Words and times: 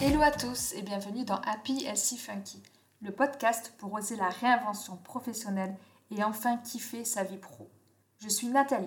Hello 0.00 0.22
à 0.22 0.30
tous 0.30 0.72
et 0.74 0.82
bienvenue 0.82 1.24
dans 1.24 1.40
Happy 1.40 1.84
Healthy 1.84 2.18
Funky, 2.18 2.62
le 3.00 3.10
podcast 3.10 3.72
pour 3.78 3.92
oser 3.92 4.14
la 4.14 4.28
réinvention 4.28 4.96
professionnelle 4.96 5.76
et 6.12 6.22
enfin 6.22 6.56
kiffer 6.58 7.04
sa 7.04 7.24
vie 7.24 7.38
pro. 7.38 7.68
Je 8.18 8.28
suis 8.28 8.46
Nathalie, 8.46 8.86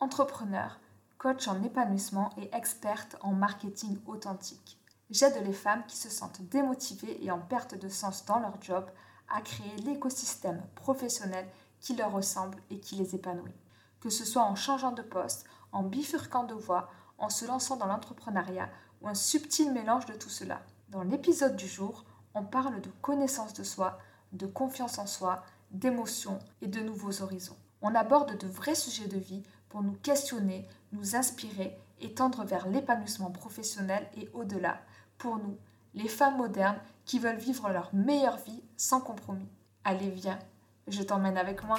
entrepreneur, 0.00 0.80
coach 1.18 1.46
en 1.46 1.62
épanouissement 1.62 2.30
et 2.38 2.50
experte 2.56 3.16
en 3.20 3.32
marketing 3.34 3.98
authentique. 4.06 4.78
J'aide 5.10 5.40
les 5.44 5.52
femmes 5.52 5.84
qui 5.86 5.96
se 5.96 6.10
sentent 6.10 6.42
démotivées 6.48 7.24
et 7.24 7.30
en 7.30 7.38
perte 7.38 7.78
de 7.78 7.88
sens 7.88 8.24
dans 8.24 8.40
leur 8.40 8.60
job 8.60 8.90
à 9.32 9.40
créer 9.42 9.76
l'écosystème 9.84 10.60
professionnel 10.74 11.46
qui 11.82 11.94
leur 11.94 12.12
ressemble 12.12 12.58
et 12.70 12.80
qui 12.80 12.94
les 12.94 13.14
épanouit. 13.14 13.54
Que 14.00 14.08
ce 14.08 14.24
soit 14.24 14.44
en 14.44 14.54
changeant 14.54 14.92
de 14.92 15.02
poste, 15.02 15.44
en 15.72 15.82
bifurquant 15.82 16.44
de 16.44 16.54
voie, 16.54 16.88
en 17.18 17.28
se 17.28 17.44
lançant 17.44 17.76
dans 17.76 17.86
l'entrepreneuriat 17.86 18.70
ou 19.02 19.08
un 19.08 19.14
subtil 19.14 19.72
mélange 19.72 20.06
de 20.06 20.14
tout 20.14 20.30
cela. 20.30 20.62
Dans 20.88 21.02
l'épisode 21.02 21.56
du 21.56 21.68
jour, 21.68 22.04
on 22.34 22.44
parle 22.44 22.80
de 22.80 22.90
connaissance 23.02 23.52
de 23.52 23.64
soi, 23.64 23.98
de 24.32 24.46
confiance 24.46 24.98
en 24.98 25.06
soi, 25.06 25.42
d'émotions 25.70 26.38
et 26.62 26.66
de 26.66 26.80
nouveaux 26.80 27.22
horizons. 27.22 27.56
On 27.82 27.94
aborde 27.94 28.38
de 28.38 28.46
vrais 28.46 28.74
sujets 28.74 29.08
de 29.08 29.18
vie 29.18 29.42
pour 29.68 29.82
nous 29.82 29.96
questionner, 30.02 30.66
nous 30.92 31.16
inspirer 31.16 31.78
et 32.00 32.14
tendre 32.14 32.44
vers 32.44 32.68
l'épanouissement 32.68 33.30
professionnel 33.30 34.08
et 34.16 34.28
au-delà, 34.34 34.80
pour 35.18 35.36
nous, 35.36 35.56
les 35.94 36.08
femmes 36.08 36.36
modernes 36.36 36.78
qui 37.04 37.18
veulent 37.18 37.36
vivre 37.36 37.68
leur 37.70 37.94
meilleure 37.94 38.38
vie 38.38 38.62
sans 38.76 39.00
compromis. 39.00 39.48
Allez, 39.84 40.10
viens, 40.10 40.38
je 40.88 41.02
t'emmène 41.02 41.38
avec 41.38 41.64
moi. 41.64 41.76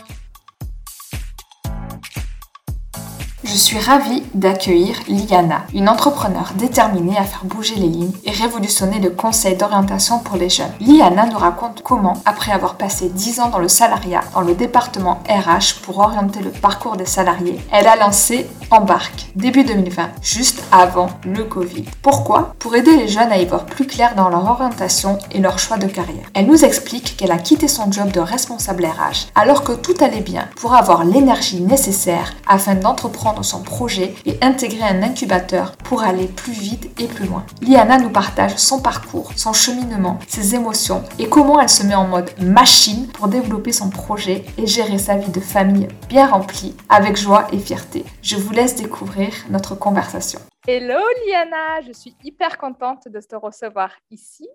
Je 3.43 3.59
suis 3.59 3.77
ravie 3.77 4.23
d'accueillir 4.33 4.95
Liana, 5.07 5.65
une 5.73 5.89
entrepreneure 5.89 6.53
déterminée 6.55 7.17
à 7.17 7.23
faire 7.23 7.43
bouger 7.43 7.75
les 7.75 7.87
lignes 7.87 8.13
et 8.23 8.31
révolutionner 8.31 8.99
le 8.99 9.09
conseil 9.09 9.57
d'orientation 9.57 10.19
pour 10.19 10.37
les 10.37 10.49
jeunes. 10.49 10.71
Liana 10.79 11.25
nous 11.25 11.37
raconte 11.37 11.83
comment, 11.83 12.13
après 12.25 12.53
avoir 12.53 12.75
passé 12.75 13.09
10 13.09 13.41
ans 13.41 13.49
dans 13.49 13.59
le 13.59 13.67
salariat, 13.67 14.21
dans 14.33 14.41
le 14.41 14.55
département 14.55 15.21
RH 15.29 15.81
pour 15.83 15.99
orienter 15.99 16.41
le 16.41 16.51
parcours 16.51 16.95
des 16.95 17.05
salariés, 17.05 17.59
elle 17.71 17.87
a 17.87 17.97
lancé 17.97 18.49
Embarque 18.71 19.27
début 19.35 19.63
2020, 19.63 20.09
juste 20.21 20.63
avant 20.71 21.09
le 21.25 21.43
Covid. 21.43 21.85
Pourquoi? 22.01 22.55
Pour 22.59 22.75
aider 22.75 22.95
les 22.95 23.07
jeunes 23.07 23.31
à 23.31 23.37
y 23.37 23.45
voir 23.45 23.65
plus 23.65 23.85
clair 23.87 24.15
dans 24.15 24.29
leur 24.29 24.45
orientation 24.45 25.17
et 25.31 25.39
leur 25.39 25.59
choix 25.59 25.77
de 25.77 25.87
carrière. 25.87 26.25
Elle 26.33 26.47
nous 26.47 26.65
explique 26.65 27.15
qu'elle 27.17 27.31
a 27.31 27.37
quitté 27.37 27.67
son 27.67 27.91
job 27.91 28.11
de 28.11 28.19
responsable 28.19 28.85
RH 28.85 29.29
alors 29.35 29.63
que 29.63 29.73
tout 29.73 29.95
allait 30.01 30.21
bien 30.21 30.47
pour 30.55 30.73
avoir 30.73 31.03
l'énergie 31.03 31.61
nécessaire 31.61 32.33
afin 32.47 32.75
d'entreprendre 32.75 33.43
son 33.43 33.61
projet 33.61 34.15
et 34.25 34.37
intégrer 34.41 34.83
un 34.83 35.03
incubateur 35.03 35.73
pour 35.83 36.03
aller 36.03 36.27
plus 36.27 36.53
vite 36.53 36.89
et 36.99 37.07
plus 37.07 37.27
loin. 37.27 37.43
Liana 37.61 37.97
nous 37.97 38.09
partage 38.09 38.55
son 38.57 38.79
parcours, 38.79 39.31
son 39.35 39.53
cheminement, 39.53 40.19
ses 40.27 40.55
émotions 40.55 41.03
et 41.19 41.27
comment 41.27 41.59
elle 41.59 41.69
se 41.69 41.83
met 41.83 41.95
en 41.95 42.07
mode 42.07 42.31
machine 42.39 43.07
pour 43.07 43.27
développer 43.27 43.71
son 43.71 43.89
projet 43.89 44.45
et 44.57 44.67
gérer 44.67 44.97
sa 44.97 45.15
vie 45.15 45.31
de 45.31 45.39
famille 45.39 45.87
bien 46.09 46.27
remplie 46.27 46.75
avec 46.89 47.17
joie 47.17 47.47
et 47.51 47.59
fierté. 47.59 48.05
Je 48.21 48.35
vous 48.35 48.52
laisse 48.53 48.75
découvrir 48.75 49.33
notre 49.49 49.75
conversation. 49.75 50.39
Hello 50.67 50.99
Liana, 51.25 51.81
je 51.81 51.91
suis 51.91 52.15
hyper 52.23 52.57
contente 52.57 53.07
de 53.07 53.19
te 53.19 53.35
recevoir 53.35 53.91
ici. 54.11 54.47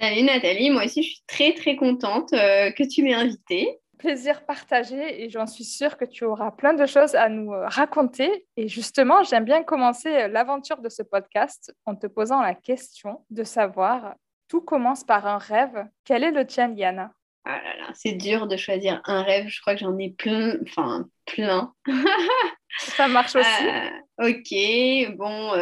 Salut 0.00 0.22
Nathalie, 0.22 0.70
moi 0.70 0.84
aussi 0.84 1.02
je 1.02 1.08
suis 1.08 1.24
très 1.26 1.52
très 1.52 1.76
contente 1.76 2.32
euh, 2.32 2.70
que 2.70 2.84
tu 2.88 3.02
m'aies 3.02 3.14
invitée 3.14 3.78
plaisir 4.02 4.44
partagé 4.44 5.22
et 5.22 5.30
j'en 5.30 5.46
suis 5.46 5.64
sûre 5.64 5.96
que 5.96 6.04
tu 6.04 6.24
auras 6.24 6.50
plein 6.50 6.74
de 6.74 6.86
choses 6.86 7.14
à 7.14 7.28
nous 7.28 7.52
euh, 7.52 7.68
raconter. 7.68 8.46
Et 8.56 8.66
justement, 8.66 9.22
j'aime 9.22 9.44
bien 9.44 9.62
commencer 9.62 10.08
euh, 10.08 10.28
l'aventure 10.28 10.78
de 10.78 10.88
ce 10.88 11.04
podcast 11.04 11.72
en 11.86 11.94
te 11.94 12.08
posant 12.08 12.42
la 12.42 12.56
question 12.56 13.24
de 13.30 13.44
savoir, 13.44 14.16
tout 14.48 14.60
commence 14.60 15.04
par 15.04 15.26
un 15.26 15.38
rêve. 15.38 15.86
Quel 16.04 16.24
est 16.24 16.32
le 16.32 16.44
tien, 16.44 16.66
Liana? 16.74 17.12
Ah 17.44 17.58
là 17.62 17.76
là, 17.76 17.90
c'est 17.94 18.12
dur 18.12 18.48
de 18.48 18.56
choisir 18.56 19.00
un 19.04 19.22
rêve. 19.22 19.46
Je 19.46 19.60
crois 19.60 19.74
que 19.74 19.80
j'en 19.80 19.96
ai 19.98 20.10
plein, 20.10 20.56
enfin 20.62 21.06
plein. 21.24 21.72
Ça 22.96 23.08
marche 23.08 23.36
aussi. 23.36 23.48
Euh, 23.48 24.28
ok, 24.28 25.16
bon, 25.16 25.52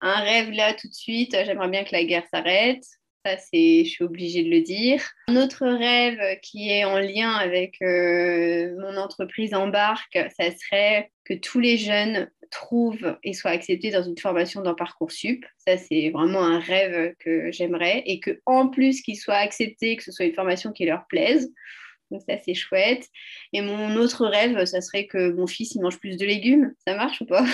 un 0.00 0.20
rêve 0.20 0.50
là 0.50 0.74
tout 0.74 0.88
de 0.88 0.94
suite. 0.94 1.36
J'aimerais 1.44 1.68
bien 1.68 1.84
que 1.84 1.92
la 1.92 2.04
guerre 2.04 2.26
s'arrête. 2.32 2.84
Ça, 3.24 3.36
c'est, 3.36 3.84
je 3.84 3.90
suis 3.90 4.04
obligée 4.04 4.42
de 4.42 4.48
le 4.48 4.62
dire. 4.62 5.02
Un 5.28 5.36
autre 5.36 5.66
rêve 5.66 6.38
qui 6.40 6.70
est 6.70 6.84
en 6.84 6.98
lien 6.98 7.32
avec 7.32 7.76
euh, 7.82 8.74
mon 8.80 8.96
entreprise 8.96 9.52
Embarque, 9.52 10.18
ça 10.38 10.50
serait 10.50 11.10
que 11.24 11.34
tous 11.34 11.60
les 11.60 11.76
jeunes 11.76 12.30
trouvent 12.50 13.18
et 13.22 13.34
soient 13.34 13.50
acceptés 13.50 13.90
dans 13.90 14.02
une 14.02 14.16
formation 14.16 14.62
dans 14.62 14.74
Parcoursup. 14.74 15.44
Ça, 15.58 15.76
c'est 15.76 16.08
vraiment 16.10 16.42
un 16.42 16.58
rêve 16.58 17.14
que 17.18 17.52
j'aimerais. 17.52 18.02
Et 18.06 18.20
que 18.20 18.40
en 18.46 18.68
plus 18.68 19.02
qu'ils 19.02 19.18
soient 19.18 19.34
acceptés, 19.34 19.96
que 19.96 20.02
ce 20.02 20.12
soit 20.12 20.24
une 20.24 20.34
formation 20.34 20.72
qui 20.72 20.86
leur 20.86 21.06
plaise. 21.06 21.52
Donc 22.10 22.22
ça, 22.28 22.36
c'est 22.44 22.54
chouette. 22.54 23.08
Et 23.52 23.62
mon 23.62 23.96
autre 23.96 24.26
rêve, 24.26 24.64
ça 24.64 24.80
serait 24.80 25.06
que 25.06 25.30
mon 25.32 25.46
fils, 25.46 25.74
il 25.74 25.82
mange 25.82 25.98
plus 25.98 26.16
de 26.16 26.26
légumes. 26.26 26.72
Ça 26.86 26.94
marche 26.96 27.20
ou 27.20 27.26
pas? 27.26 27.44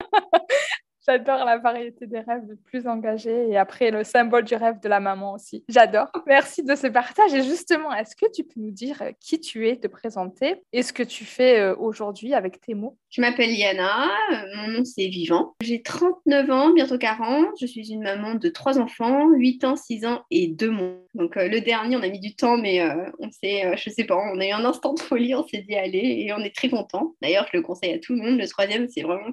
J'adore 1.04 1.44
la 1.44 1.58
variété 1.58 2.06
des 2.06 2.20
rêves 2.20 2.46
de 2.46 2.54
plus 2.54 2.86
engagés 2.86 3.48
et 3.48 3.56
après 3.56 3.90
le 3.90 4.04
symbole 4.04 4.44
du 4.44 4.54
rêve 4.54 4.78
de 4.80 4.88
la 4.88 5.00
maman 5.00 5.32
aussi. 5.32 5.64
J'adore. 5.68 6.06
Merci 6.28 6.62
de 6.62 6.76
ce 6.76 6.86
partage. 6.86 7.34
Et 7.34 7.42
justement, 7.42 7.92
est-ce 7.92 8.14
que 8.14 8.26
tu 8.32 8.44
peux 8.44 8.60
nous 8.60 8.70
dire 8.70 9.02
qui 9.18 9.40
tu 9.40 9.68
es, 9.68 9.76
te 9.76 9.88
présenter 9.88 10.62
et 10.72 10.84
ce 10.84 10.92
que 10.92 11.02
tu 11.02 11.24
fais 11.24 11.58
euh, 11.58 11.74
aujourd'hui 11.76 12.34
avec 12.34 12.60
tes 12.60 12.74
mots? 12.74 12.96
Je 13.10 13.20
m'appelle 13.20 13.50
Yana, 13.50 14.10
mon 14.54 14.68
nom 14.68 14.84
c'est 14.84 15.08
Vivant. 15.08 15.54
J'ai 15.60 15.82
39 15.82 16.50
ans, 16.50 16.72
bientôt 16.72 16.98
40. 16.98 17.46
Je 17.60 17.66
suis 17.66 17.92
une 17.92 18.02
maman 18.02 18.36
de 18.36 18.48
trois 18.48 18.78
enfants, 18.78 19.28
8 19.30 19.64
ans, 19.64 19.76
6 19.76 20.06
ans 20.06 20.22
et 20.30 20.46
2 20.46 20.70
mois. 20.70 20.98
Donc 21.14 21.36
euh, 21.36 21.48
le 21.48 21.60
dernier, 21.60 21.96
on 21.96 22.02
a 22.02 22.08
mis 22.08 22.20
du 22.20 22.36
temps, 22.36 22.56
mais 22.56 22.80
euh, 22.80 23.10
on 23.18 23.30
s'est, 23.32 23.76
je 23.76 23.90
sais 23.90 24.04
pas, 24.04 24.16
on 24.16 24.38
a 24.38 24.46
eu 24.46 24.52
un 24.52 24.64
instant 24.64 24.94
de 24.94 25.00
folie, 25.00 25.34
on 25.34 25.44
s'est 25.46 25.62
dit 25.62 25.74
allez 25.74 26.24
et 26.26 26.32
on 26.32 26.38
est 26.38 26.54
très 26.54 26.68
content. 26.68 27.14
D'ailleurs, 27.20 27.48
je 27.52 27.56
le 27.56 27.62
conseille 27.64 27.92
à 27.92 27.98
tout 27.98 28.14
le 28.14 28.20
monde. 28.20 28.38
Le 28.38 28.46
troisième, 28.46 28.86
c'est 28.88 29.02
vraiment, 29.02 29.32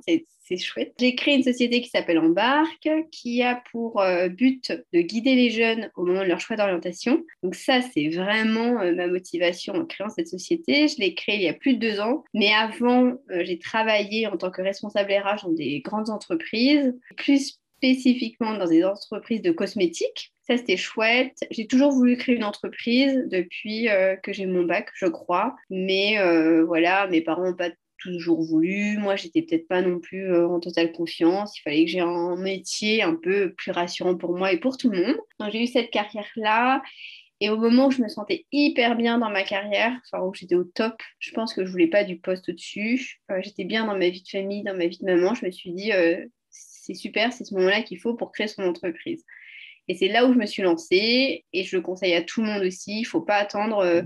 chouette. 0.57 0.93
J'ai 0.99 1.15
créé 1.15 1.35
une 1.35 1.43
société 1.43 1.81
qui 1.81 1.89
s'appelle 1.89 2.19
Embarque, 2.19 2.89
qui 3.11 3.41
a 3.43 3.61
pour 3.71 4.01
euh, 4.01 4.29
but 4.29 4.71
de 4.93 5.01
guider 5.01 5.35
les 5.35 5.49
jeunes 5.49 5.91
au 5.95 6.05
moment 6.05 6.21
de 6.21 6.27
leur 6.27 6.39
choix 6.39 6.55
d'orientation. 6.55 7.23
Donc 7.43 7.55
ça, 7.55 7.81
c'est 7.81 8.09
vraiment 8.09 8.79
euh, 8.81 8.93
ma 8.93 9.07
motivation 9.07 9.73
en 9.73 9.85
créant 9.85 10.09
cette 10.09 10.27
société. 10.27 10.87
Je 10.87 10.97
l'ai 10.97 11.13
créée 11.13 11.35
il 11.35 11.43
y 11.43 11.47
a 11.47 11.53
plus 11.53 11.75
de 11.75 11.79
deux 11.79 11.99
ans, 11.99 12.23
mais 12.33 12.51
avant, 12.53 13.13
euh, 13.31 13.43
j'ai 13.43 13.59
travaillé 13.59 14.27
en 14.27 14.37
tant 14.37 14.51
que 14.51 14.61
responsable 14.61 15.11
RH 15.11 15.43
dans 15.43 15.53
des 15.53 15.81
grandes 15.81 16.09
entreprises, 16.09 16.93
plus 17.17 17.59
spécifiquement 17.77 18.57
dans 18.57 18.67
des 18.67 18.83
entreprises 18.83 19.41
de 19.41 19.51
cosmétiques. 19.51 20.33
Ça, 20.47 20.57
c'était 20.57 20.77
chouette. 20.77 21.37
J'ai 21.51 21.67
toujours 21.67 21.91
voulu 21.91 22.17
créer 22.17 22.35
une 22.35 22.43
entreprise 22.43 23.23
depuis 23.27 23.87
que 24.23 24.33
j'ai 24.33 24.47
mon 24.47 24.63
bac, 24.63 24.89
je 24.95 25.05
crois. 25.05 25.55
Mais 25.69 26.17
voilà, 26.63 27.07
mes 27.07 27.21
parents 27.21 27.45
n'ont 27.45 27.55
pas 27.55 27.69
toujours 28.01 28.41
voulu. 28.41 28.97
Moi, 28.97 29.15
j'étais 29.15 29.41
peut-être 29.41 29.67
pas 29.67 29.81
non 29.81 29.99
plus 29.99 30.31
euh, 30.31 30.47
en 30.47 30.59
totale 30.59 30.91
confiance. 30.91 31.57
Il 31.57 31.61
fallait 31.61 31.85
que 31.85 31.91
j'ai 31.91 31.99
un 31.99 32.35
métier 32.35 33.03
un 33.03 33.15
peu 33.15 33.53
plus 33.53 33.71
rassurant 33.71 34.15
pour 34.15 34.37
moi 34.37 34.51
et 34.51 34.57
pour 34.57 34.77
tout 34.77 34.89
le 34.89 35.05
monde. 35.05 35.17
J'ai 35.51 35.63
eu 35.63 35.67
cette 35.67 35.91
carrière-là. 35.91 36.81
Et 37.41 37.49
au 37.49 37.57
moment 37.57 37.87
où 37.87 37.91
je 37.91 38.01
me 38.01 38.09
sentais 38.09 38.45
hyper 38.51 38.97
bien 38.97 39.17
dans 39.17 39.29
ma 39.29 39.43
carrière, 39.43 39.93
où 40.13 40.33
j'étais 40.33 40.55
au 40.55 40.65
top, 40.65 41.01
je 41.19 41.31
pense 41.31 41.53
que 41.53 41.65
je 41.65 41.71
voulais 41.71 41.87
pas 41.87 42.03
du 42.03 42.19
poste 42.19 42.49
au-dessus. 42.49 43.21
Euh, 43.31 43.39
j'étais 43.41 43.63
bien 43.63 43.85
dans 43.85 43.97
ma 43.97 44.09
vie 44.09 44.21
de 44.21 44.27
famille, 44.27 44.63
dans 44.63 44.75
ma 44.75 44.87
vie 44.87 44.97
de 44.97 45.05
maman. 45.05 45.33
Je 45.35 45.45
me 45.45 45.51
suis 45.51 45.71
dit, 45.71 45.93
euh, 45.93 46.25
c'est 46.49 46.95
super, 46.95 47.31
c'est 47.31 47.45
ce 47.45 47.53
moment-là 47.53 47.81
qu'il 47.83 47.99
faut 47.99 48.13
pour 48.13 48.31
créer 48.31 48.47
son 48.47 48.63
entreprise. 48.63 49.23
Et 49.89 49.95
c'est 49.95 50.07
là 50.07 50.25
où 50.25 50.33
je 50.33 50.37
me 50.37 50.45
suis 50.45 50.61
lancée 50.61 51.43
et 51.51 51.63
je 51.63 51.75
le 51.75 51.81
conseille 51.81 52.13
à 52.13 52.21
tout 52.21 52.41
le 52.41 52.47
monde 52.47 52.63
aussi. 52.63 52.99
Il 52.99 53.01
ne 53.01 53.07
faut 53.07 53.21
pas 53.21 53.35
attendre 53.35 53.79
euh, 53.79 54.03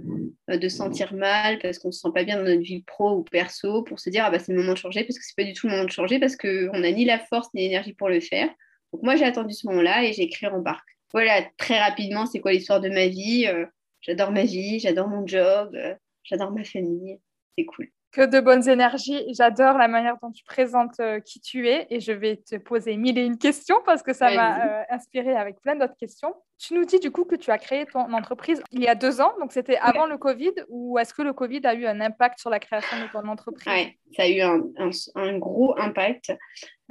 de 0.57 0.67
se 0.67 0.77
sentir 0.77 1.13
mal 1.13 1.59
parce 1.59 1.77
qu'on 1.77 1.89
ne 1.89 1.93
se 1.93 1.99
sent 1.99 2.09
pas 2.13 2.23
bien 2.23 2.37
dans 2.37 2.45
notre 2.45 2.61
vie 2.61 2.81
pro 2.81 3.17
ou 3.17 3.23
perso 3.23 3.83
pour 3.83 3.99
se 3.99 4.09
dire 4.09 4.23
ah 4.25 4.31
bah 4.31 4.39
c'est 4.39 4.53
le 4.53 4.59
moment 4.59 4.73
de 4.73 4.77
changer 4.77 5.03
parce 5.03 5.19
que 5.19 5.25
c'est 5.25 5.35
pas 5.35 5.43
du 5.43 5.53
tout 5.53 5.67
le 5.67 5.73
moment 5.73 5.85
de 5.85 5.91
changer 5.91 6.19
parce 6.19 6.35
qu'on 6.35 6.79
n'a 6.79 6.91
ni 6.91 7.05
la 7.05 7.19
force 7.19 7.49
ni 7.53 7.63
l'énergie 7.63 7.93
pour 7.93 8.09
le 8.09 8.21
faire. 8.21 8.49
Donc 8.93 9.03
moi 9.03 9.15
j'ai 9.15 9.25
attendu 9.25 9.53
ce 9.53 9.67
moment-là 9.67 10.05
et 10.05 10.13
j'ai 10.13 10.23
écrit 10.23 10.47
Embarque. 10.47 10.87
Voilà, 11.11 11.43
très 11.57 11.79
rapidement, 11.79 12.25
c'est 12.25 12.39
quoi 12.39 12.53
l'histoire 12.53 12.81
de 12.81 12.89
ma 12.89 13.07
vie? 13.07 13.45
Euh, 13.47 13.65
J'adore 14.03 14.31
ma 14.31 14.43
vie, 14.43 14.79
j'adore 14.79 15.07
mon 15.07 15.25
job, 15.25 15.73
euh, 15.75 15.95
j'adore 16.23 16.51
ma 16.51 16.65
famille. 16.65 17.19
C'est 17.57 17.63
cool 17.63 17.89
que 18.13 18.25
de 18.25 18.39
bonnes 18.39 18.69
énergies. 18.69 19.25
J'adore 19.33 19.77
la 19.77 19.87
manière 19.87 20.17
dont 20.21 20.31
tu 20.31 20.43
présentes 20.43 20.99
euh, 20.99 21.19
qui 21.19 21.41
tu 21.41 21.67
es 21.67 21.87
et 21.89 21.99
je 21.99 22.11
vais 22.11 22.37
te 22.37 22.55
poser 22.57 22.95
mille 22.95 23.17
et 23.17 23.25
une 23.25 23.39
questions 23.39 23.77
parce 23.85 24.03
que 24.03 24.13
ça 24.13 24.33
m'a 24.33 24.63
euh, 24.63 24.83
inspiré 24.91 25.35
avec 25.35 25.59
plein 25.61 25.75
d'autres 25.75 25.97
questions. 25.97 26.33
Tu 26.59 26.75
nous 26.75 26.85
dis 26.85 26.99
du 26.99 27.09
coup 27.09 27.25
que 27.25 27.35
tu 27.35 27.49
as 27.49 27.57
créé 27.57 27.85
ton 27.87 28.13
entreprise 28.13 28.63
il 28.71 28.81
y 28.81 28.87
a 28.87 28.93
deux 28.93 29.19
ans, 29.19 29.33
donc 29.39 29.51
c'était 29.51 29.77
avant 29.77 30.05
le 30.05 30.17
Covid 30.17 30.53
ou 30.69 30.99
est-ce 30.99 31.13
que 31.13 31.23
le 31.23 31.33
Covid 31.33 31.61
a 31.65 31.73
eu 31.73 31.87
un 31.87 31.99
impact 31.99 32.39
sur 32.39 32.51
la 32.51 32.59
création 32.59 32.97
de 32.97 33.11
ton 33.11 33.27
entreprise? 33.27 33.67
Oui, 33.67 33.97
ça 34.15 34.23
a 34.23 34.27
eu 34.27 34.41
un, 34.41 35.37
gros 35.39 35.75
impact. 35.79 36.31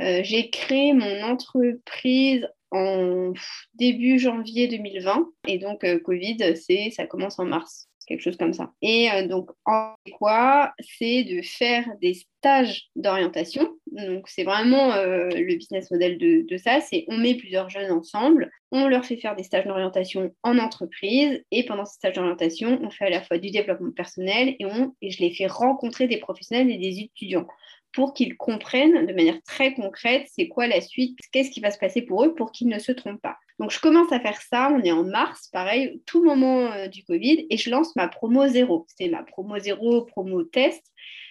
Euh, 0.01 0.21
j'ai 0.25 0.51
créé 0.51 0.93
mon 0.93 1.23
entreprise 1.23 2.49
en 2.73 3.33
début 3.75 4.19
janvier 4.19 4.67
2020 4.67 5.29
et 5.47 5.59
donc 5.59 5.87
Covid, 6.03 6.57
c'est 6.57 6.91
ça 6.91 7.07
commence 7.07 7.39
en 7.39 7.45
mars 7.45 7.89
quelque 8.07 8.23
chose 8.23 8.37
comme 8.37 8.53
ça. 8.53 8.73
Et 8.83 9.11
euh, 9.11 9.27
donc, 9.27 9.51
en 9.67 9.95
quoi 10.19 10.73
C'est 10.81 11.25
de 11.25 11.43
faire 11.43 11.87
des 12.01 12.15
stages 12.15 12.89
d'orientation? 12.97 13.69
Donc, 13.91 14.29
c'est 14.29 14.45
vraiment 14.45 14.93
euh, 14.93 15.29
le 15.29 15.57
business 15.57 15.91
model 15.91 16.19
de, 16.19 16.45
de 16.49 16.57
ça. 16.57 16.81
C'est 16.81 17.05
on 17.09 17.19
met 17.19 17.35
plusieurs 17.35 17.69
jeunes 17.69 17.93
ensemble, 17.93 18.51
on 18.71 18.89
leur 18.89 19.05
fait 19.05 19.17
faire 19.17 19.37
des 19.37 19.43
stages 19.43 19.67
d'orientation 19.67 20.33
en 20.43 20.59
entreprise, 20.59 21.43
et 21.51 21.65
pendant 21.65 21.85
ces 21.85 21.95
stages 21.95 22.15
d'orientation, 22.15 22.81
on 22.83 22.91
fait 22.91 23.07
à 23.07 23.11
la 23.11 23.23
fois 23.23 23.39
du 23.39 23.51
développement 23.51 23.93
personnel 23.93 24.57
et, 24.59 24.65
on, 24.65 24.95
et 25.03 25.11
je 25.11 25.21
les 25.21 25.33
fais 25.35 25.47
rencontrer 25.47 26.07
des 26.09 26.19
professionnels 26.19 26.71
et 26.71 26.79
des 26.79 27.01
étudiants 27.01 27.47
pour 27.93 28.15
qu'ils 28.15 28.37
comprennent 28.37 29.07
de 29.07 29.13
manière 29.13 29.43
très 29.43 29.75
concrète 29.75 30.27
c'est 30.33 30.49
quoi 30.49 30.67
la 30.67 30.81
suite, 30.81 31.19
qu'est-ce 31.33 31.51
qui 31.51 31.61
va 31.61 31.71
se 31.71 31.79
passer 31.79 32.03
pour 32.03 32.25
eux 32.25 32.35
pour 32.35 32.53
qu'ils 32.53 32.69
ne 32.69 32.79
se 32.79 32.93
trompent 32.93 33.21
pas. 33.21 33.37
Donc 33.59 33.71
je 33.71 33.81
commence 33.81 34.11
à 34.13 34.21
faire 34.21 34.41
ça, 34.41 34.71
on 34.73 34.83
est 34.83 34.93
en 34.93 35.05
mars, 35.05 35.49
pareil, 35.53 36.03
tout 36.07 36.25
moment 36.25 36.73
euh, 36.73 36.89
du 36.89 37.05
Covid, 37.05 37.47
et 37.49 37.57
je 37.57 37.71
lance 37.71 37.95
ma 37.97 38.09
promo 38.09 38.49
zéro. 38.49 38.87
C'était 38.89 39.11
ma 39.11 39.23
promo 39.23 39.59
zéro, 39.59 40.03
promo 40.03 40.43
test. 40.43 40.83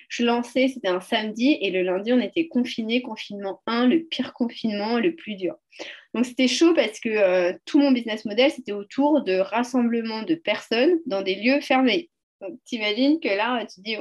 Je 0.07 0.25
lançais, 0.25 0.67
c'était 0.67 0.89
un 0.89 0.99
samedi, 0.99 1.57
et 1.61 1.71
le 1.71 1.83
lundi, 1.83 2.11
on 2.11 2.19
était 2.19 2.47
confiné, 2.49 3.01
confinement 3.01 3.61
1, 3.65 3.87
le 3.87 4.03
pire 4.03 4.33
confinement, 4.33 4.99
le 4.99 5.15
plus 5.15 5.35
dur. 5.35 5.55
Donc 6.13 6.25
c'était 6.25 6.49
chaud 6.49 6.73
parce 6.73 6.99
que 6.99 7.09
euh, 7.09 7.53
tout 7.65 7.79
mon 7.79 7.91
business 7.91 8.25
model, 8.25 8.51
c'était 8.51 8.73
autour 8.73 9.23
de 9.23 9.37
rassemblement 9.37 10.23
de 10.23 10.35
personnes 10.35 10.99
dans 11.05 11.21
des 11.21 11.35
lieux 11.35 11.61
fermés. 11.61 12.10
Donc, 12.41 12.57
t'imagines 12.65 13.19
que 13.19 13.29
là, 13.29 13.65
tu 13.65 13.75
te 13.75 13.81
dis, 13.81 13.97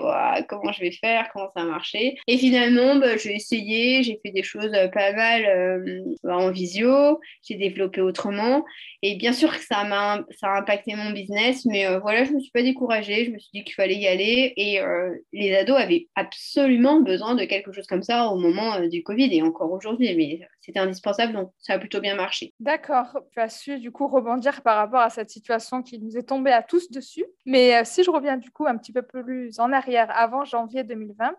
comment 0.48 0.72
je 0.72 0.80
vais 0.80 0.92
faire, 0.92 1.28
comment 1.32 1.50
ça 1.54 1.62
va 1.62 1.70
marcher. 1.70 2.16
Et 2.26 2.38
finalement, 2.38 2.96
bah, 2.96 3.16
j'ai 3.16 3.34
essayé, 3.34 4.02
j'ai 4.02 4.18
fait 4.24 4.32
des 4.32 4.42
choses 4.42 4.72
euh, 4.74 4.88
pas 4.88 5.12
mal 5.12 5.44
euh, 5.44 6.02
en 6.24 6.50
visio, 6.50 7.20
j'ai 7.42 7.56
développé 7.56 8.00
autrement. 8.00 8.64
Et 9.02 9.16
bien 9.16 9.32
sûr 9.32 9.52
que 9.52 9.64
ça, 9.64 9.84
m'a, 9.84 10.24
ça 10.38 10.48
a 10.48 10.60
impacté 10.60 10.94
mon 10.94 11.10
business, 11.10 11.64
mais 11.64 11.86
euh, 11.86 11.98
voilà, 12.00 12.24
je 12.24 12.30
ne 12.30 12.36
me 12.36 12.40
suis 12.40 12.50
pas 12.50 12.62
découragée, 12.62 13.26
je 13.26 13.30
me 13.30 13.38
suis 13.38 13.50
dit 13.52 13.64
qu'il 13.64 13.74
fallait 13.74 13.96
y 13.96 14.06
aller. 14.06 14.52
Et 14.56 14.80
les 15.32 15.54
ados 15.54 15.78
avaient 15.78 16.08
absolument 16.14 17.00
besoin 17.00 17.34
de 17.34 17.44
quelque 17.44 17.72
chose 17.72 17.86
comme 17.86 18.02
ça 18.02 18.28
au 18.28 18.36
moment 18.36 18.80
du 18.86 19.02
Covid 19.02 19.34
et 19.34 19.42
encore 19.42 19.72
aujourd'hui, 19.72 20.14
mais 20.16 20.40
c'était 20.60 20.78
indispensable, 20.78 21.32
donc 21.32 21.52
ça 21.58 21.74
a 21.74 21.78
plutôt 21.78 22.00
bien 22.00 22.14
marché. 22.14 22.52
D'accord, 22.60 23.18
tu 23.32 23.40
as 23.40 23.48
su 23.48 23.78
du 23.78 23.90
coup 23.90 24.08
rebondir 24.08 24.62
par 24.62 24.76
rapport 24.76 25.00
à 25.00 25.10
cette 25.10 25.30
situation 25.30 25.82
qui 25.82 25.98
nous 25.98 26.16
est 26.16 26.22
tombée 26.22 26.52
à 26.52 26.62
tous 26.62 26.90
dessus. 26.90 27.24
Mais 27.46 27.84
si 27.84 28.04
je 28.04 28.10
reviens 28.10 28.29
du 28.36 28.50
coup 28.50 28.66
un 28.66 28.76
petit 28.76 28.92
peu 28.92 29.02
plus 29.02 29.58
en 29.58 29.72
arrière, 29.72 30.10
avant 30.16 30.44
janvier 30.44 30.84
2020, 30.84 31.34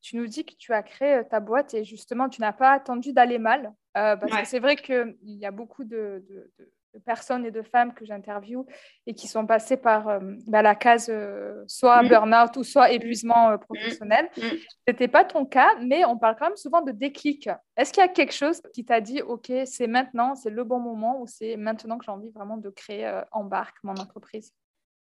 tu 0.00 0.16
nous 0.16 0.26
dis 0.26 0.44
que 0.44 0.54
tu 0.54 0.72
as 0.72 0.82
créé 0.82 1.14
euh, 1.16 1.24
ta 1.24 1.40
boîte 1.40 1.74
et 1.74 1.84
justement, 1.84 2.28
tu 2.28 2.40
n'as 2.40 2.52
pas 2.52 2.72
attendu 2.72 3.12
d'aller 3.12 3.38
mal. 3.38 3.72
Euh, 3.96 4.16
parce 4.16 4.32
que 4.32 4.46
c'est 4.46 4.60
vrai 4.60 4.76
qu'il 4.76 5.16
y 5.22 5.44
a 5.44 5.50
beaucoup 5.50 5.82
de, 5.82 6.24
personnes 7.04 7.44
et 7.44 7.50
de 7.50 7.62
femmes 7.62 7.92
que 7.92 8.04
j'interviewe 8.04 8.64
et 9.06 9.14
qui 9.14 9.26
sont 9.26 9.46
passées 9.46 9.76
par 9.76 10.08
euh, 10.08 10.20
bah, 10.46 10.62
la 10.62 10.74
case 10.74 11.10
soit 11.66 12.02
mm. 12.02 12.08
burn-out 12.08 12.56
ou 12.56 12.64
soit 12.64 12.92
épuisement 12.92 13.58
professionnel. 13.58 14.28
Mm. 14.36 14.40
Mm. 14.40 14.50
Ce 14.50 14.66
n'était 14.88 15.08
pas 15.08 15.24
ton 15.24 15.44
cas, 15.44 15.70
mais 15.80 16.04
on 16.04 16.16
parle 16.16 16.36
quand 16.38 16.46
même 16.46 16.56
souvent 16.56 16.82
de 16.82 16.92
déclic. 16.92 17.48
Est-ce 17.76 17.92
qu'il 17.92 18.00
y 18.00 18.04
a 18.04 18.08
quelque 18.08 18.34
chose 18.34 18.62
qui 18.72 18.84
t'a 18.84 19.00
dit, 19.00 19.22
OK, 19.22 19.52
c'est 19.66 19.88
maintenant, 19.88 20.34
c'est 20.34 20.50
le 20.50 20.64
bon 20.64 20.78
moment 20.78 21.20
ou 21.20 21.26
c'est 21.26 21.56
maintenant 21.56 21.98
que 21.98 22.04
j'ai 22.04 22.12
envie 22.12 22.30
vraiment 22.30 22.56
de 22.56 22.70
créer 22.70 23.20
Embarque, 23.32 23.76
mon 23.82 23.94
entreprise? 23.94 24.52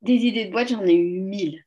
Des 0.01 0.25
idées 0.25 0.45
de 0.45 0.51
boîte, 0.51 0.69
j'en 0.69 0.85
ai 0.85 0.93
eu 0.93 1.19
mille. 1.19 1.63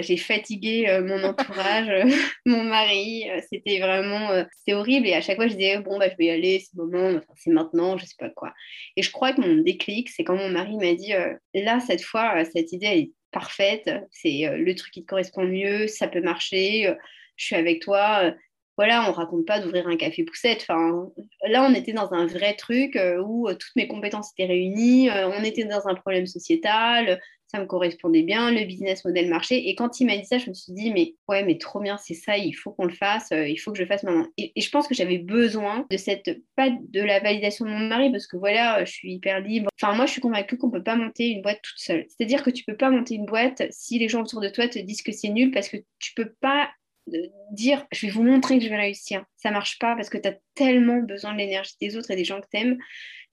j'ai 0.00 0.16
fatigué 0.16 0.88
euh, 0.88 1.02
mon 1.02 1.22
entourage, 1.28 1.90
mon 2.46 2.64
mari. 2.64 3.28
Euh, 3.30 3.40
c'était 3.50 3.78
vraiment, 3.78 4.30
euh, 4.30 4.44
c'était 4.58 4.74
horrible. 4.74 5.06
Et 5.06 5.14
à 5.14 5.20
chaque 5.20 5.36
fois, 5.36 5.46
je 5.46 5.54
disais, 5.54 5.78
bon, 5.78 5.98
bah, 5.98 6.08
je 6.10 6.16
vais 6.16 6.26
y 6.26 6.30
aller, 6.30 6.60
c'est 6.60 6.74
moment, 6.76 7.20
c'est 7.36 7.50
maintenant, 7.50 7.96
je 7.96 8.06
sais 8.06 8.16
pas 8.18 8.30
quoi. 8.30 8.52
Et 8.96 9.02
je 9.02 9.10
crois 9.10 9.32
que 9.32 9.40
mon 9.40 9.62
déclic, 9.62 10.08
c'est 10.10 10.24
quand 10.24 10.36
mon 10.36 10.50
mari 10.50 10.76
m'a 10.76 10.94
dit, 10.94 11.12
là, 11.54 11.80
cette 11.80 12.02
fois, 12.02 12.44
cette 12.44 12.72
idée, 12.72 12.86
elle 12.86 12.98
est 12.98 13.12
parfaite. 13.30 13.88
C'est 14.10 14.50
le 14.56 14.74
truc 14.74 14.92
qui 14.92 15.02
te 15.02 15.06
correspond 15.06 15.44
mieux, 15.44 15.86
ça 15.86 16.08
peut 16.08 16.20
marcher. 16.20 16.92
je 17.36 17.44
suis 17.44 17.56
avec 17.56 17.80
toi 17.80 18.34
voilà, 18.80 19.10
on 19.10 19.12
raconte 19.12 19.44
pas 19.44 19.60
d'ouvrir 19.60 19.86
un 19.88 19.96
café 19.98 20.24
poussette. 20.24 20.62
Enfin, 20.62 21.10
là, 21.46 21.68
on 21.68 21.74
était 21.74 21.92
dans 21.92 22.14
un 22.14 22.24
vrai 22.24 22.54
truc 22.54 22.96
euh, 22.96 23.20
où 23.22 23.46
euh, 23.46 23.52
toutes 23.52 23.76
mes 23.76 23.86
compétences 23.86 24.32
étaient 24.32 24.46
réunies, 24.46 25.10
euh, 25.10 25.28
on 25.28 25.44
était 25.44 25.64
dans 25.64 25.86
un 25.86 25.94
problème 25.94 26.26
sociétal, 26.26 27.20
ça 27.46 27.60
me 27.60 27.66
correspondait 27.66 28.22
bien, 28.22 28.50
le 28.50 28.64
business 28.64 29.04
model 29.04 29.28
marchait. 29.28 29.68
Et 29.68 29.74
quand 29.74 30.00
il 30.00 30.06
m'a 30.06 30.16
dit 30.16 30.24
ça, 30.24 30.38
je 30.38 30.48
me 30.48 30.54
suis 30.54 30.72
dit, 30.72 30.90
mais 30.94 31.14
ouais, 31.28 31.44
mais 31.44 31.58
trop 31.58 31.80
bien, 31.80 31.98
c'est 31.98 32.14
ça, 32.14 32.38
il 32.38 32.52
faut 32.54 32.70
qu'on 32.70 32.86
le 32.86 32.94
fasse, 32.94 33.28
il 33.32 33.56
faut 33.58 33.70
que 33.70 33.76
je 33.76 33.82
le 33.82 33.88
fasse 33.88 34.02
maintenant. 34.02 34.28
Et, 34.38 34.58
je 34.58 34.70
pense 34.70 34.88
que 34.88 34.94
j'avais 34.94 35.18
besoin 35.18 35.84
de 35.90 35.98
cette, 35.98 36.40
pas 36.56 36.70
de 36.70 37.02
la 37.02 37.20
validation 37.20 37.66
de 37.66 37.70
mon 37.72 37.80
mari, 37.80 38.10
parce 38.10 38.26
que 38.26 38.38
voilà, 38.38 38.82
je 38.86 38.92
suis 38.92 39.12
hyper 39.12 39.40
libre. 39.40 39.68
Enfin, 39.78 39.94
moi, 39.94 40.06
je 40.06 40.12
suis 40.12 40.22
convaincue 40.22 40.56
qu'on 40.56 40.70
peut 40.70 40.82
pas 40.82 40.96
monter 40.96 41.28
une 41.28 41.42
boîte 41.42 41.60
toute 41.62 41.80
seule. 41.80 42.06
C'est-à-dire 42.08 42.42
que 42.42 42.50
tu 42.50 42.64
peux 42.64 42.78
pas 42.78 42.88
monter 42.88 43.16
une 43.16 43.26
boîte 43.26 43.62
si 43.70 43.98
les 43.98 44.08
gens 44.08 44.22
autour 44.22 44.40
de 44.40 44.48
toi 44.48 44.68
te 44.68 44.78
disent 44.78 45.02
que 45.02 45.12
c'est 45.12 45.28
nul, 45.28 45.50
parce 45.50 45.68
que 45.68 45.76
tu 45.98 46.14
peux 46.14 46.32
pas 46.40 46.70
de 47.10 47.30
dire 47.52 47.86
je 47.92 48.06
vais 48.06 48.12
vous 48.12 48.22
montrer 48.22 48.58
que 48.58 48.64
je 48.64 48.70
vais 48.70 48.76
réussir. 48.76 49.24
Ça 49.36 49.50
marche 49.50 49.78
pas 49.78 49.94
parce 49.96 50.08
que 50.08 50.18
tu 50.18 50.28
as 50.28 50.36
tellement 50.54 50.98
besoin 50.98 51.32
de 51.32 51.38
l'énergie 51.38 51.74
des 51.80 51.96
autres 51.96 52.10
et 52.10 52.16
des 52.16 52.24
gens 52.24 52.40
que 52.40 52.46
tu 52.50 52.60
aimes 52.60 52.78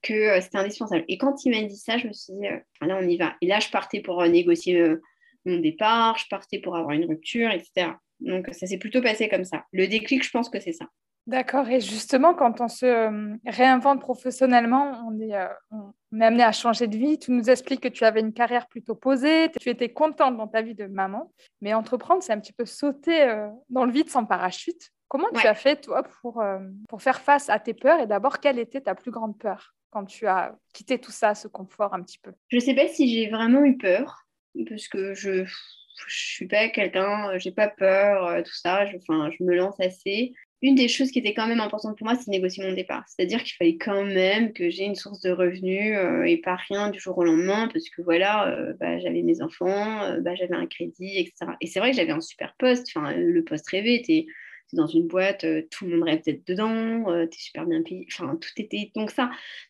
que 0.01 0.13
euh, 0.13 0.41
c'était 0.41 0.57
indispensable. 0.57 1.05
Et 1.07 1.17
quand 1.17 1.45
il 1.45 1.51
m'a 1.51 1.67
dit 1.67 1.77
ça, 1.77 1.97
je 1.97 2.07
me 2.07 2.13
suis 2.13 2.33
dit, 2.33 2.47
euh, 2.47 2.59
là, 2.81 2.97
on 3.01 3.07
y 3.07 3.17
va. 3.17 3.35
Et 3.41 3.47
là, 3.47 3.59
je 3.59 3.69
partais 3.69 4.01
pour 4.01 4.21
euh, 4.21 4.27
négocier 4.27 4.95
mon 5.45 5.57
départ, 5.59 6.17
je 6.17 6.25
partais 6.29 6.59
pour 6.59 6.75
avoir 6.75 6.91
une 6.91 7.05
rupture, 7.05 7.49
etc. 7.49 7.91
Donc, 8.19 8.47
ça 8.51 8.67
s'est 8.67 8.77
plutôt 8.77 9.01
passé 9.01 9.29
comme 9.29 9.45
ça. 9.45 9.63
Le 9.71 9.87
déclic, 9.87 10.23
je 10.23 10.29
pense 10.29 10.49
que 10.49 10.59
c'est 10.59 10.73
ça. 10.73 10.87
D'accord. 11.27 11.67
Et 11.67 11.81
justement, 11.81 12.33
quand 12.33 12.61
on 12.61 12.69
se 12.69 12.85
euh, 12.85 13.35
réinvente 13.45 13.99
professionnellement, 13.99 15.03
on 15.05 15.19
est, 15.19 15.35
euh, 15.35 15.47
on 16.13 16.21
est 16.21 16.25
amené 16.25 16.43
à 16.43 16.53
changer 16.53 16.87
de 16.87 16.97
vie. 16.97 17.19
Tu 17.19 17.31
nous 17.31 17.49
expliques 17.49 17.81
que 17.81 17.89
tu 17.89 18.05
avais 18.05 18.21
une 18.21 18.31
carrière 18.31 18.67
plutôt 18.67 18.95
posée, 18.95 19.51
tu 19.59 19.69
étais 19.69 19.89
contente 19.89 20.37
dans 20.37 20.47
ta 20.47 20.61
vie 20.61 20.73
de 20.73 20.85
maman, 20.87 21.33
mais 21.59 21.73
entreprendre, 21.73 22.23
c'est 22.23 22.31
un 22.31 22.39
petit 22.39 22.53
peu 22.53 22.65
sauter 22.65 23.23
euh, 23.23 23.49
dans 23.69 23.83
le 23.83 23.91
vide 23.91 24.09
sans 24.09 24.25
parachute. 24.25 24.89
Comment 25.09 25.27
tu 25.33 25.45
as 25.45 25.53
fait, 25.53 25.81
toi, 25.81 26.03
pour, 26.03 26.43
pour 26.89 27.01
faire 27.01 27.21
face 27.21 27.49
à 27.49 27.59
tes 27.59 27.73
peurs? 27.73 28.01
Et 28.01 28.07
d'abord, 28.07 28.39
quelle 28.39 28.59
était 28.59 28.81
ta 28.81 28.93
plus 28.93 29.11
grande 29.11 29.37
peur 29.37 29.73
quand 29.89 30.03
tu 30.03 30.27
as 30.27 30.53
quitté 30.73 30.99
tout 30.99 31.11
ça, 31.11 31.33
ce 31.33 31.47
confort 31.47 31.93
un 31.93 32.01
petit 32.03 32.19
peu? 32.19 32.33
Je 32.49 32.57
ne 32.57 32.61
sais 32.61 32.75
pas 32.75 32.89
si 32.89 33.07
j'ai 33.07 33.29
vraiment 33.29 33.63
eu 33.63 33.77
peur, 33.77 34.25
parce 34.67 34.89
que 34.89 35.13
je 35.13 35.45
je 36.07 36.15
suis 36.15 36.47
pas 36.47 36.69
quelqu'un, 36.69 37.37
j'ai 37.37 37.51
pas 37.51 37.69
peur, 37.69 38.43
tout 38.43 38.53
ça, 38.53 38.85
je, 38.85 38.97
enfin, 38.97 39.31
je 39.31 39.43
me 39.43 39.55
lance 39.55 39.79
assez 39.79 40.33
une 40.61 40.75
des 40.75 40.87
choses 40.87 41.11
qui 41.11 41.19
était 41.19 41.33
quand 41.33 41.47
même 41.47 41.59
importante 41.59 41.97
pour 41.97 42.07
moi, 42.07 42.15
c'est 42.15 42.31
négocier 42.31 42.63
mon 42.63 42.73
départ. 42.73 43.03
C'est-à-dire 43.07 43.43
qu'il 43.43 43.55
fallait 43.55 43.77
quand 43.77 44.03
même 44.03 44.53
que 44.53 44.69
j'ai 44.69 44.85
une 44.85 44.95
source 44.95 45.21
de 45.21 45.29
revenus 45.29 45.95
euh, 45.95 46.23
et 46.23 46.37
pas 46.37 46.55
rien 46.55 46.89
du 46.89 46.99
jour 46.99 47.17
au 47.17 47.23
lendemain, 47.23 47.69
parce 47.71 47.89
que 47.89 48.01
voilà, 48.01 48.47
euh, 48.49 48.73
bah, 48.79 48.97
j'avais 48.99 49.21
mes 49.21 49.41
enfants, 49.41 50.01
euh, 50.03 50.19
bah, 50.19 50.35
j'avais 50.35 50.55
un 50.55 50.65
crédit, 50.65 51.17
etc. 51.17 51.51
Et 51.61 51.67
c'est 51.67 51.79
vrai 51.79 51.91
que 51.91 51.97
j'avais 51.97 52.11
un 52.11 52.21
super 52.21 52.55
poste, 52.57 52.91
le 52.95 53.41
poste 53.43 53.69
rêvé, 53.69 54.03
es, 54.09 54.25
dans 54.73 54.87
une 54.87 55.07
boîte, 55.07 55.45
tout 55.69 55.85
le 55.85 55.91
monde 55.91 56.03
rêve 56.03 56.23
d'être 56.23 56.45
dedans, 56.45 57.05
tu 57.27 57.37
es 57.37 57.39
super 57.39 57.65
bien 57.65 57.81
payé, 57.83 58.05
tout 58.17 58.49
était 58.57 58.91
donc 58.95 59.11
ça. 59.11 59.25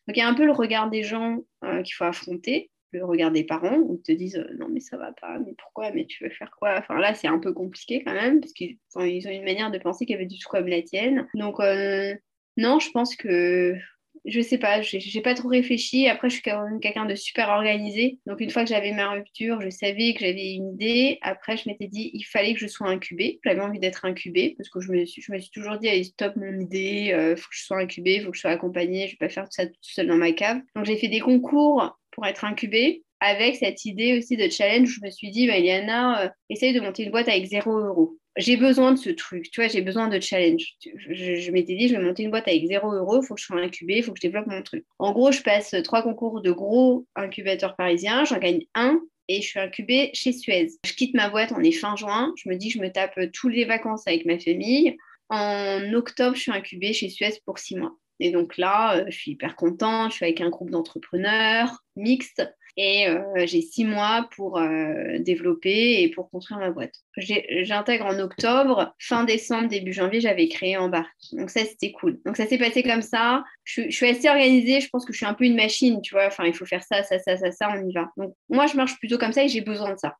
Donc 0.08 0.16
il 0.16 0.18
y 0.18 0.22
a 0.22 0.28
un 0.28 0.34
peu 0.34 0.44
le 0.44 0.50
regard 0.50 0.90
des 0.90 1.04
gens 1.04 1.44
qu'il 1.62 1.94
faut 1.94 2.04
affronter 2.04 2.70
le 2.92 3.04
regard 3.04 3.30
des 3.30 3.44
parents 3.44 3.78
où 3.78 3.94
ils 3.96 4.02
te 4.02 4.12
disent 4.12 4.36
euh, 4.36 4.56
non 4.58 4.68
mais 4.68 4.80
ça 4.80 4.96
va 4.96 5.12
pas, 5.12 5.38
mais 5.38 5.54
pourquoi, 5.56 5.90
mais 5.92 6.06
tu 6.06 6.24
veux 6.24 6.30
faire 6.30 6.50
quoi? 6.58 6.76
Enfin 6.78 6.98
là 6.98 7.14
c'est 7.14 7.28
un 7.28 7.38
peu 7.38 7.52
compliqué 7.52 8.02
quand 8.04 8.14
même 8.14 8.40
parce 8.40 8.52
qu'ils 8.52 8.78
ont 8.96 9.02
une 9.02 9.44
manière 9.44 9.70
de 9.70 9.78
penser 9.78 10.06
qui 10.06 10.14
avait 10.14 10.26
du 10.26 10.38
tout 10.38 10.48
comme 10.48 10.68
la 10.68 10.82
tienne. 10.82 11.26
Donc 11.34 11.60
euh, 11.60 12.14
non, 12.56 12.78
je 12.80 12.90
pense 12.90 13.16
que 13.16 13.76
je 14.24 14.40
sais 14.40 14.58
pas, 14.58 14.80
j'ai 14.82 15.20
pas 15.20 15.34
trop 15.34 15.48
réfléchi. 15.48 16.08
Après, 16.08 16.28
je 16.28 16.34
suis 16.34 16.42
quelqu'un 16.42 17.06
de 17.06 17.14
super 17.14 17.48
organisé. 17.48 18.18
Donc, 18.26 18.40
une 18.40 18.50
fois 18.50 18.62
que 18.62 18.68
j'avais 18.68 18.92
ma 18.92 19.10
rupture, 19.10 19.60
je 19.60 19.70
savais 19.70 20.14
que 20.14 20.20
j'avais 20.20 20.54
une 20.54 20.74
idée. 20.74 21.18
Après, 21.22 21.56
je 21.56 21.68
m'étais 21.68 21.86
dit, 21.86 22.10
il 22.12 22.24
fallait 22.24 22.54
que 22.54 22.60
je 22.60 22.66
sois 22.66 22.88
incubée. 22.88 23.40
J'avais 23.44 23.60
envie 23.60 23.78
d'être 23.78 24.04
incubée 24.04 24.54
parce 24.56 24.68
que 24.68 24.80
je 24.80 24.92
me 24.92 25.04
suis, 25.04 25.22
je 25.22 25.32
me 25.32 25.38
suis 25.38 25.50
toujours 25.50 25.78
dit, 25.78 25.88
allez, 25.88 26.04
stop 26.04 26.36
mon 26.36 26.60
idée, 26.60 27.12
euh, 27.12 27.36
faut 27.36 27.48
que 27.48 27.56
je 27.56 27.64
sois 27.64 27.78
incubée, 27.78 28.20
faut 28.20 28.30
que 28.30 28.36
je 28.36 28.42
sois 28.42 28.50
accompagnée, 28.50 29.06
je 29.06 29.12
vais 29.12 29.26
pas 29.26 29.28
faire 29.28 29.44
tout 29.44 29.52
ça 29.52 29.66
tout 29.66 29.74
seul 29.80 30.06
dans 30.06 30.16
ma 30.16 30.32
cave. 30.32 30.60
Donc, 30.74 30.84
j'ai 30.84 30.96
fait 30.96 31.08
des 31.08 31.20
concours 31.20 31.98
pour 32.18 32.26
être 32.26 32.44
incubée 32.44 33.04
avec 33.20 33.54
cette 33.54 33.84
idée 33.84 34.18
aussi 34.18 34.36
de 34.36 34.48
challenge 34.48 34.88
je 34.88 35.06
me 35.06 35.10
suis 35.10 35.30
dit, 35.30 35.46
bah, 35.46 35.56
Eliana, 35.56 36.24
euh, 36.24 36.28
essaye 36.50 36.72
de 36.72 36.80
monter 36.80 37.04
une 37.04 37.12
boîte 37.12 37.28
avec 37.28 37.46
zéro 37.46 37.78
euro. 37.78 38.18
J'ai 38.36 38.56
besoin 38.56 38.90
de 38.90 38.98
ce 38.98 39.10
truc, 39.10 39.48
tu 39.52 39.60
vois, 39.60 39.68
j'ai 39.68 39.82
besoin 39.82 40.08
de 40.08 40.18
challenge. 40.18 40.64
Je, 40.80 41.50
m'étais 41.52 41.76
dit, 41.76 41.86
je 41.86 41.94
vais 41.94 42.02
monter 42.02 42.24
une 42.24 42.30
boîte 42.30 42.48
avec 42.48 42.66
zéro 42.66 42.92
euro, 42.92 43.22
il 43.22 43.26
faut 43.26 43.34
que 43.36 43.40
je 43.40 43.46
sois 43.46 43.60
incubée, 43.60 43.98
il 43.98 44.02
faut 44.02 44.12
que 44.12 44.18
je 44.20 44.26
développe 44.26 44.48
mon 44.48 44.62
truc. 44.62 44.84
En 44.98 45.12
gros, 45.12 45.30
je 45.30 45.42
passe 45.42 45.76
trois 45.84 46.02
concours 46.02 46.40
de 46.40 46.50
gros 46.50 47.06
incubateurs 47.14 47.76
parisiens, 47.76 48.24
j'en 48.24 48.38
gagne 48.38 48.64
un 48.74 49.00
et 49.28 49.42
je 49.42 49.46
suis 49.46 49.60
incubée 49.60 50.10
chez 50.14 50.32
Suez. 50.32 50.70
Je 50.84 50.92
quitte 50.94 51.14
ma 51.14 51.28
boîte, 51.28 51.52
on 51.56 51.62
est 51.62 51.72
fin 51.72 51.94
juin, 51.94 52.32
je 52.36 52.48
me 52.48 52.56
dis, 52.56 52.70
je 52.70 52.80
me 52.80 52.90
tape 52.90 53.18
toutes 53.32 53.54
les 53.54 53.64
vacances 53.64 54.08
avec 54.08 54.26
ma 54.26 54.40
famille. 54.40 54.96
En 55.28 55.92
octobre, 55.94 56.34
je 56.34 56.42
suis 56.42 56.52
incubée 56.52 56.92
chez 56.92 57.10
Suez 57.10 57.34
pour 57.44 57.58
six 57.58 57.76
mois. 57.76 57.96
Et 58.20 58.30
donc 58.30 58.56
là, 58.56 58.98
euh, 58.98 59.04
je 59.08 59.16
suis 59.16 59.30
hyper 59.32 59.56
contente, 59.56 60.10
je 60.10 60.16
suis 60.16 60.24
avec 60.24 60.40
un 60.40 60.50
groupe 60.50 60.70
d'entrepreneurs 60.70 61.84
mixtes. 61.96 62.42
et 62.76 63.08
euh, 63.08 63.20
j'ai 63.46 63.60
six 63.60 63.84
mois 63.84 64.28
pour 64.36 64.58
euh, 64.58 65.18
développer 65.18 66.02
et 66.02 66.08
pour 66.10 66.30
construire 66.30 66.60
ma 66.60 66.70
boîte. 66.70 66.94
J'intègre 67.16 68.06
en 68.06 68.18
octobre, 68.20 68.94
fin 68.98 69.24
décembre, 69.24 69.68
début 69.68 69.92
janvier, 69.92 70.20
j'avais 70.20 70.48
créé 70.48 70.76
Embarque. 70.76 71.08
Donc 71.32 71.50
ça, 71.50 71.64
c'était 71.64 71.92
cool. 71.92 72.20
Donc 72.24 72.36
ça 72.36 72.46
s'est 72.46 72.58
passé 72.58 72.82
comme 72.82 73.02
ça. 73.02 73.42
Je, 73.64 73.82
je, 73.82 73.96
suis 73.96 74.06
assez 74.08 74.28
organisée, 74.28 74.80
je 74.80 74.88
pense 74.90 75.04
que 75.04 75.12
je 75.12 75.18
suis 75.18 75.26
un 75.26 75.34
peu 75.34 75.44
une 75.44 75.56
machine, 75.56 76.00
tu 76.02 76.14
vois. 76.14 76.26
Enfin, 76.26 76.44
il 76.44 76.54
faut 76.54 76.66
faire 76.66 76.84
ça, 76.84 77.02
ça, 77.02 77.18
ça, 77.18 77.36
ça, 77.36 77.50
ça, 77.50 77.68
on 77.74 77.88
y 77.88 77.92
va. 77.92 78.10
Donc 78.16 78.34
moi, 78.48 78.66
je 78.66 78.76
marche 78.76 78.96
plutôt 78.98 79.18
comme 79.18 79.32
ça 79.32 79.44
et 79.44 79.48
j'ai 79.48 79.60
besoin 79.60 79.92
de 79.92 79.98
ça. 79.98 80.16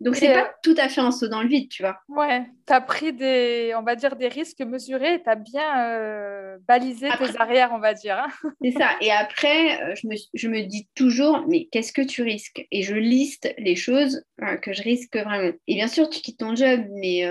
Donc, 0.00 0.16
c'est 0.16 0.32
pas 0.32 0.54
tout 0.62 0.74
à 0.78 0.88
fait 0.88 1.02
un 1.02 1.10
saut 1.10 1.28
dans 1.28 1.42
le 1.42 1.48
vide, 1.48 1.68
tu 1.68 1.82
vois. 1.82 1.98
Ouais, 2.08 2.46
tu 2.66 2.72
as 2.72 2.80
pris 2.80 3.12
des, 3.12 3.74
on 3.76 3.82
va 3.82 3.96
dire, 3.96 4.16
des 4.16 4.28
risques 4.28 4.60
mesurés, 4.60 5.22
tu 5.22 5.28
as 5.28 5.34
bien 5.34 5.84
euh, 5.84 6.56
balisé 6.66 7.08
tes 7.18 7.38
arrières, 7.38 7.70
on 7.74 7.78
va 7.78 7.92
dire. 7.92 8.18
Hein. 8.18 8.50
c'est 8.62 8.70
ça. 8.72 8.90
Et 9.02 9.12
après, 9.12 9.82
euh, 9.82 9.94
je 9.94 10.06
me, 10.08 10.14
je 10.32 10.48
me 10.48 10.62
dis 10.62 10.88
toujours, 10.94 11.44
mais 11.48 11.68
qu'est-ce 11.70 11.92
que 11.92 12.02
tu 12.02 12.22
risques? 12.22 12.66
Et 12.70 12.82
je 12.82 12.94
liste 12.94 13.52
les 13.58 13.76
choses 13.76 14.24
euh, 14.42 14.56
que 14.56 14.72
je 14.72 14.82
risque 14.82 15.16
vraiment. 15.16 15.52
Et 15.66 15.74
bien 15.74 15.88
sûr, 15.88 16.08
tu 16.08 16.20
quittes 16.20 16.38
ton 16.38 16.56
job, 16.56 16.80
mais 16.92 17.26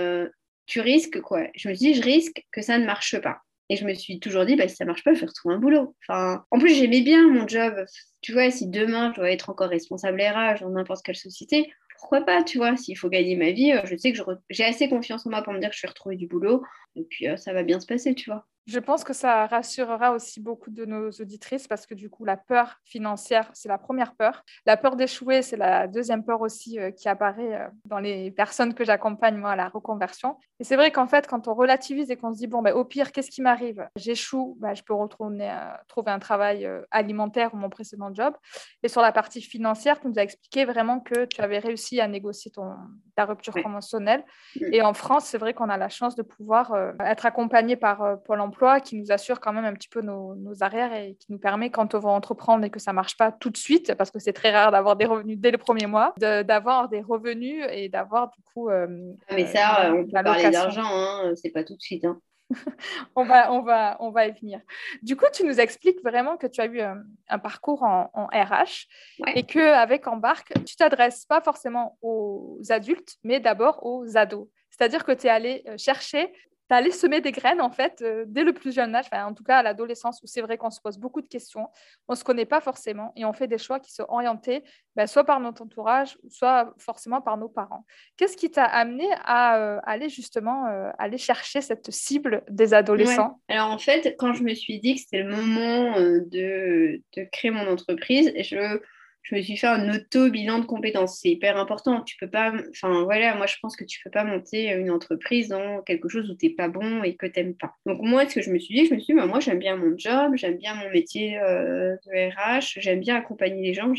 tu 0.66 0.80
risques 0.80 1.20
quoi? 1.20 1.48
Je 1.56 1.68
me 1.68 1.74
dis, 1.74 1.94
je 1.94 2.02
risque 2.02 2.44
que 2.52 2.62
ça 2.62 2.78
ne 2.78 2.86
marche 2.86 3.20
pas. 3.20 3.38
Et 3.68 3.76
je 3.76 3.84
me 3.84 3.94
suis 3.94 4.18
toujours 4.18 4.44
dit, 4.44 4.56
bah, 4.56 4.68
si 4.68 4.76
ça 4.76 4.84
marche 4.84 5.04
pas, 5.04 5.14
je 5.14 5.20
vais 5.20 5.26
retrouver 5.26 5.54
un 5.54 5.58
boulot. 5.58 5.96
Enfin, 6.02 6.44
en 6.50 6.58
plus, 6.58 6.74
j'aimais 6.74 7.02
bien 7.02 7.28
mon 7.28 7.46
job. 7.46 7.84
Tu 8.20 8.32
vois, 8.32 8.50
si 8.50 8.68
demain, 8.68 9.12
je 9.12 9.20
dois 9.20 9.30
être 9.30 9.48
encore 9.48 9.68
responsable 9.68 10.20
RH 10.20 10.60
dans 10.60 10.70
n'importe 10.70 11.04
quelle 11.04 11.16
société, 11.16 11.72
pourquoi 12.00 12.22
pas, 12.22 12.42
tu 12.42 12.58
vois, 12.58 12.76
s'il 12.76 12.98
faut 12.98 13.08
gagner 13.10 13.36
ma 13.36 13.52
vie, 13.52 13.72
euh, 13.72 13.82
je 13.84 13.96
sais 13.96 14.12
que 14.12 14.18
j'ai 14.50 14.64
assez 14.64 14.88
confiance 14.88 15.26
en 15.26 15.30
moi 15.30 15.42
pour 15.42 15.52
me 15.52 15.60
dire 15.60 15.70
que 15.70 15.76
je 15.76 15.82
vais 15.82 15.88
retrouver 15.88 16.16
du 16.16 16.26
boulot, 16.26 16.64
et 16.96 17.04
puis 17.04 17.28
euh, 17.28 17.36
ça 17.36 17.52
va 17.52 17.62
bien 17.62 17.78
se 17.80 17.86
passer, 17.86 18.14
tu 18.14 18.30
vois. 18.30 18.46
Je 18.66 18.78
pense 18.78 19.04
que 19.04 19.12
ça 19.12 19.46
rassurera 19.46 20.12
aussi 20.12 20.40
beaucoup 20.40 20.70
de 20.70 20.84
nos 20.84 21.10
auditrices 21.10 21.66
parce 21.66 21.86
que 21.86 21.94
du 21.94 22.10
coup, 22.10 22.24
la 22.24 22.36
peur 22.36 22.76
financière, 22.84 23.50
c'est 23.52 23.68
la 23.68 23.78
première 23.78 24.14
peur. 24.14 24.44
La 24.66 24.76
peur 24.76 24.96
d'échouer, 24.96 25.42
c'est 25.42 25.56
la 25.56 25.88
deuxième 25.88 26.24
peur 26.24 26.40
aussi 26.40 26.78
euh, 26.78 26.90
qui 26.90 27.08
apparaît 27.08 27.54
euh, 27.54 27.68
dans 27.84 27.98
les 27.98 28.30
personnes 28.30 28.74
que 28.74 28.84
j'accompagne, 28.84 29.36
moi, 29.36 29.50
à 29.52 29.56
la 29.56 29.68
reconversion. 29.68 30.36
Et 30.60 30.64
c'est 30.64 30.76
vrai 30.76 30.92
qu'en 30.92 31.06
fait, 31.06 31.26
quand 31.26 31.48
on 31.48 31.54
relativise 31.54 32.10
et 32.10 32.16
qu'on 32.16 32.32
se 32.32 32.38
dit, 32.38 32.46
bon, 32.46 32.62
ben, 32.62 32.74
au 32.74 32.84
pire, 32.84 33.12
qu'est-ce 33.12 33.30
qui 33.30 33.42
m'arrive? 33.42 33.88
J'échoue, 33.96 34.56
ben, 34.60 34.74
je 34.74 34.82
peux 34.82 34.94
retourner 34.94 35.50
euh, 35.50 35.72
trouver 35.88 36.12
un 36.12 36.18
travail 36.18 36.68
alimentaire 36.90 37.54
ou 37.54 37.56
mon 37.56 37.70
précédent 37.70 38.14
job. 38.14 38.34
Et 38.82 38.88
sur 38.88 39.00
la 39.00 39.12
partie 39.12 39.40
financière, 39.40 40.00
tu 40.00 40.08
nous 40.08 40.18
as 40.18 40.22
expliqué 40.22 40.64
vraiment 40.64 41.00
que 41.00 41.24
tu 41.24 41.40
avais 41.40 41.58
réussi 41.58 42.00
à 42.00 42.06
négocier 42.06 42.50
ton, 42.50 42.74
ta 43.16 43.24
rupture 43.24 43.54
conventionnelle. 43.54 44.24
Et 44.60 44.82
en 44.82 44.94
France, 44.94 45.24
c'est 45.24 45.38
vrai 45.38 45.54
qu'on 45.54 45.68
a 45.68 45.76
la 45.76 45.88
chance 45.88 46.14
de 46.14 46.22
pouvoir 46.22 46.74
être 47.00 47.26
accompagné 47.26 47.76
par 47.76 48.20
Pôle 48.24 48.40
emploi 48.40 48.49
qui 48.80 48.96
nous 48.96 49.12
assure 49.12 49.40
quand 49.40 49.52
même 49.52 49.64
un 49.64 49.74
petit 49.74 49.88
peu 49.88 50.00
nos, 50.00 50.36
arrières 50.60 50.92
et 50.92 51.16
qui 51.18 51.32
nous 51.32 51.38
permet, 51.38 51.70
quand 51.70 51.94
on 51.94 51.98
va 51.98 52.10
entreprendre 52.10 52.64
et 52.64 52.70
que 52.70 52.78
ça 52.78 52.92
ne 52.92 52.96
marche 52.96 53.16
pas 53.16 53.32
tout 53.32 53.50
de 53.50 53.56
suite, 53.56 53.94
parce 53.94 54.10
que 54.10 54.18
c'est 54.18 54.32
très 54.32 54.50
rare 54.50 54.70
d'avoir 54.70 54.96
des 54.96 55.06
revenus 55.06 55.38
dès 55.38 55.50
le 55.50 55.58
premier 55.58 55.86
mois, 55.86 56.14
d'avoir 56.18 56.88
des 56.88 57.00
revenus 57.00 57.64
et 57.70 57.88
d'avoir 57.88 58.30
du 58.30 58.42
coup. 58.42 58.68
Euh, 58.68 59.12
ah, 59.28 59.34
mais 59.34 59.46
ça, 59.46 59.86
euh, 59.86 59.92
on 59.92 60.04
peut 60.04 60.22
parler 60.22 60.50
d'argent, 60.50 60.82
hein, 60.84 61.32
c'est 61.36 61.50
pas 61.50 61.64
tout 61.64 61.76
de 61.76 61.80
suite. 61.82 62.04
Hein. 62.04 62.20
on, 63.16 63.24
va, 63.24 63.52
on, 63.52 63.62
va, 63.62 63.96
on 64.00 64.10
va 64.10 64.26
y 64.26 64.32
venir. 64.32 64.60
Du 65.02 65.16
coup, 65.16 65.26
tu 65.32 65.44
nous 65.44 65.60
expliques 65.60 66.02
vraiment 66.02 66.36
que 66.36 66.46
tu 66.46 66.60
as 66.60 66.66
eu 66.66 66.80
un, 66.80 67.38
parcours 67.38 67.82
en, 67.82 68.26
RH 68.32 68.86
et 69.34 69.44
qu'avec 69.44 70.06
Embarque, 70.06 70.52
tu 70.66 70.76
t'adresses 70.76 71.24
pas 71.26 71.40
forcément 71.40 71.96
aux 72.02 72.60
adultes, 72.70 73.16
mais 73.22 73.40
d'abord 73.40 73.84
aux 73.84 74.16
ados. 74.16 74.48
C'est-à-dire 74.70 75.04
que 75.04 75.12
tu 75.12 75.26
es 75.26 75.30
allé 75.30 75.62
euh, 75.68 75.76
chercher 75.76 76.32
allé 76.74 76.90
semer 76.90 77.20
des 77.20 77.32
graines, 77.32 77.60
en 77.60 77.70
fait, 77.70 78.00
euh, 78.02 78.24
dès 78.26 78.44
le 78.44 78.52
plus 78.52 78.74
jeune 78.74 78.94
âge, 78.94 79.06
en 79.12 79.34
tout 79.34 79.44
cas 79.44 79.58
à 79.58 79.62
l'adolescence, 79.62 80.20
où 80.22 80.26
c'est 80.26 80.40
vrai 80.40 80.56
qu'on 80.56 80.70
se 80.70 80.80
pose 80.80 80.98
beaucoup 80.98 81.20
de 81.20 81.26
questions, 81.26 81.68
on 82.08 82.12
ne 82.12 82.16
se 82.16 82.24
connaît 82.24 82.46
pas 82.46 82.60
forcément 82.60 83.12
et 83.16 83.24
on 83.24 83.32
fait 83.32 83.46
des 83.46 83.58
choix 83.58 83.80
qui 83.80 83.92
sont 83.92 84.06
orientés 84.08 84.62
ben, 84.96 85.06
soit 85.06 85.24
par 85.24 85.40
notre 85.40 85.62
entourage, 85.62 86.18
soit 86.28 86.74
forcément 86.78 87.20
par 87.20 87.36
nos 87.36 87.48
parents. 87.48 87.84
Qu'est-ce 88.16 88.36
qui 88.36 88.50
t'a 88.50 88.64
amené 88.64 89.08
à 89.24 89.58
euh, 89.58 89.80
aller 89.84 90.08
justement 90.08 90.66
euh, 90.66 90.90
aller 90.98 91.18
chercher 91.18 91.60
cette 91.60 91.90
cible 91.90 92.42
des 92.48 92.74
adolescents? 92.74 93.40
Alors 93.48 93.70
en 93.70 93.78
fait, 93.78 94.16
quand 94.18 94.32
je 94.32 94.42
me 94.42 94.54
suis 94.54 94.80
dit 94.80 94.94
que 94.94 95.00
c'était 95.00 95.22
le 95.22 95.30
moment 95.30 96.00
de, 96.00 97.00
de 97.16 97.24
créer 97.32 97.50
mon 97.50 97.68
entreprise, 97.68 98.32
je 98.36 98.80
je 99.22 99.34
me 99.34 99.42
suis 99.42 99.56
fait 99.56 99.66
un 99.66 99.94
auto-bilan 99.94 100.60
de 100.60 100.64
compétences. 100.64 101.20
C'est 101.20 101.30
hyper 101.30 101.56
important. 101.56 102.02
Tu 102.02 102.16
peux 102.16 102.28
pas, 102.28 102.52
enfin 102.70 103.04
voilà, 103.04 103.34
moi 103.36 103.46
je 103.46 103.56
pense 103.60 103.76
que 103.76 103.84
tu 103.84 104.00
peux 104.02 104.10
pas 104.10 104.24
monter 104.24 104.70
une 104.72 104.90
entreprise 104.90 105.48
dans 105.48 105.82
quelque 105.82 106.08
chose 106.08 106.30
où 106.30 106.34
tu 106.34 106.46
n'es 106.46 106.54
pas 106.54 106.68
bon 106.68 107.02
et 107.02 107.14
que 107.16 107.26
tu 107.26 107.40
n'aimes 107.40 107.54
pas. 107.54 107.74
Donc 107.86 108.00
moi, 108.02 108.28
ce 108.28 108.34
que 108.34 108.42
je 108.42 108.50
me 108.50 108.58
suis 108.58 108.74
dit, 108.74 108.86
je 108.86 108.94
me 108.94 108.98
suis 108.98 109.14
dit, 109.14 109.20
bah, 109.20 109.26
moi 109.26 109.40
j'aime 109.40 109.58
bien 109.58 109.76
mon 109.76 109.96
job, 109.96 110.32
j'aime 110.34 110.56
bien 110.56 110.74
mon 110.74 110.90
métier 110.90 111.38
euh, 111.38 111.96
de 112.06 112.30
RH, 112.30 112.80
j'aime 112.80 113.00
bien 113.00 113.16
accompagner 113.16 113.62
les 113.62 113.74
gens. 113.74 113.92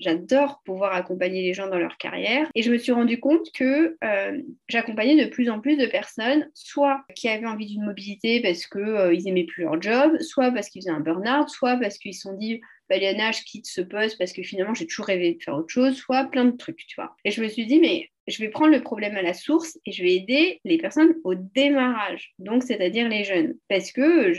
J'adore 0.00 0.62
pouvoir 0.64 0.94
accompagner 0.94 1.42
les 1.42 1.54
gens 1.54 1.68
dans 1.68 1.78
leur 1.78 1.96
carrière. 1.96 2.48
Et 2.54 2.62
je 2.62 2.70
me 2.70 2.78
suis 2.78 2.92
rendu 2.92 3.20
compte 3.20 3.50
que 3.52 3.96
euh, 4.04 4.42
j'accompagnais 4.68 5.22
de 5.22 5.28
plus 5.28 5.50
en 5.50 5.60
plus 5.60 5.76
de 5.76 5.86
personnes, 5.86 6.48
soit 6.54 7.02
qui 7.14 7.28
avaient 7.28 7.46
envie 7.46 7.66
d'une 7.66 7.84
mobilité 7.84 8.40
parce 8.40 8.66
qu'ils 8.66 8.80
euh, 8.80 9.14
ils 9.14 9.28
aimaient 9.28 9.44
plus 9.44 9.64
leur 9.64 9.80
job, 9.80 10.18
soit 10.20 10.50
parce 10.50 10.68
qu'ils 10.68 10.82
faisaient 10.82 10.90
un 10.90 11.00
burn-out, 11.00 11.48
soit 11.48 11.76
parce 11.76 11.98
qu'ils 11.98 12.14
se 12.14 12.22
sont 12.22 12.34
dit 12.34 12.60
Baliana, 12.88 13.32
je 13.32 13.42
quitte 13.42 13.66
ce 13.66 13.80
poste 13.80 14.18
parce 14.18 14.32
que 14.32 14.42
finalement, 14.42 14.74
j'ai 14.74 14.86
toujours 14.86 15.06
rêvé 15.06 15.34
de 15.34 15.42
faire 15.42 15.54
autre 15.54 15.70
chose, 15.70 15.96
soit 15.96 16.24
plein 16.24 16.44
de 16.44 16.56
trucs, 16.56 16.86
tu 16.86 16.94
vois. 16.96 17.16
Et 17.24 17.30
je 17.30 17.42
me 17.42 17.48
suis 17.48 17.66
dit, 17.66 17.80
mais 17.80 18.10
je 18.26 18.42
vais 18.42 18.48
prendre 18.48 18.72
le 18.72 18.82
problème 18.82 19.16
à 19.16 19.22
la 19.22 19.34
source 19.34 19.78
et 19.86 19.92
je 19.92 20.02
vais 20.02 20.14
aider 20.14 20.60
les 20.64 20.78
personnes 20.78 21.14
au 21.24 21.34
démarrage, 21.34 22.32
donc 22.38 22.62
c'est-à-dire 22.62 23.08
les 23.08 23.24
jeunes. 23.24 23.54
Parce 23.68 23.92
que 23.92 24.32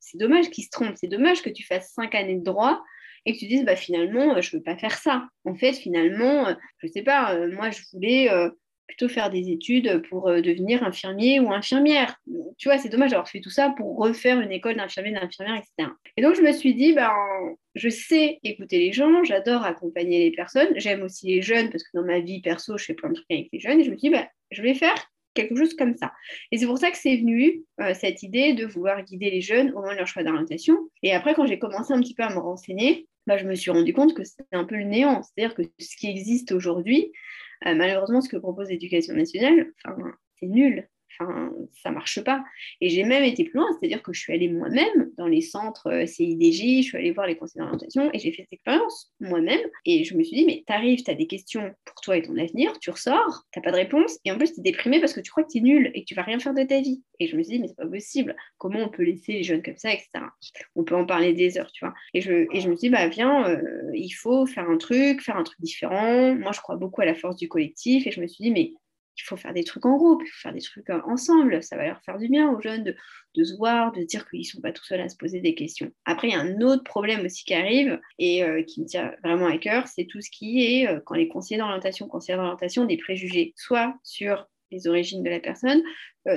c'est 0.00 0.18
dommage 0.18 0.50
qu'ils 0.50 0.64
se 0.64 0.70
trompent, 0.70 0.96
c'est 0.96 1.08
dommage 1.08 1.42
que 1.42 1.50
tu 1.50 1.64
fasses 1.64 1.92
cinq 1.92 2.14
années 2.14 2.36
de 2.36 2.44
droit 2.44 2.82
et 3.24 3.34
que 3.34 3.38
tu 3.38 3.46
dises, 3.46 3.64
bah 3.64 3.76
finalement, 3.76 4.40
je 4.40 4.54
ne 4.54 4.58
veux 4.58 4.64
pas 4.64 4.76
faire 4.76 4.98
ça. 4.98 5.28
En 5.44 5.54
fait, 5.54 5.74
finalement, 5.74 6.54
je 6.78 6.86
ne 6.86 6.92
sais 6.92 7.02
pas, 7.02 7.34
euh, 7.34 7.52
moi, 7.52 7.70
je 7.70 7.80
voulais 7.92 8.30
euh, 8.30 8.50
plutôt 8.92 9.08
faire 9.08 9.30
des 9.30 9.50
études 9.50 10.02
pour 10.08 10.28
euh, 10.28 10.42
devenir 10.42 10.84
infirmier 10.84 11.40
ou 11.40 11.50
infirmière. 11.50 12.14
Tu 12.58 12.68
vois, 12.68 12.76
c'est 12.76 12.90
dommage 12.90 13.10
d'avoir 13.10 13.28
fait 13.28 13.40
tout 13.40 13.50
ça 13.50 13.70
pour 13.70 13.96
refaire 13.96 14.38
une 14.40 14.52
école 14.52 14.76
d'infirmier, 14.76 15.12
d'infirmière, 15.12 15.56
etc. 15.56 15.90
Et 16.18 16.22
donc, 16.22 16.34
je 16.34 16.42
me 16.42 16.52
suis 16.52 16.74
dit, 16.74 16.92
ben, 16.92 17.10
je 17.74 17.88
sais 17.88 18.38
écouter 18.44 18.78
les 18.78 18.92
gens, 18.92 19.24
j'adore 19.24 19.64
accompagner 19.64 20.28
les 20.28 20.36
personnes, 20.36 20.68
j'aime 20.76 21.02
aussi 21.02 21.26
les 21.28 21.40
jeunes 21.40 21.70
parce 21.70 21.82
que 21.84 21.90
dans 21.94 22.04
ma 22.04 22.20
vie 22.20 22.42
perso, 22.42 22.76
je 22.76 22.84
fais 22.84 22.94
plein 22.94 23.08
de 23.08 23.14
trucs 23.14 23.30
avec 23.30 23.48
les 23.50 23.60
jeunes. 23.60 23.80
Et 23.80 23.84
je 23.84 23.90
me 23.90 23.96
suis 23.96 24.10
dit, 24.10 24.14
ben, 24.14 24.26
je 24.50 24.60
vais 24.60 24.74
faire 24.74 24.94
quelque 25.32 25.56
chose 25.56 25.74
comme 25.74 25.96
ça. 25.96 26.12
Et 26.50 26.58
c'est 26.58 26.66
pour 26.66 26.76
ça 26.76 26.90
que 26.90 26.98
c'est 26.98 27.16
venu 27.16 27.62
euh, 27.80 27.94
cette 27.94 28.22
idée 28.22 28.52
de 28.52 28.66
vouloir 28.66 29.02
guider 29.02 29.30
les 29.30 29.40
jeunes 29.40 29.70
au 29.70 29.76
moment 29.76 29.92
de 29.92 29.96
leur 29.96 30.06
choix 30.06 30.22
d'orientation. 30.22 30.76
Et 31.02 31.12
après, 31.12 31.32
quand 31.32 31.46
j'ai 31.46 31.58
commencé 31.58 31.94
un 31.94 32.00
petit 32.00 32.14
peu 32.14 32.24
à 32.24 32.28
me 32.28 32.38
renseigner, 32.38 33.08
ben, 33.26 33.38
je 33.38 33.46
me 33.46 33.54
suis 33.54 33.70
rendu 33.70 33.94
compte 33.94 34.12
que 34.12 34.24
c'était 34.24 34.44
un 34.52 34.64
peu 34.64 34.76
le 34.76 34.84
néant. 34.84 35.22
C'est-à-dire 35.22 35.54
que 35.54 35.62
ce 35.78 35.96
qui 35.96 36.10
existe 36.10 36.52
aujourd'hui, 36.52 37.10
malheureusement, 37.64 38.20
ce 38.20 38.28
que 38.28 38.36
propose 38.36 38.68
l'éducation 38.68 39.14
nationale, 39.14 39.72
c'est 40.38 40.46
nul. 40.46 40.88
Enfin, 41.18 41.52
ça 41.72 41.90
marche 41.90 42.22
pas. 42.22 42.42
Et 42.80 42.88
j'ai 42.88 43.04
même 43.04 43.24
été 43.24 43.44
plus 43.44 43.58
loin, 43.58 43.66
c'est-à-dire 43.78 44.02
que 44.02 44.12
je 44.12 44.20
suis 44.20 44.32
allée 44.32 44.48
moi-même 44.48 45.10
dans 45.16 45.26
les 45.26 45.40
centres 45.40 45.88
euh, 45.88 46.06
CIDJ, 46.06 46.82
je 46.82 46.88
suis 46.88 46.96
allée 46.96 47.12
voir 47.12 47.26
les 47.26 47.36
conseils 47.36 47.60
d'orientation 47.60 48.10
et 48.12 48.18
j'ai 48.18 48.32
fait 48.32 48.42
cette 48.42 48.52
expérience 48.52 49.12
moi-même. 49.20 49.60
Et 49.84 50.04
je 50.04 50.16
me 50.16 50.22
suis 50.22 50.36
dit, 50.36 50.44
mais 50.44 50.64
t'arrives, 50.66 51.02
t'as 51.02 51.14
des 51.14 51.26
questions 51.26 51.74
pour 51.84 52.00
toi 52.00 52.16
et 52.16 52.22
ton 52.22 52.36
avenir, 52.36 52.78
tu 52.80 52.90
ressors, 52.90 53.44
t'as 53.52 53.60
pas 53.60 53.70
de 53.70 53.76
réponse 53.76 54.18
et 54.24 54.32
en 54.32 54.38
plus 54.38 54.52
t'es 54.54 54.62
déprimé 54.62 55.00
parce 55.00 55.12
que 55.12 55.20
tu 55.20 55.30
crois 55.30 55.44
que 55.44 55.52
t'es 55.52 55.60
nul 55.60 55.90
et 55.94 56.02
que 56.02 56.06
tu 56.06 56.14
vas 56.14 56.22
rien 56.22 56.38
faire 56.38 56.54
de 56.54 56.62
ta 56.62 56.80
vie. 56.80 57.02
Et 57.20 57.28
je 57.28 57.36
me 57.36 57.42
suis 57.42 57.54
dit, 57.54 57.60
mais 57.60 57.68
c'est 57.68 57.76
pas 57.76 57.86
possible. 57.86 58.36
Comment 58.58 58.80
on 58.80 58.88
peut 58.88 59.04
laisser 59.04 59.32
les 59.32 59.42
jeunes 59.42 59.62
comme 59.62 59.76
ça, 59.76 59.92
etc. 59.92 60.08
On 60.74 60.84
peut 60.84 60.96
en 60.96 61.06
parler 61.06 61.32
des 61.32 61.58
heures, 61.58 61.70
tu 61.72 61.84
vois. 61.84 61.94
Et 62.14 62.20
je, 62.20 62.46
et 62.52 62.60
je 62.60 62.68
me 62.68 62.76
suis 62.76 62.88
dit, 62.88 62.90
bah 62.90 63.06
viens, 63.08 63.48
euh, 63.48 63.60
il 63.94 64.10
faut 64.10 64.46
faire 64.46 64.68
un 64.68 64.76
truc, 64.76 65.20
faire 65.20 65.36
un 65.36 65.44
truc 65.44 65.60
différent. 65.60 66.34
Moi, 66.34 66.52
je 66.52 66.60
crois 66.60 66.76
beaucoup 66.76 67.00
à 67.00 67.04
la 67.04 67.14
force 67.14 67.36
du 67.36 67.48
collectif 67.48 68.06
et 68.06 68.10
je 68.10 68.20
me 68.20 68.26
suis 68.26 68.42
dit, 68.44 68.50
mais 68.50 68.72
il 69.16 69.22
faut 69.22 69.36
faire 69.36 69.52
des 69.52 69.64
trucs 69.64 69.84
en 69.84 69.96
groupe, 69.96 70.22
il 70.24 70.28
faut 70.28 70.40
faire 70.40 70.52
des 70.52 70.60
trucs 70.60 70.88
euh, 70.90 71.00
ensemble. 71.06 71.62
Ça 71.62 71.76
va 71.76 71.86
leur 71.86 72.02
faire 72.02 72.18
du 72.18 72.28
bien 72.28 72.50
aux 72.50 72.60
jeunes 72.60 72.94
de, 73.34 73.44
se 73.44 73.56
voir, 73.56 73.92
de 73.92 74.00
se 74.00 74.06
dire 74.06 74.28
qu'ils 74.28 74.40
ne 74.40 74.44
sont 74.44 74.60
pas 74.60 74.72
tout 74.72 74.84
seuls 74.84 75.00
à 75.00 75.08
se 75.08 75.16
poser 75.16 75.40
des 75.40 75.54
questions. 75.54 75.90
Après, 76.04 76.28
il 76.28 76.32
y 76.32 76.36
a 76.36 76.40
un 76.40 76.60
autre 76.60 76.84
problème 76.84 77.24
aussi 77.24 77.44
qui 77.44 77.54
arrive 77.54 78.00
et 78.18 78.42
euh, 78.44 78.62
qui 78.62 78.80
me 78.80 78.86
tient 78.86 79.14
vraiment 79.22 79.46
à 79.46 79.58
cœur, 79.58 79.86
c'est 79.86 80.06
tout 80.06 80.20
ce 80.20 80.30
qui 80.30 80.64
est, 80.64 80.88
euh, 80.88 81.00
quand 81.04 81.14
les 81.14 81.28
conseillers 81.28 81.58
d'orientation, 81.58 82.08
conseillers 82.08 82.38
d'orientation, 82.38 82.84
des 82.84 82.96
préjugés, 82.96 83.52
soit 83.56 83.94
sur 84.02 84.48
les 84.70 84.86
origines 84.86 85.22
de 85.22 85.28
la 85.28 85.40
personne, 85.40 85.82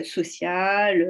sociale 0.03 1.07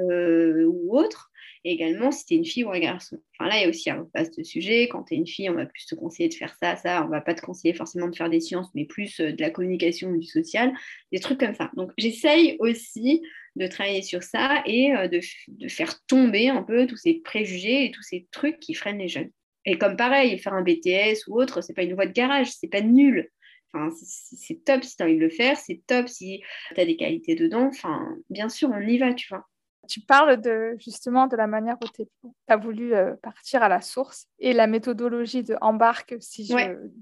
ou 0.68 0.96
autre, 0.96 1.32
et 1.66 1.72
également 1.72 2.12
si 2.12 2.24
tu 2.24 2.34
es 2.34 2.36
une 2.36 2.44
fille 2.44 2.62
ou 2.62 2.70
un 2.70 2.78
garçon. 2.78 3.18
Enfin 3.34 3.50
là, 3.50 3.58
il 3.58 3.62
y 3.62 3.64
a 3.64 3.68
aussi 3.68 3.90
un 3.90 4.08
vaste 4.14 4.44
sujet. 4.44 4.84
Quand 4.88 5.02
tu 5.02 5.14
es 5.14 5.16
une 5.16 5.26
fille, 5.26 5.50
on 5.50 5.54
va 5.54 5.66
plus 5.66 5.84
te 5.84 5.96
conseiller 5.96 6.28
de 6.28 6.34
faire 6.34 6.54
ça, 6.62 6.76
ça. 6.76 7.04
On 7.04 7.08
va 7.08 7.20
pas 7.20 7.34
te 7.34 7.40
conseiller 7.40 7.74
forcément 7.74 8.06
de 8.06 8.14
faire 8.14 8.30
des 8.30 8.38
sciences, 8.38 8.68
mais 8.76 8.84
plus 8.84 9.18
euh, 9.18 9.32
de 9.32 9.42
la 9.42 9.50
communication 9.50 10.12
du 10.12 10.24
social, 10.24 10.72
des 11.10 11.18
trucs 11.18 11.40
comme 11.40 11.56
ça. 11.56 11.72
Donc 11.74 11.90
j'essaye 11.98 12.56
aussi 12.60 13.20
de 13.56 13.66
travailler 13.66 14.02
sur 14.02 14.22
ça 14.22 14.62
et 14.64 14.94
euh, 14.94 15.08
de, 15.08 15.18
de, 15.48 15.66
faire 15.66 16.00
tomber 16.06 16.48
un 16.48 16.62
peu 16.62 16.86
tous 16.86 16.98
ces 16.98 17.14
préjugés 17.14 17.86
et 17.86 17.90
tous 17.90 18.02
ces 18.02 18.28
trucs 18.30 18.60
qui 18.60 18.72
freinent 18.72 18.98
les 18.98 19.08
jeunes. 19.08 19.30
Et 19.64 19.76
comme 19.76 19.96
pareil, 19.96 20.38
faire 20.38 20.54
un 20.54 20.62
BTS 20.62 21.26
ou 21.26 21.40
autre, 21.40 21.62
c'est 21.62 21.74
pas 21.74 21.82
une 21.82 21.94
voie 21.94 22.06
de 22.06 22.12
garage, 22.12 22.52
c'est 22.52 22.68
pas 22.68 22.80
nul. 22.80 23.28
Enfin, 23.72 23.92
c'est 24.00 24.64
top 24.64 24.84
si 24.84 24.96
tu 24.96 25.02
as 25.02 25.06
envie 25.06 25.16
de 25.16 25.20
le 25.20 25.30
faire, 25.30 25.56
c'est 25.56 25.82
top 25.88 26.08
si 26.08 26.42
tu 26.76 26.80
as 26.80 26.84
des 26.84 26.96
qualités 26.96 27.34
dedans. 27.34 27.66
Enfin, 27.66 28.16
bien 28.30 28.48
sûr, 28.48 28.70
on 28.72 28.80
y 28.80 28.98
va, 28.98 29.12
tu 29.12 29.26
vois. 29.28 29.48
Tu 29.86 30.00
parles 30.00 30.40
de, 30.40 30.76
justement 30.78 31.26
de 31.26 31.36
la 31.36 31.46
manière 31.46 31.76
où 31.82 31.88
tu 31.94 32.04
as 32.48 32.56
voulu 32.56 32.94
euh, 32.94 33.14
partir 33.22 33.62
à 33.62 33.68
la 33.68 33.80
source 33.80 34.26
et 34.38 34.52
la 34.52 34.66
méthodologie 34.66 35.42
de 35.42 35.56
embarque, 35.60 36.14
si 36.20 36.46
je 36.46 36.54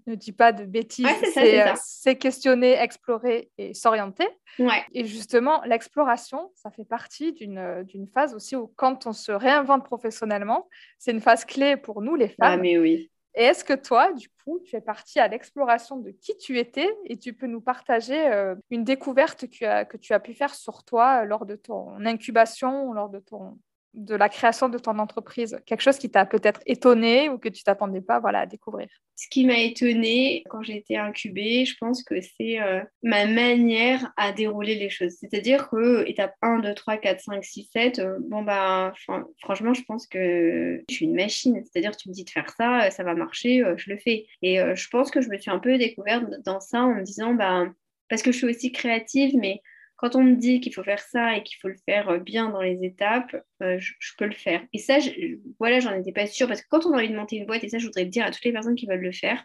ne 0.07 0.15
dis 0.15 0.33
pas 0.33 0.53
de 0.53 0.65
bêtises, 0.65 1.07
euh, 1.37 1.73
c'est 1.83 2.17
questionner, 2.17 2.73
explorer 2.73 3.51
et 3.59 3.75
s'orienter. 3.75 4.29
Ouais. 4.59 4.85
Et 4.93 5.05
justement, 5.05 5.63
l'exploration, 5.65 6.51
ça 6.55 6.71
fait 6.71 6.85
partie 6.85 7.33
d'une 7.33 8.09
phase 8.13 8.35
aussi 8.35 8.57
où 8.57 8.73
quand 8.77 9.07
on 9.07 9.13
se 9.13 9.33
réinvente 9.33 9.85
professionnellement, 9.85 10.69
c'est 10.99 11.11
une 11.11 11.21
phase 11.21 11.45
clé 11.45 11.77
pour 11.77 12.03
nous 12.03 12.15
les 12.15 12.35
ah, 12.41 12.51
femmes. 12.51 12.59
Ah, 12.61 12.63
mais 12.63 12.79
oui. 12.79 13.11
Et 13.37 13.45
est-ce 13.45 13.65
que 13.65 13.73
toi, 13.73 14.13
du 14.13 14.29
coup, 14.45 14.61
tu 14.65 14.77
es 14.77 14.81
partie 14.81 15.19
à 15.19 15.27
l'exploration 15.27 15.97
de 15.97 16.11
qui 16.11 16.37
tu 16.37 16.59
étais 16.59 16.89
et 17.07 17.19
tu 17.19 17.33
peux 17.33 17.47
nous 17.47 17.61
partager 17.61 18.29
euh, 18.33 18.55
une 18.71 18.85
découverte 18.85 19.47
que, 19.49 19.97
tu 19.97 20.13
as 20.13 20.21
pu 20.21 20.35
faire 20.35 20.55
sur 20.55 20.85
toi 20.85 21.23
euh, 21.23 21.25
lors 21.25 21.45
de 21.45 21.57
ton 21.57 22.05
incubation, 22.05 22.93
lors 22.93 23.09
de 23.09 23.19
ton 23.19 23.59
de 23.95 24.15
la 24.15 24.29
création 24.29 24.69
de 24.69 24.79
ton 24.79 24.99
entreprise 24.99 25.59
Quelque 25.67 25.81
chose 25.81 25.99
qui 25.99 26.11
t'a 26.11 26.27
peut-être 26.27 26.61
étonné 26.67 27.29
ou 27.29 27.39
que 27.39 27.49
tu 27.49 27.63
t'attendais 27.63 28.01
pas 28.01 28.21
voilà, 28.21 28.41
à 28.41 28.47
découvrir? 28.47 28.89
Ce 29.17 29.29
qui 29.29 29.47
m'a 29.47 29.59
étonné 29.59 30.43
quand 30.51 30.63
j'ai 30.63 30.77
été 30.77 30.97
incubée, 30.97 31.65
je 31.65 31.77
pense 31.79 32.03
que 32.03 32.17
c'est 32.21 32.61
euh, 32.61 32.83
ma 33.03 33.27
manière 33.27 34.13
à 34.17 34.33
dérouler 34.33 34.75
les 34.75 34.91
choses. 34.91 35.15
C'est-à-dire 35.21 35.69
que 35.71 36.07
étape 36.09 36.35
1, 36.43 36.59
2, 36.61 36.75
3, 36.75 36.97
4, 36.99 37.21
5, 37.21 37.45
6, 37.45 37.71
7, 37.73 38.03
bon 38.29 38.43
bah 38.43 38.93
franchement, 39.41 39.75
je 39.75 39.83
pense 39.83 40.07
que 40.07 40.83
je 40.89 40.95
suis 40.95 41.07
une 41.07 41.15
machine. 41.15 41.63
C'est-à-dire 41.65 41.97
tu 41.97 42.09
me 42.09 42.15
dis 42.15 42.25
de 42.25 42.31
faire 42.31 42.51
ça, 42.51 42.91
ça 42.91 43.05
va 43.05 43.15
marcher, 43.15 43.65
euh, 43.65 43.75
je 43.77 43.91
le 43.91 43.99
fais. 43.99 44.27
Et 44.43 44.61
euh, 44.61 44.75
je 44.75 44.89
pense 44.89 45.11
que 45.11 45.21
je 45.21 45.29
me 45.29 45.39
suis 45.39 45.51
un 45.51 45.59
peu 45.59 45.79
découverte 45.79 46.25
dans 46.45 46.61
ça 46.61 46.83
en 46.83 46.95
me 46.95 47.03
disant 47.03 47.35
bah 47.35 47.67
parce 48.09 48.23
que 48.23 48.33
je 48.33 48.39
suis 48.39 48.47
aussi 48.47 48.73
créative, 48.73 49.37
mais 49.37 49.63
quand 49.97 50.17
on 50.17 50.23
me 50.23 50.35
dit 50.35 50.61
qu'il 50.61 50.75
faut 50.75 50.83
faire 50.83 51.01
ça 51.01 51.37
et 51.37 51.43
qu'il 51.43 51.59
faut 51.61 51.69
le 51.69 51.77
faire 51.87 52.09
euh, 52.09 52.19
bien 52.19 52.51
dans 52.51 52.61
les 52.61 52.85
étapes, 52.85 53.37
euh, 53.63 53.79
je, 53.79 54.13
peux 54.19 54.27
le 54.27 54.33
faire. 54.33 54.63
Et 54.73 54.79
ça, 54.79 54.99
je, 54.99 55.11
voilà, 55.59 55.81
j'en 55.81 55.93
étais 55.93 56.13
pas 56.13 56.27
sûre 56.27 56.49
parce 56.49 56.63
que 56.63 56.69
quand 56.69 56.87
on 56.87 56.93
a 56.93 56.97
envie 56.97 57.11
de 57.11 57.17
monter 57.17 57.37
une 57.37 57.47
boîte, 57.47 57.65
et 57.65 57.69
ça, 57.69 57.79
je 57.79 57.87
voudrais 57.87 58.05
dire 58.05 58.25
à 58.25 58.31
toutes 58.31 58.45
les 58.45 58.53
personnes 58.53 58.75
qui 58.75 58.87
veulent 58.87 59.01
le 59.01 59.13
faire, 59.13 59.45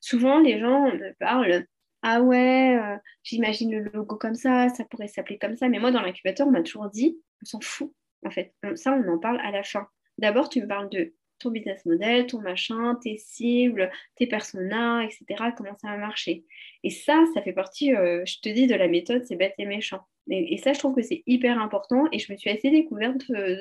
souvent 0.00 0.40
les 0.40 0.58
gens 0.58 0.92
me 0.92 1.12
parlent. 1.18 1.66
Ah 2.02 2.20
ouais, 2.20 2.78
euh, 2.78 2.96
j'imagine 3.22 3.72
le 3.72 3.90
logo 3.90 4.16
comme 4.16 4.34
ça, 4.34 4.68
ça 4.68 4.84
pourrait 4.84 5.08
s'appeler 5.08 5.38
comme 5.38 5.56
ça. 5.56 5.68
Mais 5.68 5.78
moi, 5.78 5.90
dans 5.90 6.02
l'incubateur, 6.02 6.46
on 6.46 6.50
m'a 6.50 6.62
toujours 6.62 6.90
dit, 6.90 7.18
on 7.42 7.46
s'en 7.46 7.60
fout, 7.60 7.92
en 8.24 8.30
fait. 8.30 8.54
Ça, 8.74 8.92
on 8.92 9.08
en 9.08 9.18
parle 9.18 9.40
à 9.40 9.50
la 9.50 9.62
fin. 9.62 9.88
D'abord, 10.18 10.48
tu 10.48 10.62
me 10.62 10.68
parles 10.68 10.88
de 10.90 11.14
ton 11.38 11.50
business 11.50 11.84
model, 11.84 12.26
ton 12.26 12.40
machin, 12.40 12.98
tes 13.02 13.16
cibles, 13.18 13.90
tes 14.16 14.26
personas, 14.26 15.02
etc. 15.04 15.52
Comment 15.56 15.76
ça 15.78 15.88
va 15.88 15.96
marcher. 15.96 16.44
Et 16.82 16.90
ça, 16.90 17.24
ça 17.34 17.42
fait 17.42 17.52
partie, 17.52 17.94
euh, 17.94 18.24
je 18.26 18.40
te 18.40 18.48
dis, 18.48 18.66
de 18.66 18.74
la 18.74 18.88
méthode, 18.88 19.24
c'est 19.24 19.36
bête 19.36 19.54
et 19.58 19.66
méchant. 19.66 20.00
Et, 20.28 20.56
ça, 20.58 20.72
je 20.72 20.78
trouve 20.78 20.94
que 20.94 21.02
c'est 21.02 21.22
hyper 21.26 21.60
important. 21.60 22.08
Et 22.12 22.18
je 22.18 22.32
me 22.32 22.36
suis 22.36 22.50
assez 22.50 22.70
découverte 22.70 23.22
euh, 23.30 23.56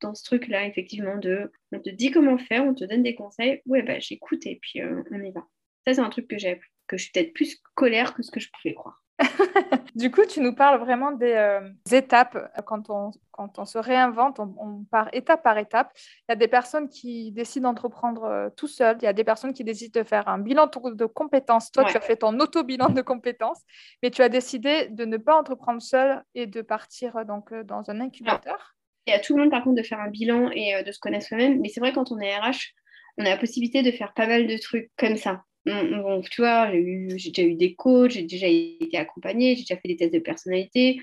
dans 0.00 0.14
ce 0.14 0.24
truc-là, 0.24 0.66
effectivement, 0.66 1.16
de 1.16 1.52
on 1.72 1.78
te 1.78 1.90
dit 1.90 2.10
comment 2.10 2.38
faire, 2.38 2.64
on 2.64 2.74
te 2.74 2.84
donne 2.84 3.02
des 3.02 3.14
conseils. 3.14 3.60
Ouais, 3.66 3.82
bah 3.82 3.98
j'écoute 3.98 4.46
et 4.46 4.58
puis 4.60 4.80
euh, 4.80 5.02
on 5.10 5.22
y 5.22 5.30
va. 5.30 5.46
Ça, 5.86 5.94
c'est 5.94 6.00
un 6.00 6.10
truc 6.10 6.26
que 6.28 6.38
j'ai 6.38 6.50
appris, 6.50 6.68
que 6.86 6.96
je 6.96 7.04
suis 7.04 7.12
peut-être 7.12 7.32
plus 7.32 7.60
colère 7.74 8.14
que 8.14 8.22
ce 8.22 8.30
que 8.30 8.40
je 8.40 8.48
pouvais 8.50 8.74
croire. 8.74 9.02
du 9.94 10.10
coup, 10.10 10.22
tu 10.24 10.40
nous 10.40 10.54
parles 10.54 10.80
vraiment 10.80 11.12
des, 11.12 11.32
euh, 11.32 11.68
étapes. 11.90 12.38
Quand 12.66 12.90
on, 12.90 13.10
quand 13.30 13.58
on 13.58 13.64
se 13.64 13.78
réinvente, 13.78 14.40
on, 14.40 14.84
part 14.90 15.08
étape 15.12 15.42
par 15.42 15.58
étape. 15.58 15.92
Il 16.28 16.32
y 16.32 16.32
a 16.32 16.36
des 16.36 16.48
personnes 16.48 16.88
qui 16.88 17.32
décident 17.32 17.70
d'entreprendre 17.70 18.24
euh, 18.24 18.48
tout 18.56 18.68
seul. 18.68 18.96
Il 19.00 19.04
y 19.04 19.08
a 19.08 19.12
des 19.12 19.24
personnes 19.24 19.52
qui 19.52 19.64
décident 19.64 20.00
de 20.00 20.06
faire 20.06 20.28
un 20.28 20.38
bilan 20.38 20.66
de 20.66 21.06
compétences. 21.06 21.70
Toi, 21.70 21.84
tu 21.84 21.96
as 21.96 22.00
fait 22.00 22.16
ton 22.16 22.38
auto-bilan 22.38 22.90
de 22.90 23.02
compétences, 23.02 23.62
mais 24.02 24.10
tu 24.10 24.22
as 24.22 24.28
décidé 24.28 24.88
de 24.88 25.04
ne 25.04 25.16
pas 25.16 25.38
entreprendre 25.38 25.82
seul 25.82 26.22
et 26.34 26.46
de 26.46 26.62
partir 26.62 27.16
euh, 27.16 27.24
donc, 27.24 27.52
dans 27.64 27.88
un 27.90 28.00
incubateur. 28.00 28.76
Il 29.06 29.12
y 29.12 29.14
a 29.14 29.20
tout 29.20 29.34
le 29.34 29.42
monde, 29.42 29.50
par 29.50 29.64
contre, 29.64 29.76
de 29.76 29.82
faire 29.82 30.00
un 30.00 30.10
bilan 30.10 30.50
et 30.52 30.82
de 30.84 30.92
se 30.92 30.98
connaître 31.00 31.26
soi-même. 31.26 31.60
Mais 31.60 31.68
c'est 31.68 31.80
vrai, 31.80 31.92
quand 31.92 32.12
on 32.12 32.18
est 32.18 32.36
RH, 32.36 32.74
on 33.16 33.24
a 33.24 33.30
la 33.30 33.38
possibilité 33.38 33.82
de 33.82 33.90
faire 33.90 34.12
pas 34.14 34.26
mal 34.26 34.46
de 34.46 34.56
trucs 34.58 34.90
comme 34.96 35.16
ça. 35.16 35.42
Donc, 35.66 36.30
tu 36.30 36.40
vois, 36.40 36.70
j'ai 36.72 37.30
déjà 37.30 37.48
eu 37.48 37.54
des 37.54 37.74
coachs, 37.74 38.12
j'ai 38.12 38.22
déjà 38.22 38.46
été 38.46 38.96
accompagnée, 38.96 39.56
j'ai 39.56 39.62
déjà 39.62 39.76
fait 39.76 39.88
des 39.88 39.96
tests 39.96 40.14
de 40.14 40.18
personnalité. 40.18 41.00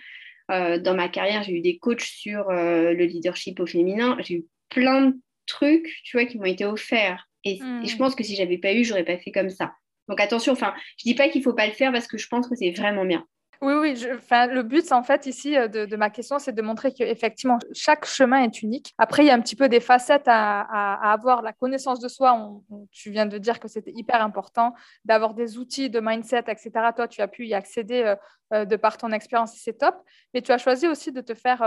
Euh, 0.50 0.80
dans 0.80 0.96
ma 0.96 1.10
carrière, 1.10 1.44
j'ai 1.44 1.54
eu 1.54 1.62
des 1.62 1.78
coachs 1.78 2.02
sur 2.02 2.50
euh, 2.50 2.94
le 2.94 3.06
leadership 3.06 3.60
au 3.60 3.66
féminin. 3.66 4.18
J'ai 4.22 4.36
eu 4.36 4.46
plein 4.70 5.08
de 5.08 5.16
trucs, 5.46 6.02
tu 6.04 6.18
vois, 6.18 6.26
qui 6.26 6.38
m'ont 6.38 6.46
été 6.46 6.66
offerts. 6.66 7.28
Et, 7.44 7.58
je 7.58 7.96
mmh. 7.96 7.98
pense 7.98 8.16
que 8.16 8.24
si 8.24 8.36
j'avais 8.36 8.58
pas 8.58 8.74
eu, 8.74 8.84
j'aurais 8.84 9.06
pas 9.06 9.18
fait 9.18 9.32
comme 9.32 9.50
ça. 9.50 9.74
Donc 10.08 10.22
attention, 10.22 10.54
enfin, 10.54 10.74
je 10.98 11.04
dis 11.04 11.16
pas 11.16 11.30
qu'il 11.30 11.44
faut 11.44 11.54
pas 11.54 11.68
le 11.68 11.74
faire 11.74 11.92
parce 11.92 12.08
que 12.08 12.18
je 12.18 12.28
pense 12.28 12.48
que 12.48 12.56
c'est 12.56 12.72
vraiment 12.72 13.06
bien. 13.06 13.26
Oui, 13.62 13.74
oui. 13.74 13.94
le 13.96 14.62
but, 14.62 14.92
en 14.92 15.04
fait, 15.04 15.26
ici, 15.26 15.58
euh, 15.58 15.68
de, 15.68 15.96
ma 15.96 16.10
question, 16.10 16.40
c'est 16.40 16.54
de 16.54 16.62
montrer 16.62 16.94
qu'effectivement, 16.94 17.58
chaque 17.74 18.06
chemin 18.06 18.44
est 18.44 18.62
unique. 18.62 18.94
Après, 18.98 19.24
il 19.24 19.28
y 19.28 19.30
a 19.32 19.34
un 19.34 19.42
petit 19.42 19.56
peu 19.56 19.70
des 19.70 19.80
facettes 19.80 20.28
à, 20.28 21.12
avoir. 21.12 21.42
La 21.42 21.54
connaissance 21.54 22.00
de 22.00 22.08
soi, 22.08 22.38
tu 22.92 23.12
viens 23.12 23.26
de 23.26 23.38
dire 23.38 23.60
que 23.60 23.68
c'était 23.68 23.94
hyper 23.96 24.22
important, 24.22 24.74
d'avoir 25.06 25.34
des 25.34 25.58
outils 25.58 25.90
de 25.90 26.00
mindset, 26.00 26.46
etc. 26.48 26.72
Toi, 26.96 27.08
tu 27.08 27.22
as 27.22 27.28
pu 27.28 27.48
y 27.48 27.54
accéder 27.54 28.04
euh, 28.04 28.16
euh, 28.54 28.66
de 28.66 28.76
par 28.76 28.98
ton 28.98 29.12
expérience, 29.12 29.54
c'est 29.56 29.78
top. 29.78 29.96
Mais 30.34 30.42
tu 30.42 30.52
as 30.52 30.58
choisi 30.58 30.88
aussi 30.88 31.12
de 31.12 31.22
te 31.22 31.34
faire 31.34 31.64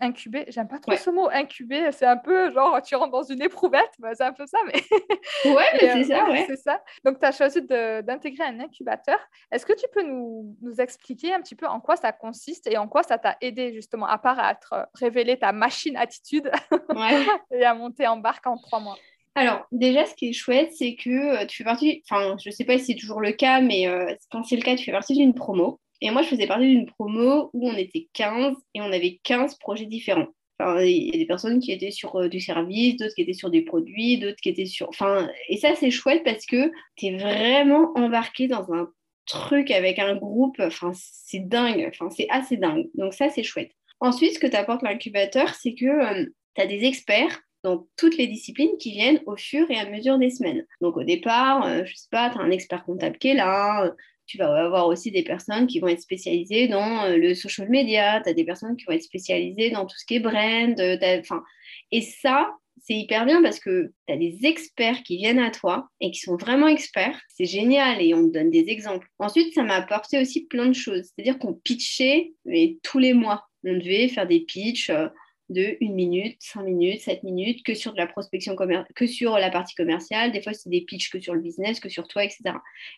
incuber. 0.00 0.44
J'aime 0.48 0.68
pas 0.68 0.78
trop 0.78 0.96
ce 0.96 1.10
mot, 1.10 1.28
incuber. 1.30 1.90
C'est 1.92 2.06
un 2.06 2.16
peu 2.16 2.50
genre, 2.52 2.80
tu 2.82 2.94
rentres 2.94 3.12
dans 3.12 3.22
une 3.22 3.42
éprouvette. 3.42 3.90
Bah, 3.98 4.10
c'est 4.14 4.24
un 4.24 4.32
peu 4.32 4.46
ça, 4.46 4.58
mais. 4.66 4.80
Ouais, 5.44 5.64
c'est 5.80 6.04
ça, 6.04 6.28
ouais. 6.28 6.44
C'est 6.46 6.56
ça. 6.56 6.82
Donc, 7.04 7.18
tu 7.18 7.26
as 7.26 7.32
choisi 7.32 7.62
d'intégrer 7.62 8.44
un 8.44 8.60
incubateur. 8.60 9.18
Est-ce 9.50 9.66
que 9.66 9.72
tu 9.72 9.86
peux 9.92 10.02
nous, 10.02 10.56
nous 10.62 10.80
expliquer 10.80 11.34
un 11.34 11.40
petit 11.40 11.54
peu 11.54 11.66
en 11.66 11.80
quoi 11.80 11.96
ça 11.96 12.12
consiste 12.12 12.66
et 12.66 12.76
en 12.76 12.88
quoi 12.88 13.02
ça 13.02 13.18
t'a 13.18 13.36
aidé 13.40 13.72
justement, 13.72 14.06
à 14.06 14.18
part 14.18 14.38
à 14.38 14.58
euh, 14.72 14.84
révéler 14.94 15.38
ta 15.38 15.52
machine 15.52 15.96
attitude 15.96 16.50
et 17.52 17.64
à 17.64 17.74
monter 17.74 18.06
en 18.06 18.16
barque 18.16 18.46
en 18.46 18.56
trois 18.56 18.80
mois? 18.80 18.96
Alors, 19.34 19.66
déjà, 19.72 20.04
ce 20.04 20.14
qui 20.14 20.28
est 20.28 20.32
chouette, 20.32 20.72
c'est 20.76 20.94
que 20.94 21.42
euh, 21.42 21.46
tu 21.46 21.58
fais 21.58 21.64
partie, 21.64 22.02
enfin, 22.08 22.36
je 22.42 22.50
ne 22.50 22.54
sais 22.54 22.64
pas 22.64 22.76
si 22.78 22.86
c'est 22.86 22.94
toujours 22.96 23.20
le 23.20 23.32
cas, 23.32 23.60
mais 23.60 23.88
euh, 23.88 24.14
quand 24.30 24.44
c'est 24.44 24.56
le 24.56 24.62
cas, 24.62 24.76
tu 24.76 24.84
fais 24.84 24.92
partie 24.92 25.14
d'une 25.14 25.34
promo. 25.34 25.80
Et 26.02 26.10
moi, 26.10 26.22
je 26.22 26.28
faisais 26.28 26.48
partie 26.48 26.68
d'une 26.68 26.86
promo 26.86 27.48
où 27.52 27.70
on 27.70 27.76
était 27.76 28.08
15 28.12 28.56
et 28.74 28.80
on 28.80 28.92
avait 28.92 29.20
15 29.22 29.56
projets 29.58 29.86
différents. 29.86 30.26
Enfin, 30.58 30.82
il 30.82 31.06
y 31.06 31.14
a 31.14 31.18
des 31.18 31.26
personnes 31.26 31.60
qui 31.60 31.70
étaient 31.70 31.92
sur 31.92 32.28
du 32.28 32.40
service, 32.40 32.96
d'autres 32.96 33.14
qui 33.14 33.22
étaient 33.22 33.32
sur 33.32 33.50
des 33.50 33.62
produits, 33.62 34.18
d'autres 34.18 34.40
qui 34.42 34.48
étaient 34.48 34.66
sur... 34.66 34.88
Enfin, 34.88 35.30
et 35.48 35.56
ça, 35.56 35.74
c'est 35.76 35.92
chouette 35.92 36.24
parce 36.24 36.44
que 36.44 36.72
tu 36.96 37.06
es 37.06 37.16
vraiment 37.16 37.92
embarqué 37.94 38.48
dans 38.48 38.72
un 38.72 38.90
truc 39.26 39.70
avec 39.70 40.00
un 40.00 40.16
groupe, 40.16 40.56
enfin, 40.58 40.90
c'est 40.94 41.46
dingue, 41.48 41.88
enfin, 41.88 42.10
c'est 42.10 42.26
assez 42.30 42.56
dingue. 42.56 42.88
Donc 42.94 43.14
ça, 43.14 43.28
c'est 43.28 43.44
chouette. 43.44 43.70
Ensuite, 44.00 44.34
ce 44.34 44.38
que 44.40 44.48
t'apporte 44.48 44.82
l'incubateur, 44.82 45.54
c'est 45.54 45.74
que 45.74 45.86
euh, 45.86 46.26
tu 46.56 46.62
as 46.62 46.66
des 46.66 46.84
experts 46.84 47.40
dans 47.62 47.86
toutes 47.96 48.16
les 48.16 48.26
disciplines 48.26 48.76
qui 48.78 48.90
viennent 48.90 49.20
au 49.26 49.36
fur 49.36 49.70
et 49.70 49.78
à 49.78 49.88
mesure 49.88 50.18
des 50.18 50.30
semaines. 50.30 50.66
Donc 50.80 50.96
au 50.96 51.04
départ, 51.04 51.64
euh, 51.64 51.84
je 51.84 51.94
sais 51.94 52.08
pas, 52.10 52.30
tu 52.30 52.38
as 52.38 52.40
un 52.40 52.50
expert 52.50 52.84
comptable 52.84 53.18
qui 53.18 53.28
est 53.28 53.34
là, 53.34 53.94
tu 54.32 54.38
vas 54.38 54.64
avoir 54.64 54.86
aussi 54.86 55.10
des 55.10 55.22
personnes 55.22 55.66
qui 55.66 55.78
vont 55.78 55.88
être 55.88 56.00
spécialisées 56.00 56.66
dans 56.66 57.04
euh, 57.04 57.18
le 57.18 57.34
social 57.34 57.68
media, 57.68 58.22
tu 58.22 58.30
as 58.30 58.32
des 58.32 58.44
personnes 58.44 58.76
qui 58.76 58.86
vont 58.86 58.92
être 58.92 59.02
spécialisées 59.02 59.68
dans 59.68 59.84
tout 59.84 59.96
ce 59.98 60.06
qui 60.06 60.14
est 60.14 60.20
brand, 60.20 60.74
enfin, 61.20 61.42
et 61.90 62.00
ça, 62.00 62.50
c'est 62.80 62.94
hyper 62.94 63.26
bien 63.26 63.42
parce 63.42 63.60
que 63.60 63.92
tu 64.06 64.12
as 64.14 64.16
des 64.16 64.38
experts 64.44 65.02
qui 65.02 65.18
viennent 65.18 65.38
à 65.38 65.50
toi 65.50 65.90
et 66.00 66.10
qui 66.10 66.20
sont 66.20 66.36
vraiment 66.36 66.66
experts. 66.66 67.20
C'est 67.28 67.44
génial 67.44 68.00
et 68.00 68.14
on 68.14 68.26
te 68.26 68.32
donne 68.32 68.50
des 68.50 68.70
exemples. 68.70 69.06
Ensuite, 69.18 69.52
ça 69.52 69.62
m'a 69.62 69.74
apporté 69.74 70.18
aussi 70.18 70.46
plein 70.46 70.66
de 70.66 70.72
choses. 70.72 71.10
C'est-à-dire 71.14 71.38
qu'on 71.38 71.52
pitchait 71.52 72.32
mais, 72.46 72.78
tous 72.82 72.98
les 72.98 73.12
mois. 73.12 73.44
On 73.64 73.74
devait 73.74 74.08
faire 74.08 74.26
des 74.26 74.40
pitchs 74.40 74.90
euh, 74.90 75.08
de 75.52 75.76
1 75.80 75.92
minute, 75.92 76.36
5 76.40 76.62
minutes, 76.62 77.00
7 77.00 77.22
minutes, 77.22 77.64
que 77.64 77.74
sur 77.74 77.92
de 77.92 77.98
la 77.98 78.06
prospection 78.06 78.56
que 78.94 79.06
sur 79.06 79.38
la 79.38 79.50
partie 79.50 79.74
commerciale. 79.74 80.32
Des 80.32 80.42
fois, 80.42 80.52
c'est 80.52 80.70
des 80.70 80.82
pitchs 80.82 81.10
que 81.10 81.20
sur 81.20 81.34
le 81.34 81.40
business, 81.40 81.80
que 81.80 81.88
sur 81.88 82.08
toi, 82.08 82.24
etc. 82.24 82.42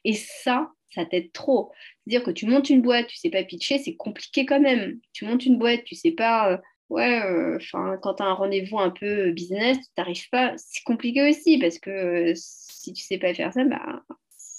Et 0.05 0.15
ça, 0.15 0.71
ça 0.95 1.05
t'aide 1.05 1.33
trop. 1.33 1.73
C'est-à-dire 2.07 2.25
que 2.25 2.31
tu 2.31 2.47
montes 2.47 2.71
une 2.71 2.83
boîte, 2.83 3.09
tu 3.09 3.17
sais 3.17 3.31
pas 3.31 3.43
pitcher, 3.45 3.79
c'est 3.79 3.97
compliqué 3.97 4.47
quand 4.47 4.61
même. 4.61 5.01
Tu 5.13 5.25
montes 5.25 5.45
une 5.47 5.59
boîte, 5.59 5.85
tu 5.85 5.95
sais 5.95 6.13
pas 6.13 6.53
euh, 6.53 6.57
ouais, 6.91 7.23
euh, 7.23 7.57
enfin, 7.57 7.99
quand 8.03 8.15
tu 8.15 8.23
as 8.23 8.27
un 8.27 8.35
rendez-vous 8.35 8.79
un 8.79 8.91
peu 8.91 9.31
business, 9.33 9.79
tu 9.79 9.85
n'arrives 9.99 10.29
pas. 10.31 10.55
C'est 10.57 10.83
compliqué 10.85 11.29
aussi 11.29 11.59
parce 11.59 11.79
que 11.79 11.91
euh, 11.91 12.33
si 12.37 12.93
tu 12.93 13.03
sais 13.03 13.19
pas 13.19 13.35
faire 13.35 13.53
ça, 13.53 13.65
bah, 13.65 14.03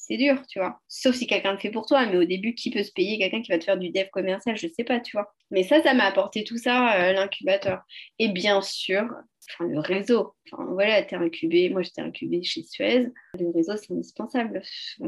c'est 0.08 0.18
dur, 0.18 0.42
tu 0.48 0.60
vois. 0.60 0.80
Sauf 0.88 1.16
si 1.16 1.28
quelqu'un 1.28 1.54
le 1.54 1.58
fait 1.58 1.72
pour 1.72 1.86
toi, 1.86 2.06
mais 2.06 2.18
au 2.18 2.26
début, 2.26 2.54
qui 2.54 2.70
peut 2.70 2.84
se 2.84 2.92
payer 2.92 3.18
quelqu'un 3.18 3.42
qui 3.42 3.52
va 3.52 3.58
te 3.58 3.64
faire 3.64 3.78
du 3.78 3.90
dev 3.90 4.08
commercial? 4.12 4.56
Je 4.58 4.68
sais 4.68 4.84
pas, 4.84 5.00
tu 5.00 5.18
vois. 5.18 5.34
Mais 5.52 5.64
ça, 5.64 5.82
ça 5.82 5.94
m'a 5.94 6.06
apporté 6.06 6.44
tout 6.44 6.58
ça, 6.58 6.96
euh, 7.00 7.14
l'incubateur. 7.14 7.82
Et 8.20 8.30
bien 8.30 8.62
sûr, 8.62 9.04
enfin, 9.50 9.68
le 9.68 9.80
réseau. 9.80 10.36
Enfin, 10.52 10.66
voilà, 10.72 11.04
tu 11.04 11.16
es 11.16 11.18
incubé. 11.18 11.70
Moi, 11.70 11.82
j'étais 11.82 12.02
incubée 12.02 12.44
chez 12.44 12.64
Suez. 12.64 13.08
Le 13.40 13.50
réseau, 13.52 13.74
c'est 13.78 13.92
indispensable. 13.92 14.62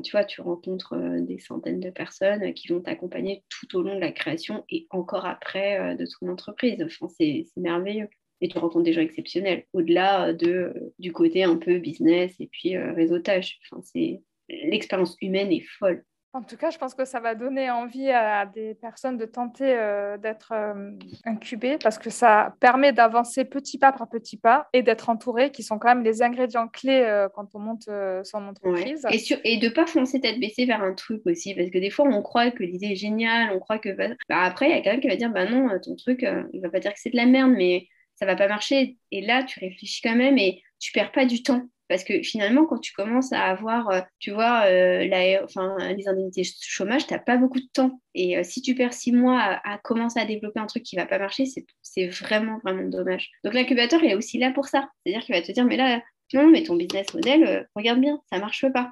tu 0.04 0.12
vois, 0.12 0.26
tu 0.26 0.42
rencontres 0.42 0.94
euh, 0.94 1.22
des 1.22 1.40
centaines 1.40 1.80
de 1.80 1.90
personnes 1.90 2.54
qui 2.54 2.68
vont 2.68 2.82
t'accompagner 2.82 3.44
tout 3.50 3.78
au 3.78 3.84
long 3.84 3.96
de 3.96 4.02
la 4.02 4.12
création 4.12 4.66
et 4.70 4.88
encore 4.90 5.26
après 5.26 5.80
euh, 5.80 5.96
de 5.96 6.06
ton 6.06 6.30
entreprise. 6.30 6.84
Enfin, 6.84 7.08
c'est 7.18 7.46
merveilleux. 7.56 8.10
Et 8.42 8.50
tu 8.50 8.58
rencontres 8.60 8.86
des 8.86 8.94
gens 8.94 9.02
exceptionnels, 9.02 9.66
au-delà 9.74 10.32
de, 10.32 10.94
du 11.00 11.12
côté 11.12 11.44
un 11.44 11.58
peu 11.58 11.80
business 11.80 12.36
et 12.40 12.46
puis 12.46 12.78
réseautage. 12.78 13.60
Enfin, 13.66 13.82
c'est 13.84 14.22
L'expérience 14.50 15.16
humaine 15.22 15.52
est 15.52 15.66
folle. 15.80 16.04
En 16.34 16.44
tout 16.44 16.58
cas, 16.58 16.70
je 16.70 16.78
pense 16.78 16.94
que 16.94 17.04
ça 17.04 17.20
va 17.20 17.34
donner 17.34 17.72
envie 17.72 18.12
à 18.12 18.46
des 18.46 18.76
personnes 18.76 19.18
de 19.18 19.26
tenter 19.26 19.74
euh, 19.76 20.18
d'être 20.18 20.52
euh, 20.52 20.92
incubées 21.26 21.78
parce 21.82 21.98
que 21.98 22.12
ça 22.12 22.54
permet 22.60 22.92
d'avancer 22.92 23.44
petit 23.44 23.80
pas 23.80 23.92
par 23.92 24.08
petit 24.08 24.38
pas 24.38 24.68
et 24.72 24.84
d'être 24.84 25.10
entouré, 25.10 25.52
qui 25.52 25.64
sont 25.64 25.80
quand 25.80 25.88
même 25.88 26.04
les 26.04 26.22
ingrédients 26.22 26.68
clés 26.68 27.02
euh, 27.02 27.28
quand 27.34 27.56
on 27.56 27.60
monte 27.60 27.90
son 28.24 28.46
entreprise. 28.46 29.08
Et, 29.12 29.58
de 29.58 29.66
ne 29.66 29.74
pas 29.74 29.88
foncer 29.88 30.22
tête 30.22 30.40
baissée 30.40 30.66
vers 30.66 30.84
un 30.84 30.94
truc 30.94 31.22
aussi, 31.26 31.56
parce 31.56 31.72
que 31.72 31.80
des 31.80 31.90
fois, 31.90 32.06
on 32.08 32.22
croit 32.22 32.52
que 32.52 32.62
l'idée 32.62 32.92
est 32.92 32.96
géniale, 32.96 33.52
on 33.56 33.60
croit 33.60 33.80
que... 33.80 33.90
Bah, 33.90 34.42
après, 34.44 34.68
il 34.68 34.76
y 34.76 34.78
a 34.78 34.82
quelqu'un 34.82 35.00
qui 35.00 35.08
va 35.08 35.16
dire, 35.16 35.32
bah 35.32 35.50
non, 35.50 35.70
ton 35.80 35.96
truc, 35.96 36.24
il 36.54 36.62
va 36.62 36.70
pas 36.70 36.80
dire 36.80 36.94
que 36.94 37.00
c'est 37.00 37.10
de 37.10 37.18
la 37.18 37.26
merde, 37.26 37.54
mais 37.58 37.88
ça 38.14 38.28
va 38.28 38.36
pas 38.36 38.48
marcher. 38.48 38.98
Et 39.12 39.22
là, 39.22 39.44
tu 39.44 39.60
réfléchis 39.60 40.02
quand 40.04 40.16
même 40.16 40.38
et 40.38 40.62
tu 40.80 40.92
perds 40.92 41.12
pas 41.12 41.26
du 41.26 41.42
temps. 41.42 41.64
Parce 41.88 42.04
que 42.04 42.22
finalement, 42.22 42.66
quand 42.66 42.80
tu 42.80 42.94
commences 42.94 43.32
à 43.32 43.44
avoir, 43.44 43.90
euh, 43.90 44.02
tu 44.20 44.32
vois, 44.32 44.66
euh, 44.66 45.04
les 45.04 46.08
indemnités 46.08 46.44
chômage, 46.62 47.08
tu 47.08 47.14
n'as 47.14 47.20
pas 47.20 47.38
beaucoup 47.38 47.60
de 47.60 47.70
temps. 47.72 48.02
Et 48.14 48.38
euh, 48.38 48.44
si 48.44 48.62
tu 48.62 48.76
perds 48.76 48.94
six 48.94 49.14
mois 49.14 49.60
à, 49.64 49.78
commencer 49.78 50.20
à 50.20 50.26
développer 50.26 50.60
un 50.60 50.66
truc 50.66 50.84
qui 50.84 50.98
ne 50.98 51.02
va 51.02 51.08
pas 51.08 51.20
marcher, 51.20 51.46
c'est 51.82 52.08
vraiment, 52.08 52.60
vraiment 52.64 52.88
dommage. 52.90 53.30
Donc 53.44 53.54
l'incubateur, 53.54 54.04
il 54.04 54.12
est 54.12 54.16
aussi 54.16 54.38
là 54.38 54.52
pour 54.52 54.68
ça. 54.68 54.90
C'est-à-dire 55.06 55.26
qu'il 55.26 55.36
va 55.36 55.42
te 55.42 55.52
dire, 55.52 55.66
mais 55.66 55.78
là, 55.78 56.02
non, 56.34 56.50
mais 56.50 56.64
ton 56.64 56.76
business 56.76 57.14
model, 57.14 57.68
regarde 57.76 58.02
bien, 58.02 58.20
ça 58.30 58.38
ne 58.38 58.42
marche 58.42 58.66
pas. 58.74 58.92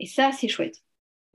Et 0.00 0.06
ça, 0.06 0.32
c'est 0.32 0.48
chouette. 0.48 0.76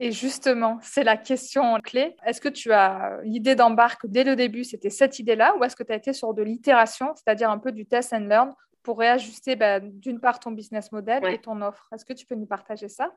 Et 0.02 0.12
justement, 0.12 0.78
c'est 0.82 1.04
la 1.04 1.16
question 1.16 1.78
clé. 1.80 2.14
Est-ce 2.26 2.40
que 2.40 2.48
tu 2.48 2.72
as 2.72 3.20
l'idée 3.22 3.54
d'embarque 3.54 4.06
dès 4.06 4.24
le 4.24 4.34
début, 4.34 4.64
c'était 4.64 4.90
cette 4.90 5.18
idée-là, 5.18 5.54
ou 5.58 5.64
est-ce 5.64 5.76
que 5.76 5.82
tu 5.82 5.92
as 5.92 5.96
été 5.96 6.14
sur 6.14 6.32
de 6.32 6.42
l'itération, 6.42 7.12
c'est-à-dire 7.14 7.50
un 7.50 7.58
peu 7.58 7.70
du 7.70 7.84
test 7.84 8.14
and 8.14 8.20
learn, 8.20 8.54
pour 8.82 8.98
réajuster 8.98 9.56
bah, 9.56 9.80
d'une 9.80 10.20
part 10.20 10.40
ton 10.40 10.52
business 10.52 10.92
model 10.92 11.24
et 11.26 11.38
ton 11.38 11.60
offre. 11.62 11.88
Est-ce 11.94 12.04
que 12.04 12.12
tu 12.12 12.26
peux 12.26 12.34
nous 12.34 12.46
partager 12.46 12.88
ça? 12.88 13.12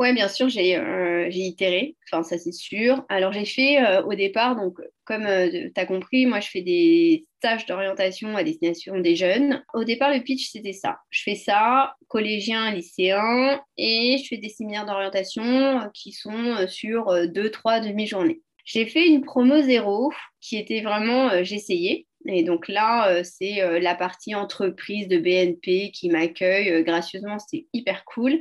Oui, 0.00 0.12
bien 0.12 0.28
sûr, 0.28 0.46
euh, 0.46 1.26
j'ai 1.28 1.40
itéré, 1.40 1.96
enfin 2.06 2.22
ça 2.22 2.38
c'est 2.38 2.52
sûr. 2.52 3.04
Alors 3.08 3.32
j'ai 3.32 3.44
fait 3.44 3.84
euh, 3.84 4.00
au 4.04 4.14
départ, 4.14 4.54
donc 4.54 4.78
comme 5.04 5.26
euh, 5.26 5.48
tu 5.50 5.72
as 5.74 5.86
compris, 5.86 6.24
moi 6.24 6.38
je 6.38 6.48
fais 6.48 6.62
des 6.62 7.26
stages 7.38 7.66
d'orientation 7.66 8.36
à 8.36 8.44
destination 8.44 9.00
des 9.00 9.16
jeunes. 9.16 9.60
Au 9.74 9.82
départ, 9.82 10.14
le 10.14 10.20
pitch 10.20 10.52
c'était 10.52 10.72
ça. 10.72 10.98
Je 11.10 11.22
fais 11.24 11.34
ça, 11.34 11.96
collégien, 12.06 12.70
lycéen, 12.70 13.60
et 13.76 14.18
je 14.22 14.28
fais 14.28 14.36
des 14.36 14.50
séminaires 14.50 14.86
d'orientation 14.86 15.90
qui 15.92 16.12
sont 16.12 16.68
sur 16.68 17.26
deux, 17.28 17.50
trois 17.50 17.80
demi-journées. 17.80 18.40
J'ai 18.64 18.86
fait 18.86 19.08
une 19.08 19.24
promo 19.24 19.60
zéro 19.62 20.12
qui 20.40 20.58
était 20.58 20.80
vraiment, 20.80 21.42
j'essayais. 21.42 22.06
Et 22.26 22.42
donc 22.42 22.68
là, 22.68 23.10
euh, 23.10 23.22
c'est 23.24 23.62
euh, 23.62 23.78
la 23.78 23.94
partie 23.94 24.34
entreprise 24.34 25.08
de 25.08 25.18
BNP 25.18 25.90
qui 25.92 26.10
m'accueille 26.10 26.70
euh, 26.70 26.82
gracieusement. 26.82 27.38
C'est 27.38 27.66
hyper 27.72 28.04
cool. 28.04 28.38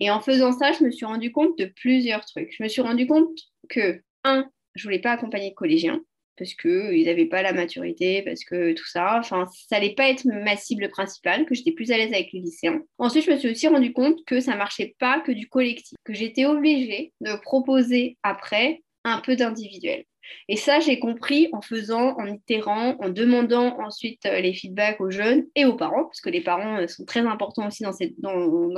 Et 0.00 0.10
en 0.10 0.20
faisant 0.20 0.52
ça, 0.52 0.72
je 0.72 0.84
me 0.84 0.90
suis 0.90 1.06
rendu 1.06 1.30
compte 1.30 1.56
de 1.58 1.66
plusieurs 1.66 2.24
trucs. 2.24 2.54
Je 2.56 2.62
me 2.62 2.68
suis 2.68 2.82
rendu 2.82 3.06
compte 3.06 3.38
que, 3.68 4.02
un, 4.24 4.50
je 4.74 4.84
voulais 4.84 5.00
pas 5.00 5.12
accompagner 5.12 5.50
de 5.50 5.54
collégiens 5.54 6.00
parce 6.40 6.54
qu'ils 6.54 7.04
n'avaient 7.04 7.26
pas 7.26 7.42
la 7.42 7.52
maturité, 7.52 8.22
parce 8.22 8.44
que 8.44 8.72
tout 8.72 8.86
ça, 8.86 9.18
enfin, 9.18 9.44
ça 9.68 9.76
n'allait 9.76 9.94
pas 9.94 10.08
être 10.08 10.24
ma 10.24 10.56
cible 10.56 10.88
principale, 10.88 11.44
que 11.44 11.54
j'étais 11.54 11.72
plus 11.72 11.92
à 11.92 11.98
l'aise 11.98 12.14
avec 12.14 12.32
les 12.32 12.40
lycéens. 12.40 12.80
Ensuite, 12.96 13.26
je 13.26 13.30
me 13.30 13.36
suis 13.36 13.50
aussi 13.50 13.68
rendu 13.68 13.92
compte 13.92 14.24
que 14.24 14.40
ça 14.40 14.56
marchait 14.56 14.96
pas 14.98 15.20
que 15.20 15.32
du 15.32 15.50
collectif, 15.50 15.98
que 16.02 16.14
j'étais 16.14 16.46
obligée 16.46 17.12
de 17.20 17.38
proposer 17.42 18.16
après 18.22 18.82
un 19.04 19.18
peu 19.20 19.36
d'individuel. 19.36 20.04
Et 20.48 20.56
ça, 20.56 20.80
j'ai 20.80 20.98
compris 20.98 21.48
en 21.52 21.60
faisant, 21.60 22.16
en 22.18 22.26
itérant, 22.26 22.96
en 23.00 23.08
demandant 23.08 23.78
ensuite 23.80 24.26
euh, 24.26 24.40
les 24.40 24.52
feedbacks 24.52 25.00
aux 25.00 25.10
jeunes 25.10 25.44
et 25.54 25.64
aux 25.64 25.76
parents, 25.76 26.04
parce 26.04 26.20
que 26.20 26.30
les 26.30 26.40
parents 26.40 26.78
euh, 26.78 26.86
sont 26.86 27.04
très 27.04 27.20
importants 27.20 27.66
aussi 27.66 27.82
dans, 27.82 27.92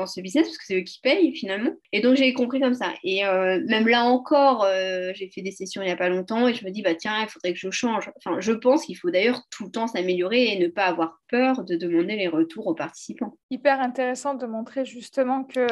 ce 0.06 0.20
business, 0.20 0.46
parce 0.46 0.58
que 0.58 0.64
c'est 0.66 0.78
eux 0.78 0.84
qui 0.84 1.00
payent 1.02 1.34
finalement. 1.34 1.72
Et 1.92 2.00
donc, 2.00 2.16
j'ai 2.16 2.32
compris 2.32 2.60
comme 2.60 2.74
ça. 2.74 2.92
Et 3.04 3.24
euh, 3.24 3.60
même 3.66 3.88
là 3.88 4.04
encore, 4.04 4.66
j'ai 5.14 5.30
fait 5.30 5.42
des 5.42 5.50
sessions 5.50 5.82
il 5.82 5.86
n'y 5.86 5.92
a 5.92 5.96
pas 5.96 6.08
longtemps 6.08 6.48
et 6.48 6.54
je 6.54 6.64
me 6.64 6.70
dis, 6.70 6.82
bah 6.82 6.94
tiens, 6.94 7.22
il 7.22 7.28
faudrait 7.28 7.52
que 7.52 7.58
je 7.58 7.70
change. 7.70 8.10
Enfin, 8.16 8.40
je 8.40 8.52
pense 8.52 8.84
qu'il 8.84 8.96
faut 8.96 9.10
d'ailleurs 9.10 9.42
tout 9.50 9.64
le 9.64 9.70
temps 9.70 9.86
s'améliorer 9.86 10.52
et 10.52 10.58
ne 10.58 10.68
pas 10.68 10.84
avoir 10.84 11.21
de 11.32 11.76
demander 11.76 12.16
les 12.16 12.28
retours 12.28 12.66
aux 12.66 12.74
participants. 12.74 13.36
Hyper 13.50 13.80
intéressant 13.80 14.34
de 14.34 14.46
montrer 14.46 14.84
justement 14.84 15.44
que 15.44 15.66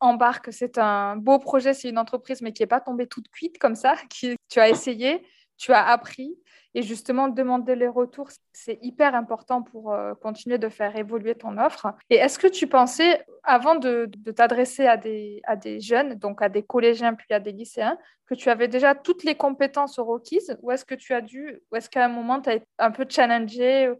Embarque, 0.00 0.52
c'est 0.52 0.78
un 0.78 1.16
beau 1.16 1.38
projet, 1.38 1.74
c'est 1.74 1.88
une 1.88 1.98
entreprise, 1.98 2.42
mais 2.42 2.52
qui 2.52 2.62
n'est 2.62 2.66
pas 2.66 2.80
tombée 2.80 3.06
toute 3.06 3.28
cuite 3.28 3.58
comme 3.58 3.74
ça, 3.74 3.94
qui 4.10 4.36
tu 4.48 4.60
as 4.60 4.68
essayé 4.68 5.22
tu 5.56 5.72
as 5.72 5.86
appris. 5.86 6.36
Et 6.74 6.82
justement, 6.82 7.28
demander 7.28 7.74
les 7.74 7.88
retours, 7.88 8.28
c'est 8.52 8.78
hyper 8.82 9.14
important 9.14 9.62
pour 9.62 9.94
euh, 9.94 10.12
continuer 10.14 10.58
de 10.58 10.68
faire 10.68 10.94
évoluer 10.94 11.34
ton 11.34 11.56
offre. 11.56 11.86
Et 12.10 12.16
est-ce 12.16 12.38
que 12.38 12.48
tu 12.48 12.66
pensais, 12.66 13.24
avant 13.44 13.76
de, 13.76 14.10
t'adresser 14.36 14.86
à 14.86 14.98
des, 14.98 15.40
à 15.44 15.56
des 15.56 15.80
jeunes, 15.80 16.16
donc 16.16 16.42
à 16.42 16.50
des 16.50 16.62
collégiens 16.62 17.14
puis 17.14 17.32
à 17.32 17.40
des 17.40 17.52
lycéens, 17.52 17.96
que 18.26 18.34
tu 18.34 18.50
avais 18.50 18.68
déjà 18.68 18.94
toutes 18.94 19.24
les 19.24 19.36
compétences 19.36 19.98
requises 19.98 20.58
Ou 20.60 20.70
est-ce 20.70 20.84
que 20.84 20.94
tu 20.94 21.14
as 21.14 21.22
dû, 21.22 21.58
ou 21.72 21.76
est-ce 21.76 21.88
qu'à 21.88 22.04
un 22.04 22.08
moment, 22.08 22.42
tu 22.42 22.50
as 22.50 22.54
été 22.56 22.66
un 22.78 22.90
peu 22.90 23.06
challengé 23.08 23.90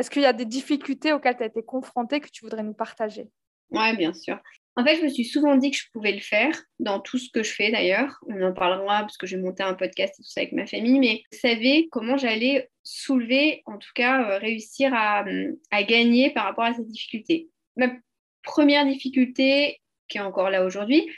Est-ce 0.00 0.08
qu'il 0.08 0.22
y 0.22 0.26
a 0.26 0.32
des 0.32 0.46
difficultés 0.46 1.12
auxquelles 1.12 1.36
tu 1.36 1.42
as 1.42 1.46
été 1.46 1.62
confronté 1.62 2.20
que 2.20 2.30
tu 2.30 2.42
voudrais 2.42 2.62
nous 2.62 2.72
partager? 2.72 3.28
Oui, 3.68 3.94
bien 3.98 4.14
sûr. 4.14 4.38
En 4.74 4.82
fait, 4.82 4.96
je 4.96 5.02
me 5.02 5.08
suis 5.10 5.26
souvent 5.26 5.56
dit 5.56 5.70
que 5.70 5.76
je 5.76 5.90
pouvais 5.92 6.12
le 6.12 6.20
faire 6.20 6.58
dans 6.78 7.00
tout 7.00 7.18
ce 7.18 7.28
que 7.30 7.42
je 7.42 7.52
fais 7.52 7.70
d'ailleurs. 7.70 8.18
On 8.26 8.40
en 8.40 8.54
parlera 8.54 9.00
parce 9.00 9.18
que 9.18 9.26
j'ai 9.26 9.36
monté 9.36 9.62
un 9.62 9.74
podcast 9.74 10.14
et 10.18 10.22
tout 10.22 10.30
ça 10.30 10.40
avec 10.40 10.52
ma 10.52 10.64
famille, 10.64 10.98
mais 10.98 11.22
je 11.34 11.38
savais 11.38 11.86
comment 11.90 12.16
j'allais 12.16 12.70
soulever, 12.82 13.62
en 13.66 13.76
tout 13.76 13.90
cas 13.94 14.22
euh, 14.22 14.38
réussir 14.38 14.90
à, 14.94 15.22
gagner 15.82 16.30
par 16.30 16.44
rapport 16.44 16.64
à 16.64 16.72
ces 16.72 16.84
difficultés. 16.84 17.50
Ma 17.76 17.88
première 18.42 18.86
difficulté, 18.86 19.82
qui 20.08 20.16
est 20.16 20.22
encore 20.22 20.48
là 20.48 20.64
aujourd'hui, 20.64 21.10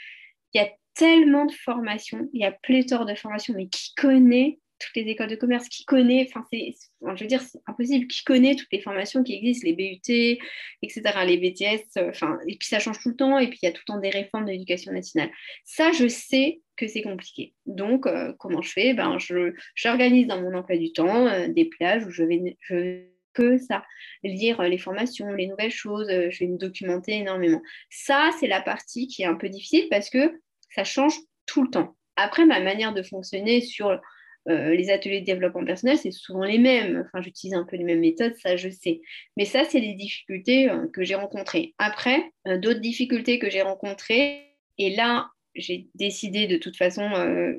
il 0.53 0.61
y 0.61 0.61
a 0.61 0.69
tellement 0.93 1.45
de 1.45 1.53
formations, 1.53 2.27
il 2.33 2.41
y 2.41 2.45
a 2.45 2.51
pléthore 2.51 3.05
de 3.05 3.15
formations, 3.15 3.53
mais 3.55 3.69
qui 3.69 3.93
connaît 3.95 4.59
toutes 4.83 4.95
les 4.95 5.09
écoles 5.09 5.29
de 5.29 5.35
commerce, 5.35 5.67
qui 5.69 5.85
connaît, 5.85 6.27
enfin, 6.27 6.45
c'est, 6.51 6.73
je 7.15 7.23
veux 7.23 7.27
dire, 7.27 7.41
c'est 7.41 7.59
impossible, 7.67 8.07
qui 8.07 8.23
connaît 8.23 8.55
toutes 8.55 8.71
les 8.71 8.81
formations 8.81 9.23
qui 9.23 9.35
existent, 9.35 9.67
les 9.67 9.73
BUT, 9.73 10.39
etc., 10.81 11.01
les 11.25 11.37
BTS, 11.37 11.97
euh, 11.97 12.09
enfin, 12.09 12.37
et 12.47 12.57
puis 12.57 12.67
ça 12.67 12.79
change 12.79 12.99
tout 12.99 13.09
le 13.09 13.15
temps, 13.15 13.39
et 13.39 13.47
puis 13.47 13.59
il 13.61 13.65
y 13.65 13.69
a 13.69 13.71
tout 13.71 13.81
le 13.87 13.93
temps 13.93 13.99
des 13.99 14.09
réformes 14.09 14.45
de 14.45 14.51
l'éducation 14.51 14.91
nationale. 14.91 15.29
Ça, 15.63 15.91
je 15.91 16.07
sais 16.07 16.61
que 16.75 16.87
c'est 16.87 17.01
compliqué. 17.01 17.53
Donc, 17.65 18.07
euh, 18.07 18.33
comment 18.39 18.61
je 18.61 18.71
fais? 18.71 18.93
Ben, 18.93 19.17
je, 19.19 19.53
J'organise 19.75 20.27
dans 20.27 20.41
mon 20.41 20.53
emploi 20.55 20.77
du 20.77 20.91
temps 20.91 21.27
euh, 21.27 21.47
des 21.47 21.65
plages 21.65 22.05
où 22.05 22.11
je 22.11 22.23
vais, 22.23 22.57
je 22.61 23.03
que 23.33 23.57
ça, 23.57 23.83
lire 24.23 24.61
les 24.61 24.77
formations, 24.77 25.31
les 25.33 25.47
nouvelles 25.47 25.71
choses, 25.71 26.07
je 26.07 26.39
vais 26.39 26.47
me 26.47 26.59
documenter 26.59 27.13
énormément. 27.13 27.63
Ça, 27.89 28.29
c'est 28.39 28.45
la 28.45 28.61
partie 28.61 29.07
qui 29.07 29.23
est 29.23 29.25
un 29.25 29.33
peu 29.33 29.49
difficile 29.49 29.87
parce 29.89 30.11
que 30.11 30.39
ça 30.69 30.83
change 30.83 31.15
tout 31.47 31.63
le 31.63 31.69
temps. 31.71 31.95
Après, 32.15 32.45
ma 32.45 32.59
manière 32.59 32.93
de 32.93 33.01
fonctionner 33.01 33.61
sur 33.61 33.99
euh, 34.49 34.75
les 34.75 34.89
ateliers 34.89 35.21
de 35.21 35.25
développement 35.25 35.63
personnel, 35.63 35.97
c'est 35.97 36.11
souvent 36.11 36.43
les 36.43 36.57
mêmes. 36.57 37.05
Enfin, 37.05 37.21
j'utilise 37.21 37.53
un 37.53 37.63
peu 37.63 37.77
les 37.77 37.85
mêmes 37.85 38.01
méthodes, 38.01 38.35
ça 38.35 38.57
je 38.57 38.69
sais. 38.69 39.01
Mais 39.37 39.45
ça, 39.45 39.63
c'est 39.63 39.79
les 39.79 39.93
difficultés 39.93 40.69
euh, 40.69 40.87
que 40.91 41.03
j'ai 41.03 41.15
rencontrées. 41.15 41.73
Après, 41.77 42.31
euh, 42.47 42.57
d'autres 42.57 42.81
difficultés 42.81 43.39
que 43.39 43.49
j'ai 43.49 43.61
rencontrées, 43.61 44.57
et 44.77 44.95
là, 44.95 45.29
j'ai 45.55 45.87
décidé 45.95 46.47
de 46.47 46.57
toute 46.57 46.75
façon, 46.75 47.03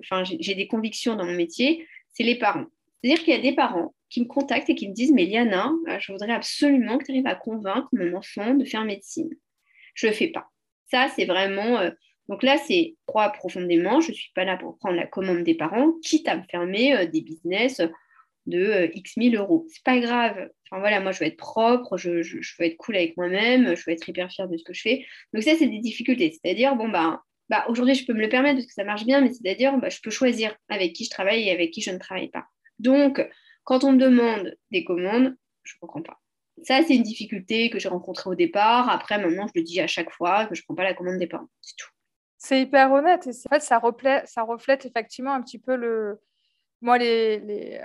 enfin, 0.00 0.24
j'ai 0.24 0.54
des 0.56 0.66
convictions 0.66 1.14
dans 1.14 1.24
mon 1.24 1.34
métier, 1.34 1.86
c'est 2.12 2.24
les 2.24 2.34
parents. 2.34 2.66
C'est-à-dire 3.00 3.22
qu'il 3.22 3.32
y 3.32 3.36
a 3.36 3.40
des 3.40 3.54
parents 3.54 3.94
qui 4.10 4.20
me 4.20 4.26
contactent 4.26 4.68
et 4.68 4.74
qui 4.74 4.88
me 4.88 4.94
disent 4.94 5.12
Mais 5.12 5.24
Liana, 5.24 5.70
je 6.00 6.10
voudrais 6.10 6.32
absolument 6.32 6.98
que 6.98 7.04
tu 7.04 7.12
arrives 7.12 7.28
à 7.28 7.36
convaincre 7.36 7.88
mon 7.92 8.16
enfant 8.16 8.54
de 8.54 8.64
faire 8.64 8.84
médecine. 8.84 9.30
Je 9.94 10.06
ne 10.06 10.10
le 10.10 10.16
fais 10.16 10.26
pas. 10.26 10.50
Ça, 10.90 11.06
c'est 11.14 11.24
vraiment 11.24 11.88
donc 12.28 12.42
là, 12.42 12.56
c'est 12.56 12.96
croire 13.06 13.32
profondément, 13.32 14.00
je 14.00 14.10
ne 14.10 14.14
suis 14.14 14.32
pas 14.34 14.44
là 14.44 14.56
pour 14.56 14.78
prendre 14.78 14.96
la 14.96 15.06
commande 15.06 15.42
des 15.42 15.54
parents, 15.54 15.92
quitte 16.02 16.28
à 16.28 16.37
me 16.37 16.42
fermer 16.50 16.96
euh, 16.96 17.06
des 17.06 17.20
business 17.20 17.82
de 18.46 18.58
euh, 18.58 18.88
X 18.94 19.16
mille 19.16 19.37
euros. 19.37 19.66
C'est 19.68 19.84
pas 19.84 19.98
grave. 19.98 20.48
Enfin 20.66 20.80
voilà, 20.80 21.00
moi 21.00 21.12
je 21.12 21.20
veux 21.20 21.26
être 21.26 21.37
propre, 21.37 21.96
je, 21.96 22.10
veux 22.10 22.66
être 22.66 22.76
cool 22.76 22.96
avec 22.96 23.16
moi-même, 23.16 23.76
je 23.76 23.82
veux 23.87 23.92
être 23.92 24.08
hyper 24.08 24.30
fière 24.30 24.48
de 24.48 24.56
ce 24.56 24.64
que 24.64 24.72
je 24.72 24.82
fais. 24.82 25.06
Donc 25.32 25.42
ça, 25.42 25.54
c'est 25.58 25.66
des 25.66 25.80
difficultés. 25.80 26.32
C'est-à-dire, 26.32 26.76
bon, 26.76 26.88
bah, 26.88 27.22
bah 27.50 27.64
aujourd'hui, 27.68 27.94
je 27.94 28.06
peux 28.06 28.14
me 28.14 28.20
le 28.20 28.28
permettre 28.28 28.56
parce 28.56 28.66
que 28.66 28.72
ça 28.72 28.84
marche 28.84 29.04
bien, 29.04 29.20
mais 29.20 29.32
c'est-à-dire, 29.32 29.76
bah, 29.78 29.90
je 29.90 30.00
peux 30.02 30.10
choisir 30.10 30.56
avec 30.68 30.94
qui 30.94 31.04
je 31.04 31.10
travaille 31.10 31.48
et 31.48 31.50
avec 31.50 31.70
qui 31.72 31.82
je 31.82 31.90
ne 31.90 31.98
travaille 31.98 32.30
pas. 32.30 32.46
Donc, 32.78 33.26
quand 33.64 33.84
on 33.84 33.92
me 33.92 33.98
demande 33.98 34.56
des 34.70 34.84
commandes, 34.84 35.37
je 35.62 35.74
ne 35.74 35.80
comprends 35.80 36.02
pas. 36.02 36.20
Ça, 36.62 36.82
c'est 36.87 36.94
une 36.94 37.02
difficulté 37.02 37.68
que 37.68 37.78
j'ai 37.78 37.88
rencontrée 37.88 38.30
au 38.30 38.34
départ. 38.34 38.88
Après, 38.88 39.18
maintenant, 39.18 39.46
je 39.46 39.52
le 39.60 39.64
dis 39.64 39.80
à 39.80 39.87
chaque 39.87 40.10
fois 40.10 40.46
que 40.46 40.54
je 40.54 40.62
ne 40.62 40.64
prends 40.64 40.74
pas 40.74 40.84
la 40.84 40.94
commande 40.94 41.18
des 41.18 41.26
parents. 41.26 41.48
C'est 41.60 41.76
tout. 41.76 41.93
C'est 42.44 42.61
hyper 42.61 42.92
honnête. 42.92 43.26
Et 43.26 43.30
en 43.30 43.54
fait, 43.54 43.62
ça 43.62 43.78
reflète, 43.78 44.85
effectivement 44.85 45.33
un 45.33 45.40
petit 45.40 45.59
peu 45.59 45.76
le. 45.76 46.20
Moi, 46.83 46.98
les, 46.98 47.80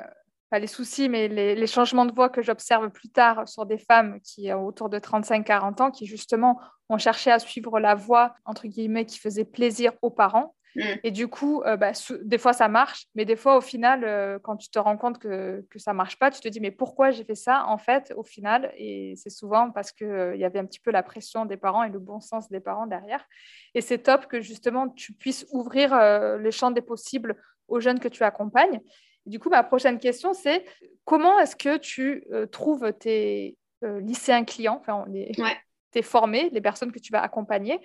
euh, 0.54 0.60
les 0.60 0.68
soucis, 0.68 1.08
mais 1.08 1.30
les, 1.30 1.56
les 1.56 1.68
changements 1.68 2.06
de 2.06 2.14
voix 2.14 2.28
que 2.28 2.42
j'observe 2.42 2.90
plus 2.90 3.08
tard 3.08 3.48
sur 3.48 3.66
des 3.66 3.78
femmes 3.78 4.20
qui 4.20 4.52
ont 4.52 4.66
autour 4.66 4.90
de 4.90 5.00
35-40 5.00 5.82
ans, 5.82 5.92
qui 5.92 6.06
justement 6.06 6.60
ont 6.90 6.98
cherché 6.98 7.32
à 7.32 7.40
suivre 7.40 7.80
la 7.80 7.96
voie, 7.96 8.36
entre 8.44 8.68
guillemets, 8.68 9.06
qui 9.06 9.18
faisait 9.18 9.46
plaisir 9.46 9.94
aux 10.02 10.12
parents. 10.12 10.54
Mm. 10.76 10.82
Et 11.04 11.12
du 11.12 11.28
coup, 11.28 11.62
euh, 11.64 11.78
bah, 11.78 11.92
des 12.24 12.38
fois, 12.38 12.54
ça 12.54 12.68
marche, 12.68 13.06
mais 13.16 13.26
des 13.26 13.36
fois, 13.36 13.58
au 13.58 13.62
final, 13.62 14.04
euh, 14.04 14.40
quand 14.40 14.58
tu 14.58 14.70
te 14.70 14.80
rends 14.80 14.98
compte 14.98 15.20
que, 15.20 15.66
que 15.70 15.80
ça 15.80 15.94
marche 15.94 16.18
pas, 16.18 16.32
tu 16.32 16.40
te 16.40 16.48
dis, 16.48 16.60
mais 16.60 16.72
pourquoi 16.72 17.12
j'ai 17.12 17.24
fait 17.24 17.36
ça, 17.36 17.66
en 17.68 17.78
fait, 17.78 18.14
au 18.16 18.24
final? 18.24 18.72
Et 18.78 19.14
c'est 19.16 19.30
souvent 19.30 19.72
parce 19.72 19.92
qu'il 19.92 20.36
y 20.36 20.46
avait 20.46 20.60
un 20.60 20.66
petit 20.66 20.80
peu 20.80 20.92
la 20.92 21.04
pression 21.04 21.46
des 21.46 21.58
parents 21.58 21.84
et 21.84 21.90
le 21.90 22.00
bon 22.00 22.20
sens 22.20 22.50
des 22.50 22.60
parents 22.60 22.88
derrière. 22.88 23.26
Et 23.74 23.82
c'est 23.82 24.00
top 24.00 24.28
que, 24.28 24.42
justement, 24.42 24.90
tu 24.90 25.14
puisses 25.14 25.46
ouvrir 25.52 25.94
euh, 25.94 26.38
les 26.38 26.52
champs 26.52 26.72
des 26.72 26.82
possibles 26.82 27.36
aux 27.68 27.80
jeunes 27.80 28.00
que 28.00 28.08
tu 28.08 28.24
accompagnes. 28.24 28.82
Du 29.26 29.40
coup, 29.40 29.50
ma 29.50 29.64
prochaine 29.64 30.00
question, 30.00 30.34
c'est 30.34 30.66
comment 31.06 31.40
est-ce 31.40 31.56
que 31.56 31.78
tu 31.78 32.24
euh, 32.32 32.46
trouves 32.48 32.94
tes 32.94 33.58
euh, 33.84 34.00
lycéens 34.00 34.44
clients, 34.44 34.82
enfin, 34.82 35.06
Ouais. 35.08 35.58
Tes 35.92 36.02
formés, 36.02 36.50
les 36.52 36.62
personnes 36.62 36.92
que 36.92 37.00
tu 37.00 37.12
vas 37.12 37.22
accompagner 37.22 37.80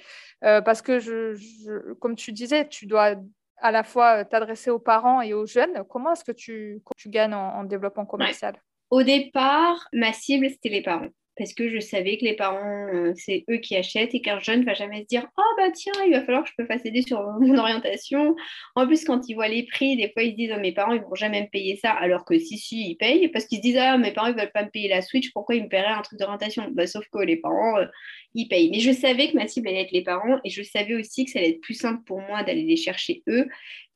Euh, 0.44 0.60
Parce 0.60 0.82
que, 0.82 0.98
je, 0.98 1.34
je- 1.34 1.92
comme 1.94 2.16
tu 2.16 2.32
disais, 2.32 2.68
tu 2.68 2.86
dois 2.86 3.14
à 3.58 3.70
la 3.70 3.82
fois 3.84 4.24
t'adresser 4.24 4.70
aux 4.70 4.78
parents 4.80 5.22
et 5.22 5.32
aux 5.32 5.46
jeunes. 5.46 5.84
Comment 5.88 6.12
est-ce 6.12 6.24
que 6.24 6.32
tu, 6.32 6.82
tu 6.96 7.08
gagnes 7.08 7.34
en, 7.34 7.58
en 7.60 7.64
développement 7.64 8.04
commercial? 8.06 8.60
Au 8.90 9.02
départ, 9.02 9.88
ma 9.92 10.12
cible, 10.12 10.50
c'était 10.50 10.68
les 10.68 10.82
parents. 10.82 11.08
Parce 11.36 11.52
que 11.52 11.68
je 11.68 11.80
savais 11.80 12.16
que 12.16 12.24
les 12.24 12.36
parents, 12.36 12.86
euh, 12.94 13.12
c'est 13.16 13.44
eux 13.50 13.56
qui 13.56 13.74
achètent 13.76 14.14
et 14.14 14.20
qu'un 14.20 14.38
jeune 14.38 14.60
ne 14.60 14.64
va 14.64 14.74
jamais 14.74 15.02
se 15.02 15.06
dire 15.06 15.26
Oh, 15.36 15.42
bah 15.58 15.70
tiens, 15.72 15.92
il 16.06 16.12
va 16.12 16.24
falloir 16.24 16.44
que 16.44 16.50
je 16.56 16.62
me 16.62 16.66
fasse 16.68 16.84
aider 16.86 17.02
sur 17.02 17.20
mon 17.40 17.58
orientation. 17.58 18.36
En 18.76 18.86
plus, 18.86 19.04
quand 19.04 19.28
ils 19.28 19.34
voient 19.34 19.48
les 19.48 19.64
prix, 19.64 19.96
des 19.96 20.10
fois, 20.12 20.22
ils 20.22 20.32
se 20.32 20.36
disent 20.36 20.52
Oh, 20.56 20.60
mes 20.60 20.72
parents, 20.72 20.92
ils 20.92 21.02
vont 21.02 21.14
jamais 21.14 21.42
me 21.42 21.48
payer 21.48 21.76
ça. 21.76 21.90
Alors 21.90 22.24
que 22.24 22.38
si, 22.38 22.56
si, 22.58 22.90
ils 22.90 22.96
payent. 22.96 23.28
Parce 23.28 23.46
qu'ils 23.46 23.58
se 23.58 23.62
disent 23.62 23.78
Ah, 23.78 23.98
mes 23.98 24.12
parents, 24.12 24.28
ils 24.28 24.36
veulent 24.36 24.52
pas 24.52 24.64
me 24.64 24.70
payer 24.70 24.88
la 24.88 25.02
Switch, 25.02 25.32
pourquoi 25.32 25.56
ils 25.56 25.64
me 25.64 25.68
paieraient 25.68 25.88
un 25.88 26.02
truc 26.02 26.18
d'orientation? 26.18 26.68
Bah, 26.70 26.86
Sauf 26.86 27.06
que 27.12 27.18
les 27.18 27.36
parents, 27.36 27.78
euh, 27.78 27.86
ils 28.34 28.46
payent. 28.46 28.70
Mais 28.70 28.80
je 28.80 28.92
savais 28.92 29.30
que 29.30 29.36
ma 29.36 29.48
cible 29.48 29.68
allait 29.68 29.82
être 29.82 29.92
les 29.92 30.04
parents 30.04 30.38
et 30.44 30.50
je 30.50 30.62
savais 30.62 30.94
aussi 30.94 31.24
que 31.24 31.32
ça 31.32 31.40
allait 31.40 31.50
être 31.50 31.60
plus 31.60 31.74
simple 31.74 32.02
pour 32.04 32.20
moi 32.20 32.44
d'aller 32.44 32.62
les 32.62 32.76
chercher 32.76 33.22
eux. 33.28 33.48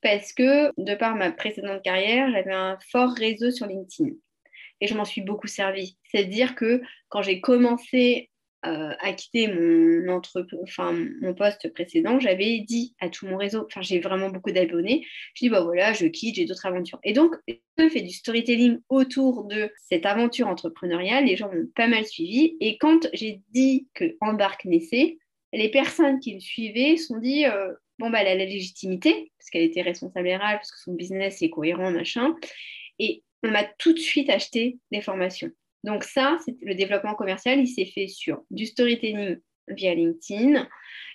Parce 0.02 0.32
que, 0.32 0.72
de 0.80 0.94
par 0.94 1.16
ma 1.16 1.30
précédente 1.32 1.82
carrière, 1.82 2.30
j'avais 2.30 2.52
un 2.52 2.78
fort 2.90 3.12
réseau 3.12 3.50
sur 3.50 3.66
LinkedIn 3.66 4.10
et 4.80 4.86
je 4.86 4.94
m'en 4.94 5.04
suis 5.04 5.20
beaucoup 5.22 5.46
servi. 5.46 5.96
C'est-à-dire 6.04 6.54
que 6.54 6.82
quand 7.08 7.22
j'ai 7.22 7.40
commencé 7.40 8.30
euh, 8.66 8.92
à 8.98 9.12
quitter 9.12 9.46
mon, 9.46 10.18
entrep- 10.18 10.56
enfin, 10.62 10.92
mon 11.20 11.32
poste 11.32 11.72
précédent, 11.72 12.18
j'avais 12.18 12.58
dit 12.58 12.94
à 13.00 13.08
tout 13.08 13.26
mon 13.26 13.36
réseau, 13.36 13.64
enfin 13.66 13.82
j'ai 13.82 14.00
vraiment 14.00 14.30
beaucoup 14.30 14.50
d'abonnés, 14.50 15.06
je 15.34 15.44
dis 15.44 15.48
bah 15.48 15.60
voilà, 15.60 15.92
je 15.92 16.06
quitte, 16.06 16.34
j'ai 16.34 16.44
d'autres 16.44 16.66
aventures. 16.66 16.98
Et 17.04 17.12
donc, 17.12 17.36
j'ai 17.46 17.60
fait 17.88 18.00
du 18.00 18.10
storytelling 18.10 18.78
autour 18.88 19.44
de 19.44 19.70
cette 19.88 20.06
aventure 20.06 20.48
entrepreneuriale, 20.48 21.26
les 21.26 21.36
gens 21.36 21.52
m'ont 21.52 21.68
pas 21.76 21.86
mal 21.86 22.04
suivi. 22.04 22.56
Et 22.60 22.78
quand 22.78 23.08
j'ai 23.12 23.42
dit 23.50 23.86
que 23.94 24.16
Embarque 24.20 24.64
naissait, 24.64 25.18
les 25.52 25.70
personnes 25.70 26.18
qui 26.18 26.34
me 26.34 26.40
suivaient 26.40 26.96
se 26.96 27.06
sont 27.06 27.18
dit 27.18 27.46
euh, 27.46 27.72
bon 28.00 28.10
bah 28.10 28.18
elle 28.22 28.28
a 28.28 28.34
la 28.34 28.44
légitimité, 28.44 29.30
parce 29.38 29.50
qu'elle 29.50 29.62
était 29.62 29.82
responsable 29.82 30.28
RH, 30.28 30.40
parce 30.40 30.72
que 30.72 30.80
son 30.80 30.94
business 30.94 31.42
est 31.42 31.50
cohérent, 31.50 31.92
machin. 31.92 32.34
Et 32.98 33.22
on 33.42 33.50
m'a 33.50 33.64
tout 33.64 33.92
de 33.92 33.98
suite 33.98 34.30
acheté 34.30 34.78
des 34.90 35.00
formations. 35.00 35.50
Donc 35.84 36.04
ça, 36.04 36.38
le 36.62 36.74
développement 36.74 37.14
commercial, 37.14 37.58
il 37.60 37.68
s'est 37.68 37.86
fait 37.86 38.08
sur 38.08 38.42
du 38.50 38.66
storytelling 38.66 39.38
via 39.68 39.94
LinkedIn 39.94 40.66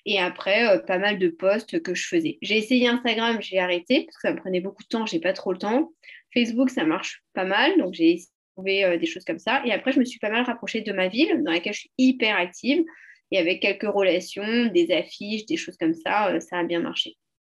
et 0.05 0.19
après 0.19 0.67
euh, 0.67 0.79
pas 0.79 0.99
mal 0.99 1.17
de 1.17 1.29
posts 1.29 1.81
que 1.81 1.95
je 1.95 2.07
faisais. 2.07 2.37
J'ai 2.41 2.57
essayé 2.57 2.87
Instagram, 2.87 3.41
j'ai 3.41 3.59
arrêté 3.59 4.05
parce 4.05 4.17
que 4.17 4.27
ça 4.27 4.33
me 4.33 4.39
prenait 4.39 4.61
beaucoup 4.61 4.83
de 4.83 4.87
temps, 4.87 5.05
j'ai 5.05 5.19
pas 5.19 5.33
trop 5.33 5.51
le 5.51 5.57
temps. 5.57 5.91
Facebook, 6.33 6.69
ça 6.69 6.85
marche 6.85 7.23
pas 7.33 7.45
mal, 7.45 7.77
donc 7.77 7.93
j'ai 7.93 8.19
trouver 8.53 8.85
euh, 8.85 8.97
des 8.97 9.05
choses 9.05 9.25
comme 9.25 9.39
ça. 9.39 9.61
Et 9.65 9.71
après, 9.71 9.91
je 9.91 9.99
me 9.99 10.05
suis 10.05 10.19
pas 10.19 10.29
mal 10.29 10.43
rapprochée 10.43 10.81
de 10.81 10.93
ma 10.93 11.07
ville, 11.07 11.43
dans 11.43 11.51
laquelle 11.51 11.73
je 11.73 11.81
suis 11.81 11.91
hyper 11.97 12.37
active, 12.37 12.83
et 13.31 13.37
avec 13.37 13.61
quelques 13.61 13.91
relations, 13.91 14.67
des 14.67 14.91
affiches, 14.91 15.45
des 15.45 15.57
choses 15.57 15.77
comme 15.77 15.93
ça, 15.93 16.29
euh, 16.29 16.39
ça 16.39 16.59
a 16.59 16.63
bien 16.63 16.79
marché. 16.79 17.17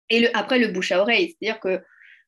Et 0.09 0.27
après, 0.33 0.59
le 0.59 0.69
bouche 0.69 0.91
à 0.91 1.01
oreille, 1.01 1.29
c'est-à-dire 1.29 1.59
que 1.59 1.81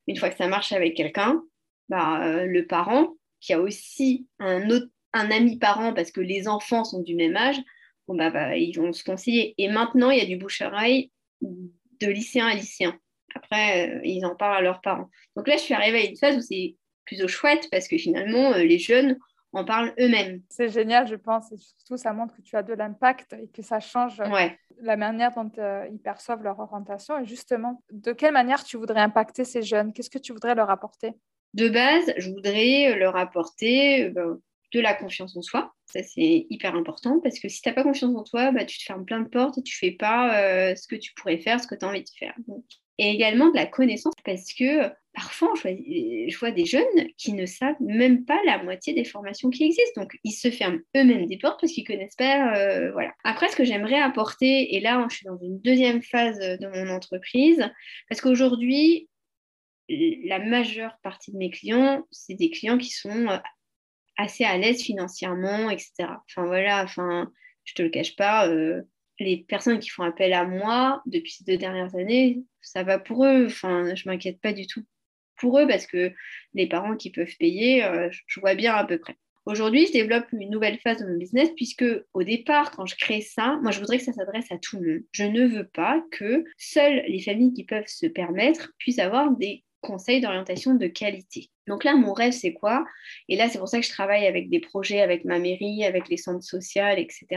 une 0.07 0.17
fois 0.17 0.29
que 0.29 0.37
ça 0.37 0.47
marche 0.47 0.71
avec 0.71 0.95
quelqu'un, 0.95 1.41
bah, 1.89 2.25
euh, 2.25 2.45
le 2.45 2.65
parent, 2.67 3.15
qui 3.39 3.53
a 3.53 3.59
aussi 3.61 4.27
un, 4.39 4.69
autre, 4.69 4.87
un 5.13 5.31
ami 5.31 5.57
parent 5.57 5.93
parce 5.93 6.11
que 6.11 6.21
les 6.21 6.47
enfants 6.47 6.83
sont 6.83 7.01
du 7.01 7.15
même 7.15 7.35
âge, 7.37 7.57
bon, 8.07 8.15
bah, 8.15 8.29
bah, 8.29 8.57
ils 8.57 8.73
vont 8.73 8.93
se 8.93 9.03
conseiller. 9.03 9.53
Et 9.57 9.69
maintenant, 9.69 10.09
il 10.09 10.17
y 10.19 10.21
a 10.21 10.25
du 10.25 10.37
bouche-oreille 10.37 11.11
de 11.41 12.07
lycéen 12.07 12.47
à 12.47 12.53
lycéen. 12.55 12.97
Après, 13.35 13.89
euh, 13.89 14.01
ils 14.03 14.25
en 14.25 14.35
parlent 14.35 14.57
à 14.57 14.61
leurs 14.61 14.81
parents. 14.81 15.09
Donc 15.35 15.47
là, 15.47 15.55
je 15.57 15.61
suis 15.61 15.73
arrivée 15.73 15.99
à 15.99 16.05
une 16.05 16.17
phase 16.17 16.37
où 16.37 16.41
c'est 16.41 16.75
plutôt 17.05 17.27
chouette 17.27 17.67
parce 17.71 17.87
que 17.87 17.97
finalement, 17.97 18.53
euh, 18.53 18.63
les 18.63 18.79
jeunes 18.79 19.17
en 19.53 19.63
parlent 19.63 19.93
eux-mêmes. 19.99 20.41
C'est 20.49 20.69
génial, 20.69 21.07
je 21.07 21.15
pense. 21.15 21.51
Et 21.51 21.57
surtout, 21.57 21.97
ça 21.97 22.13
montre 22.13 22.35
que 22.35 22.41
tu 22.41 22.55
as 22.55 22.63
de 22.63 22.73
l'impact 22.73 23.33
et 23.33 23.47
que 23.47 23.61
ça 23.61 23.79
change 23.79 24.19
Ouais. 24.19 24.57
la 24.81 24.97
manière 24.97 25.33
dont 25.33 25.51
euh, 25.57 25.87
ils 25.91 25.99
perçoivent 25.99 26.43
leur 26.43 26.59
orientation. 26.59 27.19
Et 27.19 27.25
justement, 27.25 27.81
de 27.91 28.11
quelle 28.11 28.33
manière 28.33 28.63
tu 28.63 28.77
voudrais 28.77 29.01
impacter 29.01 29.45
ces 29.45 29.61
jeunes? 29.61 29.93
Qu'est-ce 29.93 30.09
que 30.09 30.19
tu 30.19 30.33
voudrais 30.33 30.55
leur 30.55 30.69
apporter? 30.69 31.13
De 31.53 31.69
base, 31.69 32.13
je 32.17 32.29
voudrais 32.29 32.97
leur 32.97 33.15
apporter 33.15 34.05
euh, 34.05 34.09
ben, 34.09 34.39
de 34.73 34.79
la 34.79 34.93
confiance 34.93 35.35
en 35.35 35.41
soi. 35.41 35.73
Ça, 35.85 36.03
c'est 36.03 36.45
hyper 36.49 36.75
important 36.75 37.19
parce 37.21 37.39
que 37.39 37.47
si 37.47 37.61
tu 37.61 37.69
n'as 37.69 37.75
pas 37.75 37.83
confiance 37.83 38.15
en 38.15 38.23
toi, 38.23 38.51
bah, 38.51 38.65
tu 38.65 38.77
te 38.77 38.83
fermes 38.83 39.05
plein 39.05 39.21
de 39.21 39.29
portes 39.29 39.57
et 39.57 39.63
tu 39.63 39.75
fais 39.75 39.91
pas 39.91 40.41
euh, 40.41 40.75
ce 40.75 40.87
que 40.87 40.95
tu 40.95 41.13
pourrais 41.13 41.37
faire, 41.37 41.61
ce 41.61 41.67
que 41.67 41.75
tu 41.75 41.85
as 41.85 41.87
envie 41.87 42.03
de 42.03 42.09
faire. 42.09 42.35
Et 42.97 43.09
également 43.09 43.49
de 43.49 43.55
la 43.55 43.65
connaissance 43.67 44.13
parce 44.25 44.53
que 44.53 44.89
parfois, 45.13 45.51
je 45.55 46.37
vois, 46.37 46.51
des 46.51 46.65
jeunes 46.65 47.07
qui 47.17 47.33
ne 47.33 47.45
savent 47.45 47.75
même 47.79 48.25
pas 48.25 48.39
la 48.45 48.61
moitié 48.61 48.93
des 48.93 49.03
formations 49.03 49.49
qui 49.49 49.63
existent. 49.63 50.01
Donc, 50.01 50.15
ils 50.23 50.31
se 50.31 50.51
ferment 50.51 50.79
eux-mêmes 50.95 51.25
des 51.25 51.37
portes 51.37 51.59
parce 51.59 51.73
qu'ils 51.73 51.85
ne 51.89 51.95
connaissent 51.95 52.15
pas. 52.15 52.55
Euh, 52.55 52.91
voilà. 52.91 53.13
Après, 53.23 53.49
ce 53.49 53.55
que 53.55 53.63
j'aimerais 53.63 53.99
apporter, 53.99 54.75
et 54.75 54.79
là, 54.79 55.05
je 55.09 55.15
suis 55.15 55.25
dans 55.25 55.39
une 55.39 55.59
deuxième 55.59 56.03
phase 56.03 56.37
de 56.37 56.67
mon 56.67 56.93
entreprise, 56.93 57.67
parce 58.09 58.21
qu'aujourd'hui, 58.21 59.09
la 59.89 60.39
majeure 60.39 60.97
partie 61.01 61.31
de 61.31 61.37
mes 61.37 61.49
clients, 61.49 62.05
c'est 62.11 62.35
des 62.35 62.49
clients 62.49 62.77
qui 62.77 62.89
sont 62.89 63.27
assez 64.17 64.43
à 64.43 64.57
l'aise 64.57 64.81
financièrement, 64.81 65.69
etc. 65.69 65.93
Enfin 66.29 66.45
voilà, 66.45 66.83
enfin, 66.83 67.31
je 67.63 67.73
te 67.73 67.81
le 67.81 67.89
cache 67.89 68.15
pas, 68.15 68.47
euh, 68.49 68.81
les 69.19 69.45
personnes 69.47 69.79
qui 69.79 69.89
font 69.89 70.03
appel 70.03 70.33
à 70.33 70.45
moi 70.45 71.01
depuis 71.05 71.31
ces 71.31 71.43
deux 71.43 71.57
dernières 71.57 71.95
années, 71.95 72.43
ça 72.61 72.83
va 72.83 72.99
pour 72.99 73.25
eux. 73.25 73.45
Enfin, 73.45 73.95
je 73.95 74.07
m'inquiète 74.07 74.39
pas 74.41 74.53
du 74.53 74.67
tout 74.67 74.83
pour 75.37 75.59
eux 75.59 75.67
parce 75.67 75.87
que 75.87 76.11
les 76.53 76.67
parents 76.67 76.95
qui 76.95 77.11
peuvent 77.11 77.35
payer, 77.39 77.83
euh, 77.83 78.09
je 78.27 78.39
vois 78.39 78.55
bien 78.55 78.73
à 78.75 78.85
peu 78.85 78.97
près. 78.97 79.15
Aujourd'hui, 79.45 79.87
je 79.87 79.93
développe 79.93 80.25
une 80.33 80.49
nouvelle 80.49 80.77
phase 80.79 80.97
de 80.97 81.07
mon 81.07 81.17
business 81.17 81.49
puisque 81.55 81.85
au 82.13 82.23
départ, 82.23 82.71
quand 82.71 82.85
je 82.85 82.97
crée 82.97 83.21
ça, 83.21 83.57
moi, 83.61 83.71
je 83.71 83.79
voudrais 83.79 83.97
que 83.97 84.03
ça 84.03 84.11
s'adresse 84.11 84.51
à 84.51 84.57
tout 84.57 84.77
le 84.79 84.93
monde. 84.93 85.03
Je 85.13 85.23
ne 85.23 85.47
veux 85.47 85.67
pas 85.67 86.03
que 86.11 86.43
seules 86.57 87.03
les 87.07 87.21
familles 87.21 87.53
qui 87.53 87.63
peuvent 87.63 87.87
se 87.87 88.07
permettre 88.07 88.73
puissent 88.77 88.99
avoir 88.99 89.31
des 89.31 89.63
conseils 89.81 90.21
d'orientation 90.21 90.73
de 90.73 90.87
qualité. 90.87 91.49
Donc 91.67 91.83
là, 91.83 91.95
mon 91.95 92.13
rêve, 92.13 92.33
c'est 92.33 92.53
quoi? 92.53 92.85
Et 93.29 93.35
là, 93.35 93.49
c'est 93.49 93.59
pour 93.59 93.67
ça 93.67 93.79
que 93.79 93.85
je 93.85 93.91
travaille 93.91 94.25
avec 94.25 94.49
des 94.49 94.59
projets, 94.59 95.01
avec 95.01 95.25
ma 95.25 95.39
mairie, 95.39 95.83
avec 95.83 96.09
les 96.09 96.17
centres 96.17 96.43
sociaux, 96.43 96.83
etc. 96.95 97.27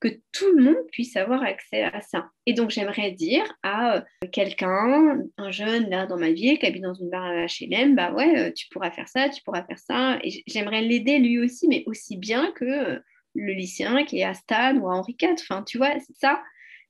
Que 0.00 0.08
tout 0.32 0.50
le 0.56 0.64
monde 0.64 0.86
puisse 0.92 1.14
avoir 1.16 1.42
accès 1.42 1.82
à 1.82 2.00
ça. 2.00 2.30
Et 2.46 2.54
donc, 2.54 2.70
j'aimerais 2.70 3.10
dire 3.10 3.44
à 3.62 4.02
quelqu'un, 4.32 5.18
un 5.36 5.50
jeune 5.50 5.90
là 5.90 6.06
dans 6.06 6.16
ma 6.16 6.30
ville 6.30 6.58
qui 6.58 6.66
habite 6.66 6.82
dans 6.82 6.94
une 6.94 7.10
barre 7.10 7.24
à 7.24 7.46
HLM, 7.46 7.94
bah 7.94 8.12
ouais, 8.12 8.52
tu 8.54 8.66
pourras 8.70 8.90
faire 8.90 9.08
ça, 9.08 9.28
tu 9.28 9.42
pourras 9.42 9.62
faire 9.64 9.78
ça. 9.78 10.18
Et 10.24 10.42
j'aimerais 10.46 10.80
l'aider 10.80 11.18
lui 11.18 11.38
aussi, 11.38 11.68
mais 11.68 11.82
aussi 11.86 12.16
bien 12.16 12.50
que 12.52 13.02
le 13.34 13.52
lycéen 13.52 14.04
qui 14.04 14.20
est 14.20 14.24
à 14.24 14.34
Stan 14.34 14.76
ou 14.76 14.88
à 14.88 14.94
Henri 14.94 15.16
IV. 15.20 15.32
Enfin, 15.32 15.62
tu 15.62 15.76
vois, 15.78 15.92
c'est 16.00 16.16
ça. 16.16 16.42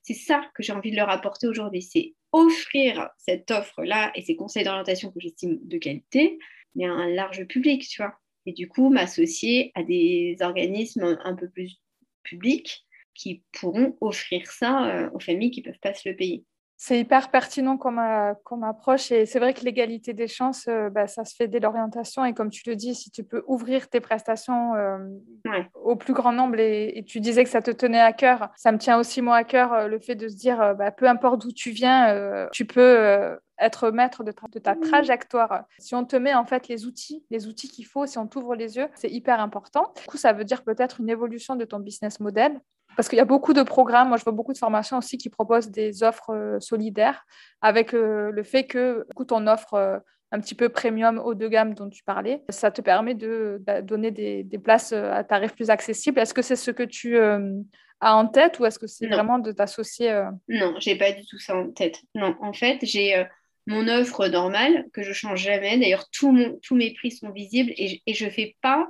C'est 0.03 0.15
ça 0.15 0.41
que 0.55 0.63
j'ai 0.63 0.73
envie 0.73 0.91
de 0.91 0.95
leur 0.95 1.09
apporter 1.09 1.47
aujourd'hui. 1.47 1.81
C'est 1.81 2.15
offrir 2.31 3.09
cette 3.17 3.51
offre-là 3.51 4.11
et 4.15 4.21
ces 4.21 4.35
conseils 4.35 4.63
d'orientation 4.63 5.11
que 5.11 5.19
j'estime 5.19 5.59
de 5.63 5.77
qualité, 5.77 6.39
mais 6.75 6.85
à 6.85 6.91
un 6.91 7.09
large 7.09 7.45
public, 7.45 7.87
tu 7.87 8.01
vois. 8.01 8.15
Et 8.45 8.53
du 8.53 8.67
coup, 8.67 8.89
m'associer 8.89 9.71
à 9.75 9.83
des 9.83 10.37
organismes 10.41 11.17
un 11.23 11.35
peu 11.35 11.49
plus 11.49 11.79
publics 12.23 12.85
qui 13.13 13.43
pourront 13.51 13.97
offrir 14.01 14.49
ça 14.49 14.85
euh, 14.85 15.09
aux 15.13 15.19
familles 15.19 15.51
qui 15.51 15.61
ne 15.61 15.65
peuvent 15.65 15.79
pas 15.81 15.93
se 15.93 16.07
le 16.09 16.15
payer. 16.15 16.45
C'est 16.83 16.99
hyper 16.99 17.29
pertinent 17.29 17.77
comme, 17.77 17.99
euh, 17.99 18.33
comme 18.43 18.63
approche 18.63 19.11
et 19.11 19.27
c'est 19.27 19.37
vrai 19.37 19.53
que 19.53 19.63
l'égalité 19.63 20.13
des 20.13 20.27
chances, 20.27 20.67
euh, 20.67 20.89
bah, 20.89 21.05
ça 21.05 21.25
se 21.25 21.35
fait 21.35 21.47
dès 21.47 21.59
l'orientation 21.59 22.25
et 22.25 22.33
comme 22.33 22.49
tu 22.49 22.67
le 22.67 22.75
dis, 22.75 22.95
si 22.95 23.11
tu 23.11 23.23
peux 23.23 23.43
ouvrir 23.45 23.87
tes 23.87 23.99
prestations 23.99 24.73
euh, 24.73 24.97
ouais. 25.45 25.69
au 25.75 25.95
plus 25.95 26.13
grand 26.13 26.31
nombre 26.31 26.57
et, 26.57 26.97
et, 26.97 27.03
tu 27.03 27.19
disais 27.19 27.43
que 27.43 27.51
ça 27.51 27.61
te 27.61 27.69
tenait 27.69 27.99
à 27.99 28.13
cœur, 28.13 28.49
ça 28.57 28.71
me 28.71 28.79
tient 28.79 28.97
aussi 28.97 29.21
moi 29.21 29.35
à 29.35 29.43
cœur 29.43 29.87
le 29.87 29.99
fait 29.99 30.15
de 30.15 30.27
se 30.27 30.35
dire, 30.35 30.73
bah, 30.75 30.89
peu 30.89 31.07
importe 31.07 31.43
d'où 31.43 31.51
tu 31.51 31.69
viens, 31.69 32.15
euh, 32.15 32.47
tu 32.51 32.65
peux 32.65 33.37
être 33.59 33.91
maître 33.91 34.23
de, 34.23 34.33
de, 34.51 34.59
ta 34.59 34.75
trajectoire. 34.75 35.65
Si 35.77 35.93
on 35.93 36.03
te 36.03 36.15
met 36.15 36.33
en 36.33 36.45
fait 36.45 36.67
les 36.67 36.87
outils, 36.87 37.23
les 37.29 37.45
outils 37.45 37.69
qu'il 37.69 37.85
faut, 37.85 38.07
si 38.07 38.17
on 38.17 38.25
t'ouvre 38.25 38.55
les 38.55 38.77
yeux, 38.77 38.87
c'est 38.95 39.11
hyper 39.11 39.39
important. 39.39 39.93
Du 40.01 40.07
coup, 40.07 40.17
ça 40.17 40.33
veut 40.33 40.45
dire 40.45 40.63
peut-être 40.63 40.99
une 40.99 41.11
évolution 41.11 41.55
de 41.55 41.63
ton 41.63 41.79
business 41.79 42.19
model. 42.19 42.59
Parce 42.95 43.09
qu'il 43.09 43.17
y 43.17 43.21
a 43.21 43.25
beaucoup 43.25 43.53
de 43.53 43.63
programmes, 43.63 44.09
moi 44.09 44.17
je 44.17 44.23
vois 44.23 44.33
beaucoup 44.33 44.53
de 44.53 44.57
formations 44.57 44.97
aussi 44.97 45.17
qui 45.17 45.29
proposent 45.29 45.69
des 45.69 46.03
offres 46.03 46.31
euh, 46.31 46.59
solidaires 46.59 47.25
avec 47.61 47.93
euh, 47.93 48.31
le 48.31 48.43
fait 48.43 48.65
que 48.65 49.05
du 49.07 49.13
coup, 49.15 49.25
ton 49.25 49.47
offre 49.47 49.73
euh, 49.75 49.97
un 50.31 50.39
petit 50.39 50.55
peu 50.55 50.69
premium 50.69 51.17
haut 51.19 51.33
de 51.33 51.47
gamme 51.47 51.73
dont 51.73 51.89
tu 51.89 52.03
parlais, 52.03 52.43
ça 52.49 52.71
te 52.71 52.81
permet 52.81 53.15
de, 53.15 53.61
de 53.65 53.81
donner 53.81 54.11
des, 54.11 54.43
des, 54.43 54.57
places 54.57 54.93
à 54.93 55.23
tarifs 55.23 55.53
plus 55.55 55.69
accessibles. 55.69 56.19
Est-ce 56.19 56.33
que 56.33 56.41
c'est 56.41 56.55
ce 56.55 56.71
que 56.71 56.83
tu 56.83 57.17
as 57.19 58.15
en 58.15 58.27
tête 58.27 58.57
ou 58.59 58.65
est-ce 58.65 58.79
que 58.79 58.87
c'est 58.87 59.07
vraiment 59.07 59.39
de 59.39 59.51
t'associer 59.51 60.23
Non, 60.47 60.75
j'ai 60.79 60.95
pas 60.95 61.11
du 61.11 61.25
tout 61.25 61.37
ça 61.37 61.57
en 61.57 61.69
tête. 61.71 61.99
Non, 62.15 62.35
en 62.39 62.53
fait, 62.53 62.77
j'ai 62.83 63.25
mon 63.67 63.89
offre 63.89 64.25
normale 64.27 64.85
que 64.93 65.03
je 65.03 65.11
change 65.11 65.41
jamais. 65.41 65.77
D'ailleurs, 65.77 66.05
tous 66.11 66.31
mes 66.31 66.93
prix 66.93 67.11
sont 67.11 67.31
visibles 67.31 67.73
et, 67.75 68.01
je- 68.07 68.13
je 68.13 68.29
fais 68.29 68.55
pas, 68.61 68.87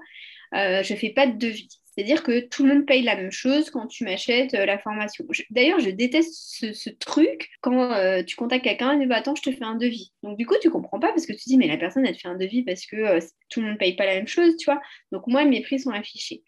je 0.53 0.93
fais 0.95 1.09
pas 1.09 1.25
de 1.25 1.39
devis. 1.39 1.80
C'est-à-dire 1.91 2.23
que 2.23 2.47
tout 2.47 2.65
le 2.65 2.73
monde 2.73 2.85
paye 2.85 3.03
la 3.03 3.17
même 3.17 3.31
chose 3.31 3.69
quand 3.69 3.87
tu 3.87 4.05
m'achètes 4.05 4.53
euh, 4.53 4.65
la 4.65 4.79
formation. 4.79 5.25
D'ailleurs, 5.49 5.79
je 5.79 5.89
déteste 5.89 6.33
ce, 6.73 6.89
truc 6.89 7.49
quand 7.59 7.91
euh, 7.91 8.23
tu 8.23 8.37
contactes 8.37 8.63
quelqu'un 8.63 8.93
et 8.93 8.99
dit 8.99 9.05
bah, 9.07 9.17
attends, 9.17 9.35
je 9.35 9.41
te 9.41 9.51
fais 9.51 9.63
un 9.63 9.75
devis. 9.75 10.13
Donc 10.23 10.37
du 10.37 10.45
coup, 10.45 10.55
tu 10.61 10.69
comprends 10.69 10.99
pas 10.99 11.09
parce 11.09 11.25
que 11.25 11.33
tu 11.33 11.43
dis 11.47 11.57
mais 11.57 11.67
la 11.67 11.77
personne 11.77 12.05
elle 12.05 12.15
te 12.15 12.21
fait 12.21 12.29
un 12.29 12.37
devis 12.37 12.63
parce 12.63 12.85
que 12.85 12.95
euh, 12.95 13.19
tout 13.49 13.59
le 13.59 13.67
monde 13.67 13.77
paye 13.77 13.95
pas 13.95 14.05
la 14.05 14.15
même 14.15 14.27
chose, 14.27 14.55
tu 14.55 14.65
vois. 14.65 14.81
Donc 15.11 15.27
moi, 15.27 15.43
mes 15.43 15.61
prix 15.61 15.79
sont 15.79 15.91
affichés. 15.91 16.43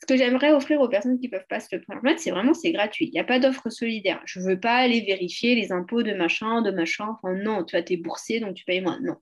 Ce 0.00 0.06
que 0.06 0.16
j'aimerais 0.16 0.52
offrir 0.52 0.80
aux 0.80 0.88
personnes 0.88 1.20
qui 1.20 1.28
peuvent 1.28 1.46
pas 1.48 1.60
se 1.60 1.74
le 1.74 1.82
permettre, 1.82 2.20
c'est 2.20 2.30
vraiment 2.30 2.54
c'est 2.54 2.72
gratuit. 2.72 3.06
Il 3.06 3.12
n'y 3.12 3.20
a 3.20 3.24
pas 3.24 3.38
d'offre 3.38 3.70
solidaire. 3.70 4.20
Je 4.24 4.40
veux 4.40 4.58
pas 4.58 4.76
aller 4.76 5.02
vérifier 5.02 5.54
les 5.54 5.70
impôts 5.70 6.02
de 6.02 6.12
machin, 6.12 6.62
de 6.62 6.72
machin. 6.72 7.06
Enfin 7.10 7.34
non, 7.34 7.64
tu 7.64 7.76
vois, 7.76 7.84
t'es 7.84 7.96
boursier 7.96 8.40
donc 8.40 8.54
tu 8.54 8.64
payes 8.64 8.80
moins. 8.80 8.98
Non. 9.00 9.16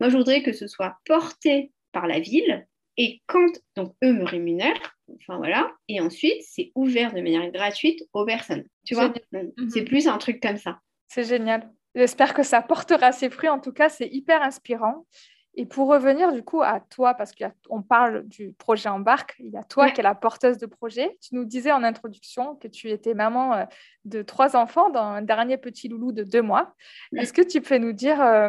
Moi, 0.00 0.08
je 0.08 0.16
voudrais 0.16 0.42
que 0.42 0.52
ce 0.52 0.66
soit 0.66 0.96
porté 1.04 1.72
par 1.92 2.06
la 2.06 2.18
ville 2.18 2.66
et 2.96 3.22
quand 3.26 3.50
donc 3.76 3.94
eux 4.04 4.12
me 4.12 4.24
rémunèrent, 4.24 4.98
enfin 5.16 5.38
voilà, 5.38 5.70
et 5.88 6.00
ensuite 6.00 6.42
c'est 6.42 6.72
ouvert 6.74 7.12
de 7.12 7.20
manière 7.20 7.50
gratuite 7.50 8.02
aux 8.12 8.24
personnes. 8.24 8.64
Tu 8.84 8.94
vois, 8.94 9.12
Mhm. 9.32 9.52
c'est 9.72 9.82
plus 9.84 10.08
un 10.08 10.18
truc 10.18 10.40
comme 10.42 10.56
ça. 10.56 10.78
C'est 11.08 11.24
génial. 11.24 11.70
J'espère 11.94 12.34
que 12.34 12.42
ça 12.44 12.62
portera 12.62 13.10
ses 13.12 13.30
fruits. 13.30 13.48
En 13.48 13.58
tout 13.58 13.72
cas, 13.72 13.88
c'est 13.88 14.06
hyper 14.08 14.42
inspirant. 14.42 15.06
Et 15.54 15.66
pour 15.66 15.88
revenir 15.88 16.32
du 16.32 16.44
coup 16.44 16.62
à 16.62 16.78
toi, 16.78 17.14
parce 17.14 17.32
qu'on 17.34 17.82
parle 17.82 18.22
du 18.28 18.52
projet 18.52 18.88
Embarque, 18.88 19.34
il 19.40 19.48
y 19.50 19.56
a 19.56 19.64
toi 19.64 19.86
Ouais. 19.86 19.92
qui 19.92 19.98
es 19.98 20.02
la 20.04 20.14
porteuse 20.14 20.58
de 20.58 20.66
projet. 20.66 21.18
Tu 21.20 21.34
nous 21.34 21.44
disais 21.44 21.72
en 21.72 21.82
introduction 21.82 22.54
que 22.54 22.68
tu 22.68 22.88
étais 22.90 23.14
maman 23.14 23.54
euh, 23.54 23.64
de 24.04 24.22
trois 24.22 24.54
enfants, 24.54 24.90
dans 24.90 25.02
un 25.02 25.22
dernier 25.22 25.58
petit 25.58 25.88
loulou 25.88 26.12
de 26.12 26.22
deux 26.22 26.42
mois. 26.42 26.72
Ouais. 27.10 27.22
Est-ce 27.22 27.32
que 27.32 27.42
tu 27.42 27.60
peux 27.60 27.78
nous 27.78 27.92
dire 27.92 28.22
euh, 28.22 28.48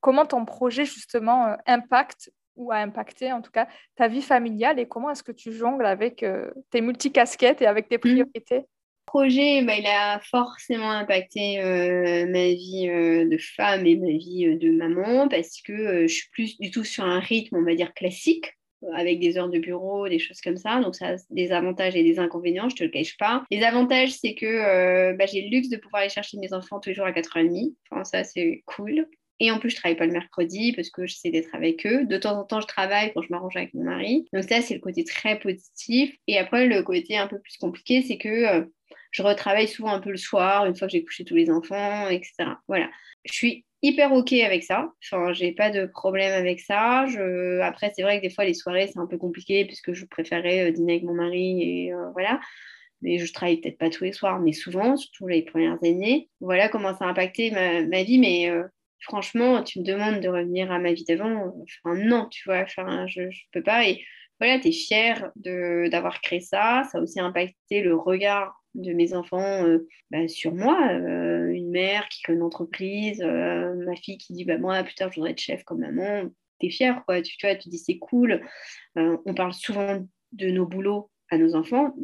comment 0.00 0.24
ton 0.24 0.46
projet 0.46 0.86
justement 0.86 1.48
euh, 1.48 1.56
impacte 1.66 2.30
ou 2.58 2.70
a 2.72 2.76
impacté 2.76 3.32
en 3.32 3.40
tout 3.40 3.50
cas 3.50 3.66
ta 3.96 4.08
vie 4.08 4.22
familiale 4.22 4.78
et 4.78 4.86
comment 4.86 5.10
est-ce 5.10 5.22
que 5.22 5.32
tu 5.32 5.52
jongles 5.52 5.86
avec 5.86 6.22
euh, 6.22 6.50
tes 6.70 6.80
multicasquettes 6.80 7.62
et 7.62 7.66
avec 7.66 7.88
tes 7.88 7.98
priorités? 7.98 8.64
Projet, 9.06 9.62
bah, 9.62 9.74
il 9.78 9.86
a 9.86 10.20
forcément 10.20 10.90
impacté 10.90 11.62
euh, 11.62 12.26
ma 12.26 12.48
vie 12.48 12.90
euh, 12.90 13.26
de 13.26 13.38
femme 13.38 13.86
et 13.86 13.96
ma 13.96 14.10
vie 14.10 14.54
de 14.58 14.70
maman 14.70 15.28
parce 15.28 15.62
que 15.62 16.02
je 16.02 16.12
suis 16.12 16.28
plus 16.30 16.58
du 16.58 16.70
tout 16.70 16.84
sur 16.84 17.04
un 17.04 17.18
rythme, 17.18 17.56
on 17.56 17.64
va 17.64 17.74
dire, 17.74 17.94
classique 17.94 18.52
avec 18.94 19.18
des 19.20 19.38
heures 19.38 19.48
de 19.48 19.58
bureau, 19.58 20.08
des 20.08 20.18
choses 20.18 20.40
comme 20.40 20.56
ça. 20.56 20.80
Donc, 20.80 20.94
ça 20.94 21.08
a 21.08 21.16
des 21.30 21.52
avantages 21.52 21.96
et 21.96 22.02
des 22.02 22.18
inconvénients, 22.18 22.68
je 22.68 22.76
te 22.76 22.84
le 22.84 22.90
cache 22.90 23.16
pas. 23.16 23.44
Les 23.50 23.62
avantages, 23.62 24.12
c'est 24.12 24.34
que 24.34 24.46
euh, 24.46 25.14
bah, 25.14 25.26
j'ai 25.26 25.42
le 25.42 25.48
luxe 25.48 25.68
de 25.68 25.76
pouvoir 25.76 26.02
aller 26.02 26.10
chercher 26.10 26.38
mes 26.38 26.52
enfants 26.52 26.80
tous 26.80 26.90
les 26.90 26.94
jours 26.94 27.06
à 27.06 27.12
4h30. 27.12 27.74
Enfin, 27.90 28.04
ça, 28.04 28.24
c'est 28.24 28.62
cool. 28.66 29.06
Et 29.40 29.50
en 29.50 29.58
plus, 29.58 29.70
je 29.70 29.76
travaille 29.76 29.96
pas 29.96 30.06
le 30.06 30.12
mercredi 30.12 30.72
parce 30.72 30.90
que 30.90 31.06
j'essaie 31.06 31.30
d'être 31.30 31.54
avec 31.54 31.86
eux. 31.86 32.04
De 32.06 32.16
temps 32.18 32.38
en 32.38 32.44
temps, 32.44 32.60
je 32.60 32.66
travaille 32.66 33.12
quand 33.14 33.22
je 33.22 33.28
m'arrange 33.30 33.56
avec 33.56 33.72
mon 33.74 33.84
mari. 33.84 34.28
Donc 34.32 34.44
ça, 34.44 34.60
c'est 34.60 34.74
le 34.74 34.80
côté 34.80 35.04
très 35.04 35.38
positif. 35.38 36.14
Et 36.26 36.38
après, 36.38 36.66
le 36.66 36.82
côté 36.82 37.16
un 37.16 37.28
peu 37.28 37.38
plus 37.38 37.56
compliqué, 37.58 38.02
c'est 38.02 38.18
que 38.18 38.28
euh, 38.28 38.64
je 39.12 39.22
retravaille 39.22 39.68
souvent 39.68 39.92
un 39.92 40.00
peu 40.00 40.10
le 40.10 40.16
soir, 40.16 40.66
une 40.66 40.76
fois 40.76 40.88
que 40.88 40.92
j'ai 40.92 41.04
couché 41.04 41.24
tous 41.24 41.36
les 41.36 41.50
enfants, 41.50 42.08
etc. 42.08 42.50
Voilà. 42.66 42.90
Je 43.24 43.32
suis 43.32 43.64
hyper 43.82 44.12
OK 44.12 44.32
avec 44.32 44.64
ça. 44.64 44.92
Enfin, 45.04 45.32
j'ai 45.32 45.52
pas 45.52 45.70
de 45.70 45.86
problème 45.86 46.32
avec 46.32 46.60
ça. 46.60 47.06
Après, 47.62 47.92
c'est 47.94 48.02
vrai 48.02 48.18
que 48.18 48.22
des 48.22 48.34
fois, 48.34 48.44
les 48.44 48.54
soirées, 48.54 48.88
c'est 48.88 48.98
un 48.98 49.06
peu 49.06 49.18
compliqué 49.18 49.64
puisque 49.64 49.92
je 49.92 50.04
préférais 50.04 50.68
euh, 50.68 50.72
dîner 50.72 50.94
avec 50.94 51.04
mon 51.04 51.14
mari 51.14 51.62
et 51.62 51.92
euh, 51.92 52.10
voilà. 52.12 52.40
Mais 53.02 53.18
je 53.18 53.32
travaille 53.32 53.60
peut-être 53.60 53.78
pas 53.78 53.90
tous 53.90 54.02
les 54.02 54.12
soirs, 54.12 54.40
mais 54.40 54.52
souvent, 54.52 54.96
surtout 54.96 55.28
les 55.28 55.42
premières 55.42 55.78
années. 55.84 56.28
Voilà 56.40 56.68
comment 56.68 56.96
ça 56.96 57.04
a 57.04 57.08
impacté 57.08 57.52
ma, 57.52 58.02
vie. 58.02 58.18
Mais 58.18 58.50
franchement, 59.00 59.62
tu 59.62 59.80
me 59.80 59.84
demandes 59.84 60.20
de 60.20 60.28
revenir 60.28 60.70
à 60.72 60.78
ma 60.78 60.92
vie 60.92 61.04
d'avant. 61.04 61.54
Enfin, 61.84 61.96
non, 61.96 62.28
tu 62.30 62.42
vois, 62.44 62.66
je 62.66 63.20
ne 63.20 63.30
peux 63.52 63.62
pas. 63.62 63.86
Et 63.86 64.04
voilà, 64.40 64.58
tu 64.60 64.68
es 64.68 64.72
fière 64.72 65.30
d'avoir 65.36 66.20
créé 66.20 66.40
ça. 66.40 66.82
Ça 66.90 66.98
a 66.98 67.00
aussi 67.00 67.20
impacté 67.20 67.82
le 67.82 67.96
regard 67.96 68.54
de 68.74 68.92
mes 68.92 69.14
enfants 69.14 69.64
euh, 69.64 69.86
bah, 70.10 70.28
sur 70.28 70.54
moi. 70.54 70.92
Euh, 70.92 71.48
une 71.48 71.70
mère 71.70 72.08
qui 72.08 72.22
crée 72.22 72.34
une 72.34 72.42
entreprise, 72.42 73.20
euh, 73.22 73.74
ma 73.84 73.96
fille 73.96 74.18
qui 74.18 74.32
dit 74.32 74.44
bah, 74.44 74.58
Moi, 74.58 74.82
plus 74.82 74.94
tard, 74.94 75.10
je 75.10 75.16
voudrais 75.16 75.32
être 75.32 75.40
chef 75.40 75.64
comme 75.64 75.80
maman. 75.80 76.28
Tu 76.60 76.66
es 76.66 76.70
fière, 76.70 77.02
quoi. 77.06 77.20
Tu, 77.22 77.36
tu 77.36 77.46
vois, 77.46 77.56
tu 77.56 77.68
dis 77.68 77.78
C'est 77.78 77.98
cool. 77.98 78.42
On 78.96 79.34
parle 79.34 79.52
souvent 79.52 80.06
de 80.32 80.50
nos 80.50 80.66
boulots 80.66 81.10
à 81.30 81.38
nos 81.38 81.54
enfants. 81.54 81.94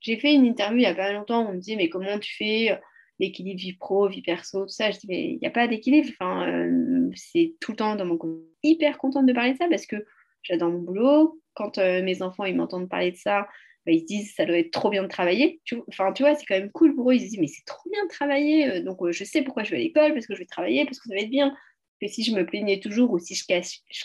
J'ai 0.00 0.18
fait 0.18 0.32
une 0.32 0.46
interview 0.46 0.78
il 0.78 0.82
n'y 0.82 0.86
a 0.86 0.94
pas 0.94 1.12
longtemps 1.12 1.44
où 1.44 1.48
on 1.48 1.54
me 1.54 1.60
dit 1.60 1.76
Mais 1.76 1.88
comment 1.88 2.18
tu 2.18 2.34
fais 2.36 2.78
l'équilibre 3.18 3.60
vie 3.60 3.74
pro, 3.74 4.08
vie 4.08 4.22
perso, 4.22 4.62
tout 4.62 4.68
ça. 4.68 4.90
Je 4.90 4.98
dis, 4.98 5.06
mais 5.08 5.24
il 5.32 5.38
n'y 5.38 5.46
a 5.46 5.50
pas 5.50 5.68
d'équilibre. 5.68 6.08
Enfin, 6.10 6.48
euh, 6.48 7.10
c'est 7.14 7.54
tout 7.60 7.72
le 7.72 7.76
temps 7.76 7.96
dans 7.96 8.06
mon. 8.06 8.18
Hyper 8.62 8.98
contente 8.98 9.26
de 9.26 9.32
parler 9.32 9.52
de 9.52 9.58
ça 9.58 9.68
parce 9.68 9.86
que 9.86 9.96
j'adore 10.42 10.70
mon 10.70 10.80
boulot. 10.80 11.40
Quand 11.54 11.78
euh, 11.78 12.02
mes 12.02 12.22
enfants 12.22 12.44
ils 12.44 12.56
m'entendent 12.56 12.88
parler 12.88 13.12
de 13.12 13.16
ça, 13.16 13.48
bah, 13.86 13.92
ils 13.92 14.00
se 14.00 14.06
disent, 14.06 14.34
ça 14.34 14.44
doit 14.44 14.58
être 14.58 14.70
trop 14.72 14.90
bien 14.90 15.02
de 15.02 15.08
travailler. 15.08 15.60
Enfin, 15.88 16.12
tu 16.12 16.22
vois, 16.22 16.34
c'est 16.34 16.44
quand 16.46 16.58
même 16.58 16.70
cool 16.70 16.94
pour 16.94 17.10
eux. 17.10 17.14
Ils 17.14 17.20
se 17.20 17.24
disent, 17.26 17.38
mais 17.38 17.46
c'est 17.46 17.64
trop 17.64 17.88
bien 17.90 18.04
de 18.04 18.10
travailler. 18.10 18.70
Euh, 18.70 18.82
Donc, 18.82 18.98
je 19.10 19.24
sais 19.24 19.42
pourquoi 19.42 19.64
je 19.64 19.70
vais 19.70 19.76
à 19.76 19.80
l'école, 19.80 20.12
parce 20.12 20.26
que 20.26 20.34
je 20.34 20.40
vais 20.40 20.46
travailler, 20.46 20.84
parce 20.84 20.98
que 20.98 21.08
ça 21.08 21.14
va 21.14 21.20
être 21.20 21.30
bien. 21.30 21.54
Que 22.00 22.08
si 22.08 22.22
je 22.22 22.32
me 22.32 22.46
plaignais 22.46 22.80
toujours 22.80 23.10
ou 23.10 23.18
si 23.18 23.34
je, 23.34 23.44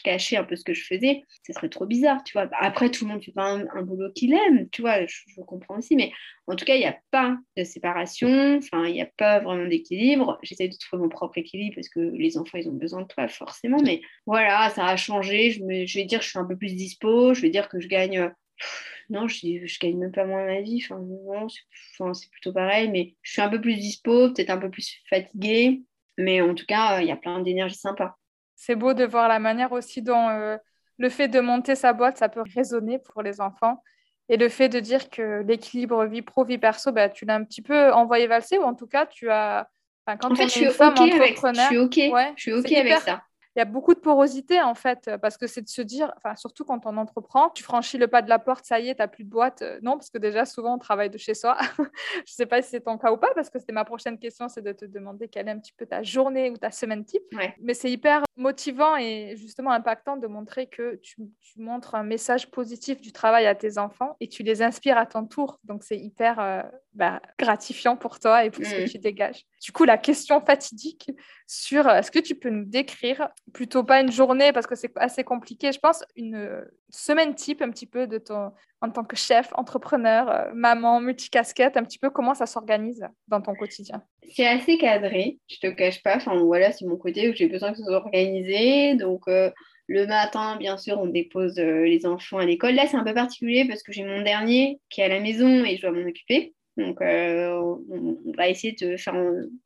cachais 0.03 0.37
un 0.37 0.43
peu 0.43 0.55
ce 0.55 0.63
que 0.63 0.73
je 0.73 0.83
faisais, 0.83 1.23
ce 1.45 1.53
serait 1.53 1.69
trop 1.69 1.85
bizarre, 1.85 2.23
tu 2.23 2.33
vois. 2.33 2.49
Après, 2.59 2.89
tout 2.89 3.05
le 3.05 3.11
monde 3.11 3.23
fait 3.23 3.31
pas 3.31 3.51
un, 3.51 3.67
un 3.75 3.83
boulot 3.83 4.11
qu'il 4.13 4.33
aime, 4.33 4.69
tu 4.71 4.81
vois, 4.81 5.05
je, 5.05 5.41
comprends 5.45 5.77
aussi, 5.77 5.95
mais 5.95 6.11
en 6.47 6.55
tout 6.55 6.65
cas, 6.65 6.75
il 6.75 6.79
n'y 6.79 6.85
a 6.85 6.97
pas 7.11 7.37
de 7.55 7.63
séparation, 7.63 8.57
enfin, 8.57 8.85
il 8.85 8.93
n'y 8.93 9.01
a 9.01 9.09
pas 9.17 9.39
vraiment 9.39 9.67
d'équilibre. 9.67 10.39
J'essaie 10.43 10.67
de 10.67 10.75
trouver 10.75 11.03
mon 11.03 11.09
propre 11.09 11.37
équilibre 11.37 11.75
parce 11.75 11.89
que 11.89 11.99
les 11.99 12.37
enfants, 12.37 12.57
ils 12.57 12.67
ont 12.67 12.73
besoin 12.73 13.01
de 13.01 13.07
toi, 13.07 13.27
forcément. 13.29 13.77
Mais 13.81 14.01
voilà, 14.25 14.69
ça 14.69 14.85
a 14.85 14.97
changé. 14.97 15.51
Je, 15.51 15.63
vais 15.97 16.05
dire 16.05 16.19
que 16.19 16.25
je 16.25 16.29
suis 16.31 16.39
un 16.39 16.45
peu 16.45 16.57
plus 16.57 16.75
dispo. 16.75 17.33
Je 17.33 17.41
vais 17.41 17.49
dire 17.49 17.69
que 17.69 17.79
je 17.79 17.87
gagne. 17.87 18.29
Pff, 18.57 19.05
non, 19.09 19.27
je, 19.27 19.79
gagne 19.79 19.97
même 19.97 20.11
pas 20.11 20.25
moins 20.25 20.45
ma 20.45 20.61
vie. 20.61 20.81
C'est 20.81 20.93
enfin, 20.93 22.11
plutôt 22.31 22.51
pareil. 22.51 22.89
Mais 22.89 23.15
je 23.21 23.31
suis 23.31 23.41
un 23.41 23.49
peu 23.49 23.61
plus 23.61 23.75
dispo, 23.75 24.31
peut-être 24.33 24.49
un 24.49 24.57
peu 24.57 24.69
plus 24.69 25.01
fatiguée. 25.09 25.81
Mais 26.17 26.41
en 26.41 26.53
tout 26.53 26.65
cas, 26.65 27.01
il 27.01 27.07
y 27.07 27.11
a 27.11 27.15
plein 27.15 27.39
d'énergie 27.39 27.75
sympa. 27.75 28.15
C'est 28.55 28.75
beau 28.75 28.93
de 28.93 29.03
voir 29.03 29.27
la 29.27 29.39
manière 29.39 29.71
aussi 29.71 30.01
dont 30.01 30.29
euh, 30.29 30.57
le 30.97 31.09
fait 31.09 31.27
de 31.27 31.39
monter 31.39 31.75
sa 31.75 31.93
boîte, 31.93 32.17
ça 32.17 32.29
peut 32.29 32.43
résonner 32.55 32.99
pour 32.99 33.21
les 33.21 33.41
enfants. 33.41 33.81
Et 34.29 34.37
le 34.37 34.47
fait 34.47 34.69
de 34.69 34.79
dire 34.79 35.09
que 35.09 35.43
l'équilibre 35.43 36.05
vie 36.05 36.21
pro, 36.21 36.45
vie 36.45 36.57
perso, 36.57 36.91
bah, 36.91 37.09
tu 37.09 37.25
l'as 37.25 37.35
un 37.35 37.43
petit 37.43 37.61
peu 37.61 37.91
envoyé 37.91 38.27
valser, 38.27 38.57
ou 38.57 38.63
en 38.63 38.73
tout 38.73 38.87
cas, 38.87 39.05
tu 39.05 39.29
as. 39.29 39.67
Enfin, 40.05 40.17
quand 40.17 40.31
en 40.31 40.35
fait, 40.35 40.43
je 40.43 40.49
suis 40.49 40.69
femme 40.69 40.95
avec, 40.97 41.37
je 41.37 41.61
suis 41.61 41.77
OK, 41.77 41.99
je 42.35 42.41
suis 42.41 42.53
OK 42.53 42.71
avec 42.71 42.93
ça. 42.99 43.23
Il 43.55 43.59
y 43.59 43.61
a 43.61 43.65
beaucoup 43.65 43.93
de 43.93 43.99
porosité 43.99 44.61
en 44.61 44.75
fait, 44.75 45.09
parce 45.21 45.37
que 45.37 45.47
c'est 45.47 45.61
de 45.61 45.69
se 45.69 45.81
dire, 45.81 46.11
enfin, 46.17 46.35
surtout 46.35 46.65
quand 46.65 46.85
on 46.85 46.97
entreprend, 46.97 47.49
tu 47.49 47.63
franchis 47.63 47.97
le 47.97 48.07
pas 48.07 48.21
de 48.21 48.29
la 48.29 48.39
porte, 48.39 48.65
ça 48.65 48.79
y 48.79 48.89
est, 48.89 48.95
tu 48.95 49.01
n'as 49.01 49.07
plus 49.07 49.23
de 49.23 49.29
boîte. 49.29 49.61
Euh, 49.61 49.79
Non, 49.81 49.93
parce 49.93 50.09
que 50.09 50.17
déjà, 50.17 50.45
souvent, 50.45 50.75
on 50.75 50.79
travaille 50.79 51.09
de 51.09 51.17
chez 51.17 51.33
soi. 51.33 51.57
je 51.77 51.81
ne 51.83 51.87
sais 52.25 52.45
pas 52.45 52.61
si 52.61 52.69
c'est 52.69 52.81
ton 52.81 52.97
cas 52.97 53.11
ou 53.11 53.17
pas, 53.17 53.33
parce 53.35 53.49
que 53.49 53.59
c'était 53.59 53.73
ma 53.73 53.85
prochaine 53.85 54.17
question, 54.17 54.49
c'est 54.49 54.61
de 54.61 54.71
te 54.71 54.85
demander 54.85 55.27
quelle 55.27 55.47
est 55.47 55.51
un 55.51 55.59
petit 55.59 55.73
peu 55.73 55.85
ta 55.85 56.01
journée 56.03 56.49
ou 56.49 56.57
ta 56.57 56.71
semaine 56.71 57.05
type. 57.05 57.23
Ouais. 57.33 57.55
Mais 57.59 57.73
c'est 57.73 57.91
hyper 57.91 58.23
motivant 58.35 58.95
et 58.97 59.35
justement 59.35 59.71
impactant 59.71 60.17
de 60.17 60.27
montrer 60.27 60.67
que 60.67 60.95
tu, 60.95 61.17
tu 61.39 61.59
montres 61.59 61.95
un 61.95 62.03
message 62.03 62.49
positif 62.49 63.01
du 63.01 63.11
travail 63.11 63.45
à 63.45 63.55
tes 63.55 63.77
enfants 63.77 64.15
et 64.19 64.27
tu 64.27 64.43
les 64.43 64.61
inspires 64.61 64.97
à 64.97 65.05
ton 65.05 65.25
tour. 65.25 65.59
Donc, 65.63 65.83
c'est 65.83 65.97
hyper 65.97 66.39
euh, 66.39 66.63
bah, 66.95 67.21
gratifiant 67.39 67.95
pour 67.95 68.19
toi 68.19 68.45
et 68.45 68.51
pour 68.51 68.65
ce 68.65 68.75
Mm. 68.75 68.83
que 68.85 68.89
tu 68.89 68.97
dégages. 68.99 69.45
Du 69.63 69.71
coup, 69.71 69.83
la 69.83 69.97
question 69.97 70.39
fatidique 70.41 71.11
sur 71.47 71.87
euh, 71.87 71.95
est-ce 71.95 72.11
que 72.11 72.19
tu 72.19 72.35
peux 72.35 72.49
nous 72.49 72.65
décrire, 72.65 73.29
plutôt 73.53 73.83
pas 73.83 74.01
une 74.01 74.11
journée 74.11 74.51
parce 74.51 74.67
que 74.67 74.75
c'est 74.75 74.91
assez 74.97 75.23
compliqué, 75.23 75.71
je 75.71 75.79
pense, 75.79 76.03
une 76.15 76.35
euh, 76.35 76.61
semaine 76.89 77.35
type 77.35 77.61
un 77.61 77.69
petit 77.69 77.85
peu 77.87 78.07
de 78.07 78.17
ton, 78.17 78.51
en 78.81 78.89
tant 78.89 79.03
que 79.03 79.15
chef, 79.15 79.49
entrepreneur, 79.55 80.29
euh, 80.29 80.51
maman, 80.53 80.99
multicasquette, 80.99 81.77
un 81.77 81.83
petit 81.83 81.99
peu 81.99 82.09
comment 82.09 82.33
ça 82.33 82.45
s'organise 82.45 83.05
dans 83.27 83.41
ton 83.41 83.55
quotidien? 83.55 84.03
C'est 84.35 84.47
assez 84.47 84.77
cadré, 84.77 85.39
je 85.49 85.57
te 85.59 85.67
cache 85.67 86.01
pas. 86.03 86.17
Enfin, 86.17 86.35
voilà, 86.37 86.71
c'est 86.71 86.85
mon 86.85 86.97
côté 86.97 87.29
où 87.29 87.33
j'ai 87.33 87.47
besoin 87.47 87.71
que 87.71 87.77
ce 87.77 87.83
soit 87.83 87.97
organisé. 87.97 88.95
Donc, 88.95 89.21
euh, 89.27 89.49
le 89.87 90.07
matin, 90.07 90.55
bien 90.57 90.77
sûr, 90.77 90.99
on 90.99 91.07
dépose 91.07 91.59
euh, 91.59 91.83
les 91.83 92.05
enfants 92.05 92.37
à 92.37 92.45
l'école. 92.45 92.73
Là, 92.75 92.87
c'est 92.87 92.95
un 92.95 93.03
peu 93.03 93.13
particulier 93.13 93.65
parce 93.67 93.83
que 93.83 93.91
j'ai 93.91 94.05
mon 94.05 94.21
dernier 94.21 94.79
qui 94.89 95.01
est 95.01 95.03
à 95.03 95.09
la 95.09 95.19
maison 95.19 95.65
et 95.65 95.75
je 95.75 95.81
dois 95.81 95.91
m'en 95.91 96.07
occuper. 96.07 96.53
Donc, 96.77 97.01
euh, 97.01 97.75
on, 97.89 98.31
va 98.35 98.49
essayer 98.49 98.73
de 98.73 98.97
faire 98.97 99.15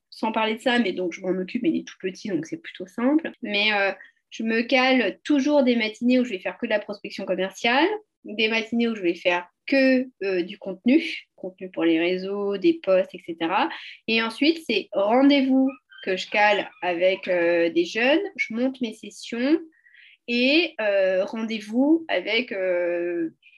sans 0.10 0.32
parler 0.32 0.56
de 0.56 0.62
ça, 0.62 0.80
mais 0.80 0.92
donc 0.94 1.14
je 1.14 1.22
m'en 1.22 1.40
occupe, 1.40 1.64
il 1.64 1.78
est 1.78 1.88
tout 1.88 1.98
petit, 2.02 2.30
donc 2.30 2.46
c'est 2.46 2.58
plutôt 2.58 2.88
simple. 2.88 3.32
Mais 3.42 3.74
euh, 3.74 3.92
je 4.30 4.44
me 4.44 4.62
cale 4.62 5.20
toujours 5.24 5.64
des 5.64 5.76
matinées 5.76 6.20
où 6.20 6.26
je 6.26 6.32
vais 6.32 6.40
faire 6.40 6.58
que 6.58 6.66
de 6.66 6.72
la 6.72 6.80
prospection 6.80 7.26
commerciale, 7.26 7.88
des 8.26 8.50
matinées 8.50 8.88
où 8.88 8.96
je 8.96 9.02
vais 9.02 9.16
faire 9.16 9.48
que 9.68 10.08
euh, 10.24 10.44
du 10.44 10.58
contenu, 10.58 11.02
contenu 11.36 11.70
pour 11.70 11.84
les 11.84 12.00
réseaux, 12.00 12.58
des 12.58 12.80
posts, 12.84 13.14
etc. 13.14 13.38
Et 14.08 14.22
ensuite, 14.22 14.60
c'est 14.68 14.90
rendez-vous 14.92 15.70
que 16.04 16.18
je 16.18 16.30
cale 16.30 16.70
avec 16.82 17.28
des 17.28 17.86
jeunes, 17.86 18.22
je 18.38 18.54
monte 18.54 18.80
mes 18.82 18.94
sessions 18.94 19.60
et 20.28 20.74
rendez-vous 20.80 22.06
avec 22.08 22.54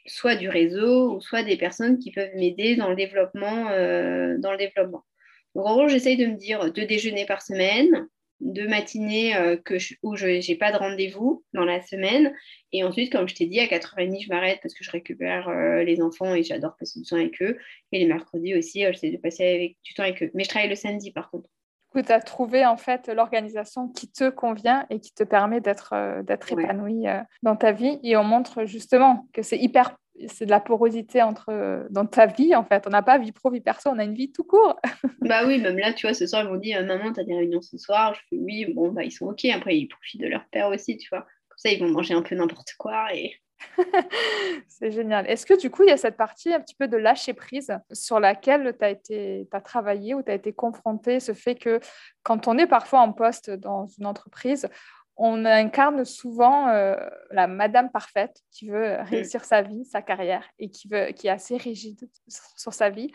soit 0.09 0.35
du 0.35 0.49
réseau 0.49 1.15
ou 1.15 1.21
soit 1.21 1.43
des 1.43 1.57
personnes 1.57 1.99
qui 1.99 2.11
peuvent 2.11 2.35
m'aider 2.35 2.75
dans 2.75 2.89
le 2.89 2.95
développement. 2.95 3.65
dans 3.65 4.51
le 4.51 4.57
développement. 4.57 5.05
Donc 5.55 5.65
en 5.65 5.75
gros, 5.75 5.87
j'essaye 5.87 6.17
de 6.17 6.25
me 6.25 6.35
dire 6.35 6.71
deux 6.71 6.85
déjeuners 6.85 7.25
par 7.25 7.41
semaine, 7.41 8.07
deux 8.39 8.67
matinées 8.67 9.33
que 9.65 9.75
où 10.03 10.15
je 10.15 10.27
n'ai 10.27 10.57
pas 10.57 10.71
de 10.71 10.77
rendez-vous 10.77 11.43
dans 11.53 11.65
la 11.65 11.81
semaine. 11.81 12.33
Et 12.71 12.83
ensuite, 12.83 13.11
comme 13.11 13.27
je 13.27 13.35
t'ai 13.35 13.45
dit, 13.45 13.59
à 13.59 13.65
4h30, 13.65 14.23
je 14.23 14.29
m'arrête 14.29 14.59
parce 14.61 14.73
que 14.73 14.83
je 14.83 14.91
récupère 14.91 15.49
les 15.83 16.01
enfants 16.01 16.35
et 16.35 16.43
j'adore 16.43 16.75
passer 16.77 16.99
du 16.99 17.05
temps 17.05 17.17
avec 17.17 17.41
eux. 17.41 17.57
Et 17.91 17.99
les 17.99 18.05
mercredis 18.05 18.55
aussi, 18.55 18.83
j'essaie 18.83 19.11
de 19.11 19.17
passer 19.17 19.43
avec, 19.43 19.77
du 19.83 19.93
temps 19.93 20.03
avec 20.03 20.21
eux. 20.23 20.31
Mais 20.33 20.43
je 20.43 20.49
travaille 20.49 20.69
le 20.69 20.75
samedi 20.75 21.11
par 21.11 21.29
contre 21.31 21.49
coup, 21.89 22.01
tu 22.01 22.11
as 22.11 22.21
trouvé 22.21 22.65
en 22.65 22.77
fait 22.77 23.07
l'organisation 23.07 23.87
qui 23.89 24.11
te 24.11 24.29
convient 24.29 24.85
et 24.89 24.99
qui 24.99 25.13
te 25.13 25.23
permet 25.23 25.61
d'être 25.61 25.93
euh, 25.93 26.23
d'être 26.23 26.51
épanoui 26.51 27.07
euh, 27.07 27.19
dans 27.43 27.55
ta 27.55 27.71
vie. 27.71 27.99
Et 28.03 28.17
on 28.17 28.23
montre 28.23 28.65
justement 28.65 29.27
que 29.33 29.41
c'est 29.41 29.57
hyper 29.57 29.95
c'est 30.27 30.45
de 30.45 30.51
la 30.51 30.59
porosité 30.59 31.21
entre 31.21 31.87
dans 31.91 32.05
ta 32.05 32.25
vie 32.25 32.53
en 32.53 32.65
fait. 32.65 32.85
On 32.87 32.89
n'a 32.89 33.01
pas 33.01 33.17
vie 33.17 33.31
pro, 33.31 33.49
vie 33.51 33.61
perso, 33.61 33.89
on 33.89 33.99
a 33.99 34.03
une 34.03 34.15
vie 34.15 34.33
tout 34.33 34.43
court. 34.43 34.75
bah 35.21 35.45
oui, 35.47 35.61
même 35.61 35.77
là, 35.77 35.93
tu 35.93 36.07
vois, 36.07 36.13
ce 36.13 36.27
soir, 36.27 36.43
ils 36.43 36.49
m'ont 36.49 36.57
dit 36.57 36.73
Maman, 36.73 37.13
tu 37.13 37.21
as 37.21 37.23
des 37.23 37.35
réunions 37.35 37.61
ce 37.61 37.77
soir 37.77 38.13
Je 38.15 38.19
fais 38.29 38.41
Oui, 38.41 38.65
bon, 38.73 38.91
bah 38.91 39.05
ils 39.05 39.11
sont 39.11 39.27
OK. 39.27 39.45
Après, 39.45 39.77
ils 39.77 39.87
profitent 39.87 40.19
de 40.19 40.27
leur 40.27 40.43
père 40.51 40.67
aussi, 40.67 40.97
tu 40.97 41.07
vois. 41.09 41.21
Comme 41.21 41.57
ça, 41.57 41.71
ils 41.71 41.79
vont 41.79 41.87
manger 41.87 42.15
un 42.15 42.21
peu 42.21 42.35
n'importe 42.35 42.73
quoi 42.77 43.15
et 43.15 43.33
c'est 44.67 44.91
génial. 44.91 45.29
Est-ce 45.29 45.45
que 45.45 45.59
du 45.59 45.69
coup, 45.69 45.83
il 45.83 45.89
y 45.89 45.91
a 45.91 45.97
cette 45.97 46.17
partie 46.17 46.53
un 46.53 46.59
petit 46.59 46.75
peu 46.75 46.87
de 46.87 46.97
lâcher 46.97 47.33
prise 47.33 47.77
sur 47.91 48.19
laquelle 48.19 48.75
tu 48.77 48.85
as, 48.85 48.89
été, 48.89 49.47
as 49.51 49.61
travaillé 49.61 50.13
ou 50.13 50.23
tu 50.23 50.31
as 50.31 50.35
été 50.35 50.53
confronté, 50.53 51.19
ce 51.19 51.33
fait 51.33 51.55
que 51.55 51.79
quand 52.23 52.47
on 52.47 52.57
est 52.57 52.67
parfois 52.67 53.01
en 53.01 53.11
poste 53.11 53.49
dans 53.49 53.87
une 53.87 54.05
entreprise, 54.05 54.69
on 55.21 55.43
incarne 55.43 56.05
souvent 56.05 56.69
euh, 56.69 56.95
la 57.31 57.47
madame 57.47 57.91
parfaite 57.91 58.41
qui 58.51 58.69
veut 58.69 58.97
réussir 59.01 59.43
sa 59.43 59.61
vie, 59.61 59.83
sa 59.83 60.01
carrière 60.01 60.45
et 60.59 60.69
qui, 60.69 60.87
veut, 60.87 61.07
qui 61.07 61.27
est 61.27 61.31
assez 61.31 61.57
rigide 61.57 62.09
sur 62.55 62.73
sa 62.73 62.89
vie. 62.89 63.11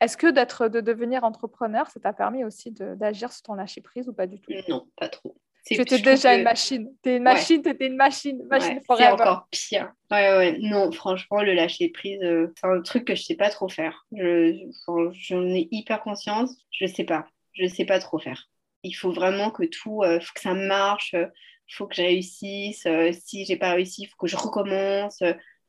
Est-ce 0.00 0.16
que 0.16 0.28
d'être, 0.28 0.68
de 0.68 0.80
devenir 0.80 1.24
entrepreneur, 1.24 1.90
ça 1.90 1.98
t'a 1.98 2.12
permis 2.12 2.44
aussi 2.44 2.70
d'agir 2.70 3.32
sur 3.32 3.42
ton 3.42 3.54
lâcher 3.54 3.80
prise 3.80 4.08
ou 4.08 4.12
pas 4.12 4.28
du 4.28 4.40
tout? 4.40 4.52
Non, 4.68 4.86
pas 4.96 5.08
trop. 5.08 5.36
Tu 5.74 5.80
étais 5.80 5.98
déjà 5.98 6.34
une 6.34 6.44
machine. 6.44 6.90
Tu 7.02 7.10
es 7.10 7.16
une 7.16 7.22
machine, 7.22 7.62
tu 7.62 7.68
étais 7.68 7.86
une 7.86 7.96
machine. 7.96 8.42
machine 8.48 8.80
c'est 8.96 9.06
encore 9.08 9.48
pire. 9.50 9.92
Ouais, 10.10 10.36
ouais. 10.36 10.58
Non, 10.60 10.90
franchement, 10.92 11.42
le 11.42 11.54
lâcher 11.54 11.88
prise, 11.88 12.22
euh, 12.22 12.52
c'est 12.56 12.66
un 12.66 12.80
truc 12.80 13.04
que 13.04 13.14
je 13.14 13.22
sais 13.22 13.34
pas 13.34 13.50
trop 13.50 13.68
faire. 13.68 14.06
J'en 14.12 15.44
ai 15.44 15.68
hyper 15.70 16.02
conscience. 16.02 16.56
Je 16.70 16.86
sais 16.86 17.04
pas. 17.04 17.26
Je 17.52 17.66
sais 17.66 17.84
pas 17.84 17.98
trop 17.98 18.18
faire. 18.18 18.48
Il 18.82 18.92
faut 18.92 19.12
vraiment 19.12 19.50
que 19.50 19.64
tout, 19.64 20.02
euh, 20.02 20.20
faut 20.20 20.32
que 20.34 20.40
ça 20.40 20.54
marche, 20.54 21.10
il 21.12 21.18
euh, 21.18 21.26
faut 21.70 21.86
que 21.86 21.96
je 21.96 22.02
réussisse. 22.02 22.86
si 23.24 23.44
j'ai 23.44 23.56
pas 23.56 23.72
réussi, 23.72 24.02
il 24.02 24.06
faut 24.06 24.16
que 24.16 24.28
je 24.28 24.36
recommence. 24.36 25.22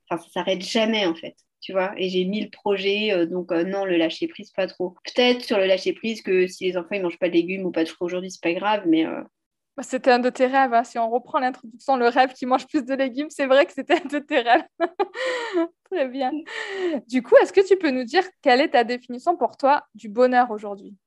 Enfin, 0.10 0.24
ça 0.24 0.30
s'arrête 0.34 0.62
jamais 0.62 1.06
en 1.06 1.16
fait 1.16 1.36
tu 1.62 1.74
vois. 1.74 1.92
Et 1.98 2.08
j'ai 2.08 2.24
mis 2.24 2.40
le 2.42 2.50
projet, 2.50 3.28
donc 3.28 3.52
non, 3.52 3.84
le 3.84 3.98
lâcher 3.98 4.30
prise, 4.30 4.50
pas 4.52 4.66
trop. 4.66 4.96
Peut-être 5.04 5.44
sur 5.44 5.58
le 5.58 5.66
lâcher 5.66 5.92
prise 5.92 6.22
que 6.22 6.48
si 6.48 6.64
les 6.64 6.78
enfants 6.78 6.94
ils 6.96 7.02
mangent 7.02 7.20
pas 7.20 7.28
de 7.28 7.34
légumes 7.34 7.66
ou 7.66 7.72
pas 7.72 7.84
de 7.84 7.90
fruits 7.90 8.06
aujourd'hui, 8.06 8.32
c'est 8.32 8.42
pas 8.42 8.54
grave, 8.54 8.84
mais 8.88 9.04
bah, 9.80 9.84
c'était 9.84 10.12
un 10.12 10.20
de 10.20 10.30
tes 10.30 10.46
rêves. 10.46 10.74
Hein. 10.74 10.84
Si 10.84 11.00
on 11.00 11.10
reprend 11.10 11.40
l'introduction, 11.40 11.96
le 11.96 12.10
rêve 12.10 12.34
qui 12.34 12.46
mange 12.46 12.68
plus 12.68 12.84
de 12.84 12.94
légumes, 12.96 13.30
c'est 13.30 13.46
vrai 13.46 13.66
que 13.66 13.72
c'était 13.72 13.94
un 13.94 14.08
de 14.08 14.20
tes 14.20 14.42
rêves. 14.42 14.66
Très 15.90 16.06
bien. 16.10 16.34
Du 17.08 17.24
coup, 17.24 17.38
est-ce 17.42 17.54
que 17.54 17.66
tu 17.66 17.78
peux 17.78 17.90
nous 17.90 18.04
dire 18.04 18.24
quelle 18.42 18.60
est 18.60 18.72
ta 18.72 18.84
définition 18.84 19.38
pour 19.38 19.56
toi 19.56 19.86
du 19.96 20.10
bonheur 20.10 20.52
aujourd'hui? 20.52 20.98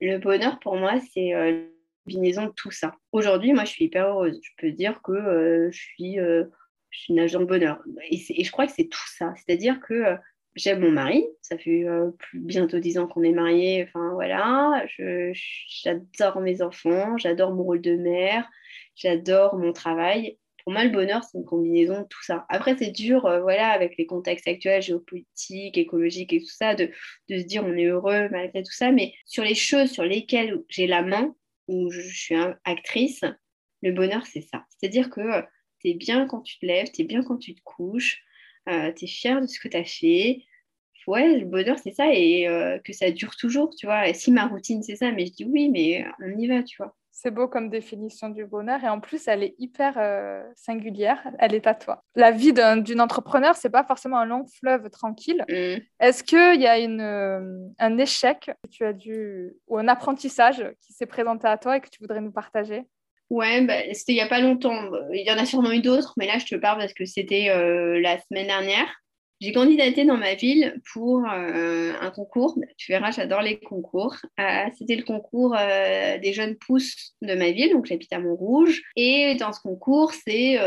Le 0.00 0.18
bonheur, 0.18 0.58
pour 0.58 0.74
moi, 0.74 0.94
c'est 1.14 1.32
euh, 1.32 1.62
combinaison 2.06 2.46
de 2.46 2.52
tout 2.56 2.72
ça. 2.72 2.90
Aujourd'hui, 3.12 3.52
moi, 3.52 3.64
je 3.64 3.70
suis 3.70 3.84
hyper 3.84 4.08
heureuse. 4.08 4.40
Je 4.42 4.50
peux 4.58 4.72
dire 4.72 5.00
que 5.00 5.12
euh, 5.12 5.70
je, 5.70 5.78
suis, 5.78 6.18
euh, 6.18 6.46
je 6.90 6.98
suis 6.98 7.12
une 7.12 7.20
agent 7.20 7.38
de 7.38 7.44
bonheur. 7.44 7.80
Et, 8.10 8.20
et, 8.30 8.42
je 8.42 8.50
crois 8.50 8.66
que 8.66 8.72
c'est 8.72 8.88
tout 8.88 9.08
ça. 9.16 9.32
C'est-à-dire 9.36 9.78
que 9.78 10.16
J'aime 10.58 10.80
mon 10.80 10.90
mari, 10.90 11.24
ça 11.40 11.56
fait 11.56 11.84
euh, 11.84 12.10
bientôt 12.34 12.80
dix 12.80 12.98
ans 12.98 13.06
qu'on 13.06 13.22
est 13.22 13.32
mariés, 13.32 13.84
enfin 13.86 14.10
voilà, 14.14 14.84
j'adore 15.84 16.40
mes 16.40 16.62
enfants, 16.62 17.16
j'adore 17.16 17.52
mon 17.52 17.62
rôle 17.62 17.80
de 17.80 17.94
mère, 17.94 18.48
j'adore 18.96 19.56
mon 19.56 19.72
travail. 19.72 20.36
Pour 20.64 20.72
moi, 20.72 20.82
le 20.82 20.90
bonheur, 20.90 21.22
c'est 21.22 21.38
une 21.38 21.44
combinaison 21.44 22.00
de 22.00 22.06
tout 22.08 22.22
ça. 22.24 22.44
Après, 22.48 22.76
c'est 22.76 22.90
dur, 22.90 23.24
euh, 23.26 23.40
voilà, 23.40 23.68
avec 23.68 23.96
les 23.98 24.06
contextes 24.06 24.48
actuels, 24.48 24.82
géopolitiques, 24.82 25.78
écologiques 25.78 26.32
et 26.32 26.40
tout 26.40 26.50
ça, 26.50 26.74
de, 26.74 26.90
de, 27.28 27.38
se 27.38 27.44
dire 27.44 27.62
on 27.64 27.76
est 27.76 27.86
heureux 27.86 28.28
malgré 28.30 28.64
tout 28.64 28.72
ça. 28.72 28.90
Mais 28.90 29.14
sur 29.26 29.44
les 29.44 29.54
choses 29.54 29.92
sur 29.92 30.02
lesquelles 30.02 30.60
j'ai 30.68 30.88
la 30.88 31.02
main, 31.02 31.36
où 31.68 31.88
je, 31.90 32.00
suis 32.00 32.34
actrice, 32.64 33.20
le 33.82 33.92
bonheur, 33.92 34.26
c'est 34.26 34.40
ça. 34.40 34.64
C'est-à-dire 34.70 35.08
que 35.08 35.20
euh, 35.20 35.42
tu 35.78 35.90
es 35.90 35.94
bien 35.94 36.26
quand 36.26 36.40
tu 36.40 36.58
te 36.58 36.66
lèves, 36.66 36.90
tu 36.92 37.02
es 37.02 37.04
bien 37.04 37.22
quand 37.22 37.36
tu 37.36 37.54
te 37.54 37.60
couches, 37.62 38.24
tu 38.96 39.04
es 39.04 39.08
fier 39.08 39.40
de 39.40 39.46
ce 39.46 39.58
que 39.58 39.68
tu 39.68 39.76
as 39.76 39.84
fait, 39.84 40.44
ouais, 41.08 41.38
le 41.38 41.46
bonheur, 41.46 41.76
c'est 41.82 41.92
ça, 41.92 42.12
et 42.12 42.46
euh, 42.46 42.78
que 42.84 42.92
ça 42.92 43.10
dure 43.10 43.34
toujours, 43.36 43.74
tu 43.76 43.86
vois. 43.86 44.08
Et 44.08 44.14
si 44.14 44.30
ma 44.30 44.46
routine, 44.46 44.82
c'est 44.82 44.96
ça, 44.96 45.10
mais 45.10 45.26
je 45.26 45.32
dis 45.32 45.44
oui, 45.44 45.70
mais 45.70 46.04
on 46.22 46.38
y 46.38 46.46
va, 46.46 46.62
tu 46.62 46.76
vois. 46.76 46.94
C'est 47.10 47.32
beau 47.32 47.48
comme 47.48 47.68
définition 47.68 48.28
du 48.28 48.46
bonheur 48.46 48.84
et 48.84 48.88
en 48.88 49.00
plus, 49.00 49.26
elle 49.26 49.42
est 49.42 49.56
hyper 49.58 49.94
euh, 49.96 50.40
singulière. 50.54 51.20
Elle 51.40 51.52
est 51.52 51.66
à 51.66 51.74
toi. 51.74 52.04
La 52.14 52.30
vie 52.30 52.52
d'une 52.52 53.00
entrepreneur, 53.00 53.56
c'est 53.56 53.70
pas 53.70 53.82
forcément 53.82 54.18
un 54.18 54.24
long 54.24 54.46
fleuve 54.60 54.88
tranquille. 54.88 55.44
Mm. 55.48 55.82
Est-ce 55.98 56.22
qu'il 56.22 56.60
y 56.60 56.66
a 56.68 56.78
une, 56.78 57.00
euh, 57.00 57.66
un 57.80 57.98
échec 57.98 58.52
que 58.62 58.68
tu 58.68 58.84
as 58.84 58.92
dû 58.92 59.50
ou 59.66 59.78
un 59.78 59.88
apprentissage 59.88 60.64
qui 60.80 60.92
s'est 60.92 61.06
présenté 61.06 61.48
à 61.48 61.58
toi 61.58 61.76
et 61.76 61.80
que 61.80 61.88
tu 61.88 61.98
voudrais 62.00 62.20
nous 62.20 62.30
partager? 62.30 62.86
Ouais, 63.30 63.60
bah, 63.62 63.74
c'était 63.92 64.12
il 64.12 64.16
n'y 64.16 64.20
a 64.22 64.26
pas 64.26 64.40
longtemps. 64.40 64.90
Il 65.12 65.26
y 65.26 65.30
en 65.30 65.36
a 65.38 65.44
sûrement 65.44 65.70
eu 65.72 65.80
d'autres, 65.80 66.14
mais 66.16 66.26
là, 66.26 66.38
je 66.38 66.46
te 66.46 66.54
parle 66.56 66.78
parce 66.78 66.94
que 66.94 67.04
c'était 67.04 67.48
la 68.00 68.18
semaine 68.20 68.46
dernière. 68.46 68.88
J'ai 69.40 69.52
candidaté 69.52 70.04
dans 70.04 70.16
ma 70.16 70.34
ville 70.34 70.80
pour 70.92 71.24
euh, 71.24 71.92
un 72.00 72.10
concours. 72.10 72.58
Tu 72.76 72.90
verras, 72.90 73.12
j'adore 73.12 73.40
les 73.40 73.60
concours. 73.60 74.16
Euh, 74.40 74.64
c'était 74.76 74.96
le 74.96 75.04
concours 75.04 75.54
euh, 75.56 76.18
des 76.18 76.32
jeunes 76.32 76.56
pousses 76.56 77.14
de 77.22 77.34
ma 77.34 77.52
ville, 77.52 77.70
donc 77.70 77.86
j'habite 77.86 78.12
à 78.12 78.18
Montrouge. 78.18 78.82
Et 78.96 79.36
dans 79.36 79.52
ce 79.52 79.60
concours, 79.60 80.12
c'est 80.12 80.58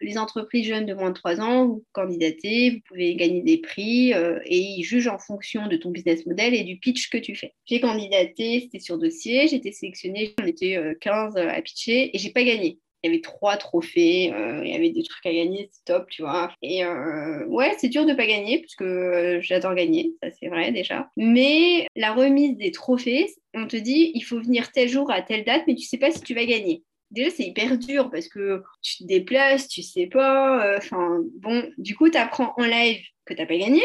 les 0.00 0.18
entreprises 0.18 0.66
jeunes 0.66 0.86
de 0.86 0.94
moins 0.94 1.10
de 1.10 1.14
3 1.14 1.40
ans, 1.40 1.66
vous 1.66 1.84
candidatez, 1.92 2.70
vous 2.70 2.80
pouvez 2.88 3.14
gagner 3.14 3.42
des 3.42 3.58
prix 3.58 4.10
et 4.10 4.58
ils 4.58 4.82
jugent 4.82 5.08
en 5.08 5.18
fonction 5.18 5.68
de 5.68 5.76
ton 5.76 5.90
business 5.90 6.26
model 6.26 6.54
et 6.54 6.64
du 6.64 6.78
pitch 6.78 7.10
que 7.10 7.18
tu 7.18 7.36
fais. 7.36 7.54
J'ai 7.66 7.80
candidaté, 7.80 8.60
c'était 8.62 8.80
sur 8.80 8.98
dossier, 8.98 9.46
j'ai 9.46 9.56
été 9.56 9.70
sélectionnée, 9.70 10.34
on 10.42 10.46
était 10.46 10.96
15 11.00 11.36
à 11.36 11.62
pitcher 11.62 12.10
et 12.14 12.18
j'ai 12.18 12.30
pas 12.30 12.42
gagné 12.42 12.78
il 13.02 13.10
y 13.10 13.14
avait 13.14 13.22
trois 13.22 13.56
trophées, 13.56 14.32
euh, 14.32 14.62
il 14.64 14.70
y 14.70 14.74
avait 14.74 14.90
des 14.90 15.02
trucs 15.02 15.24
à 15.24 15.32
gagner, 15.32 15.68
c'est 15.72 15.84
top, 15.84 16.08
tu 16.10 16.22
vois. 16.22 16.52
Et 16.62 16.84
euh, 16.84 17.44
ouais, 17.46 17.74
c'est 17.78 17.88
dur 17.88 18.06
de 18.06 18.14
pas 18.14 18.26
gagner, 18.26 18.58
parce 18.60 18.74
que 18.74 18.84
euh, 18.84 19.40
j'adore 19.40 19.74
gagner, 19.74 20.14
ça 20.22 20.30
c'est 20.30 20.48
vrai 20.48 20.72
déjà. 20.72 21.08
Mais 21.16 21.86
la 21.94 22.12
remise 22.12 22.56
des 22.56 22.72
trophées, 22.72 23.32
on 23.54 23.66
te 23.66 23.76
dit, 23.76 24.10
il 24.14 24.22
faut 24.22 24.40
venir 24.40 24.72
tel 24.72 24.88
jour 24.88 25.10
à 25.10 25.22
telle 25.22 25.44
date, 25.44 25.62
mais 25.66 25.74
tu 25.74 25.84
sais 25.84 25.98
pas 25.98 26.10
si 26.10 26.20
tu 26.22 26.34
vas 26.34 26.44
gagner. 26.44 26.82
Déjà, 27.10 27.30
c'est 27.30 27.44
hyper 27.44 27.78
dur 27.78 28.10
parce 28.10 28.28
que 28.28 28.62
tu 28.82 28.98
te 28.98 29.04
déplaces, 29.04 29.68
tu 29.68 29.82
sais 29.82 30.06
pas. 30.06 30.76
Enfin, 30.76 31.22
bon, 31.36 31.64
du 31.78 31.96
coup, 31.96 32.10
tu 32.10 32.18
apprends 32.18 32.52
en 32.58 32.64
live 32.64 33.00
que 33.24 33.32
tu 33.32 33.40
n'as 33.40 33.46
pas 33.46 33.56
gagné. 33.56 33.82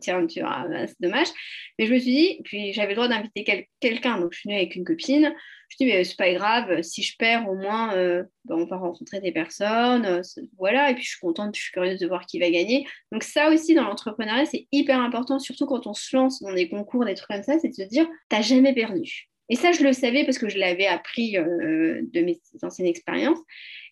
Tiens, 0.00 0.26
vois, 0.26 0.66
c'est 0.86 1.00
dommage. 1.00 1.28
Mais 1.78 1.86
je 1.86 1.94
me 1.94 1.98
suis 1.98 2.10
dit, 2.10 2.40
puis 2.44 2.72
j'avais 2.72 2.90
le 2.90 2.96
droit 2.96 3.08
d'inviter 3.08 3.68
quelqu'un, 3.80 4.20
donc 4.20 4.32
je 4.32 4.40
suis 4.40 4.48
venue 4.48 4.58
avec 4.58 4.76
une 4.76 4.84
copine. 4.84 5.34
Je 5.70 5.76
dis, 5.76 5.86
mais 5.86 6.02
c'est 6.02 6.16
pas 6.16 6.32
grave, 6.32 6.82
si 6.82 7.02
je 7.02 7.16
perds, 7.16 7.48
au 7.48 7.54
moins, 7.54 7.94
euh, 7.94 8.24
ben, 8.44 8.56
on 8.56 8.64
va 8.64 8.76
rencontrer 8.76 9.20
des 9.20 9.30
personnes. 9.30 10.04
Euh, 10.04 10.20
voilà, 10.58 10.90
et 10.90 10.94
puis 10.94 11.04
je 11.04 11.10
suis 11.10 11.20
contente, 11.20 11.54
je 11.56 11.62
suis 11.62 11.72
curieuse 11.72 12.00
de 12.00 12.08
voir 12.08 12.26
qui 12.26 12.40
va 12.40 12.50
gagner. 12.50 12.86
Donc, 13.12 13.22
ça 13.22 13.50
aussi, 13.50 13.74
dans 13.74 13.84
l'entrepreneuriat, 13.84 14.46
c'est 14.46 14.66
hyper 14.72 15.00
important, 15.00 15.38
surtout 15.38 15.66
quand 15.66 15.86
on 15.86 15.94
se 15.94 16.16
lance 16.16 16.42
dans 16.42 16.52
des 16.52 16.68
concours, 16.68 17.04
des 17.04 17.14
trucs 17.14 17.30
comme 17.30 17.42
ça, 17.44 17.58
c'est 17.60 17.68
de 17.68 17.74
se 17.74 17.82
dire, 17.82 18.08
t'as 18.28 18.42
jamais 18.42 18.74
perdu. 18.74 19.28
Et 19.48 19.56
ça, 19.56 19.72
je 19.72 19.82
le 19.82 19.92
savais 19.92 20.24
parce 20.24 20.38
que 20.38 20.48
je 20.48 20.58
l'avais 20.58 20.86
appris 20.86 21.36
euh, 21.36 22.00
de 22.02 22.20
mes 22.20 22.40
anciennes 22.62 22.88
expériences. 22.88 23.38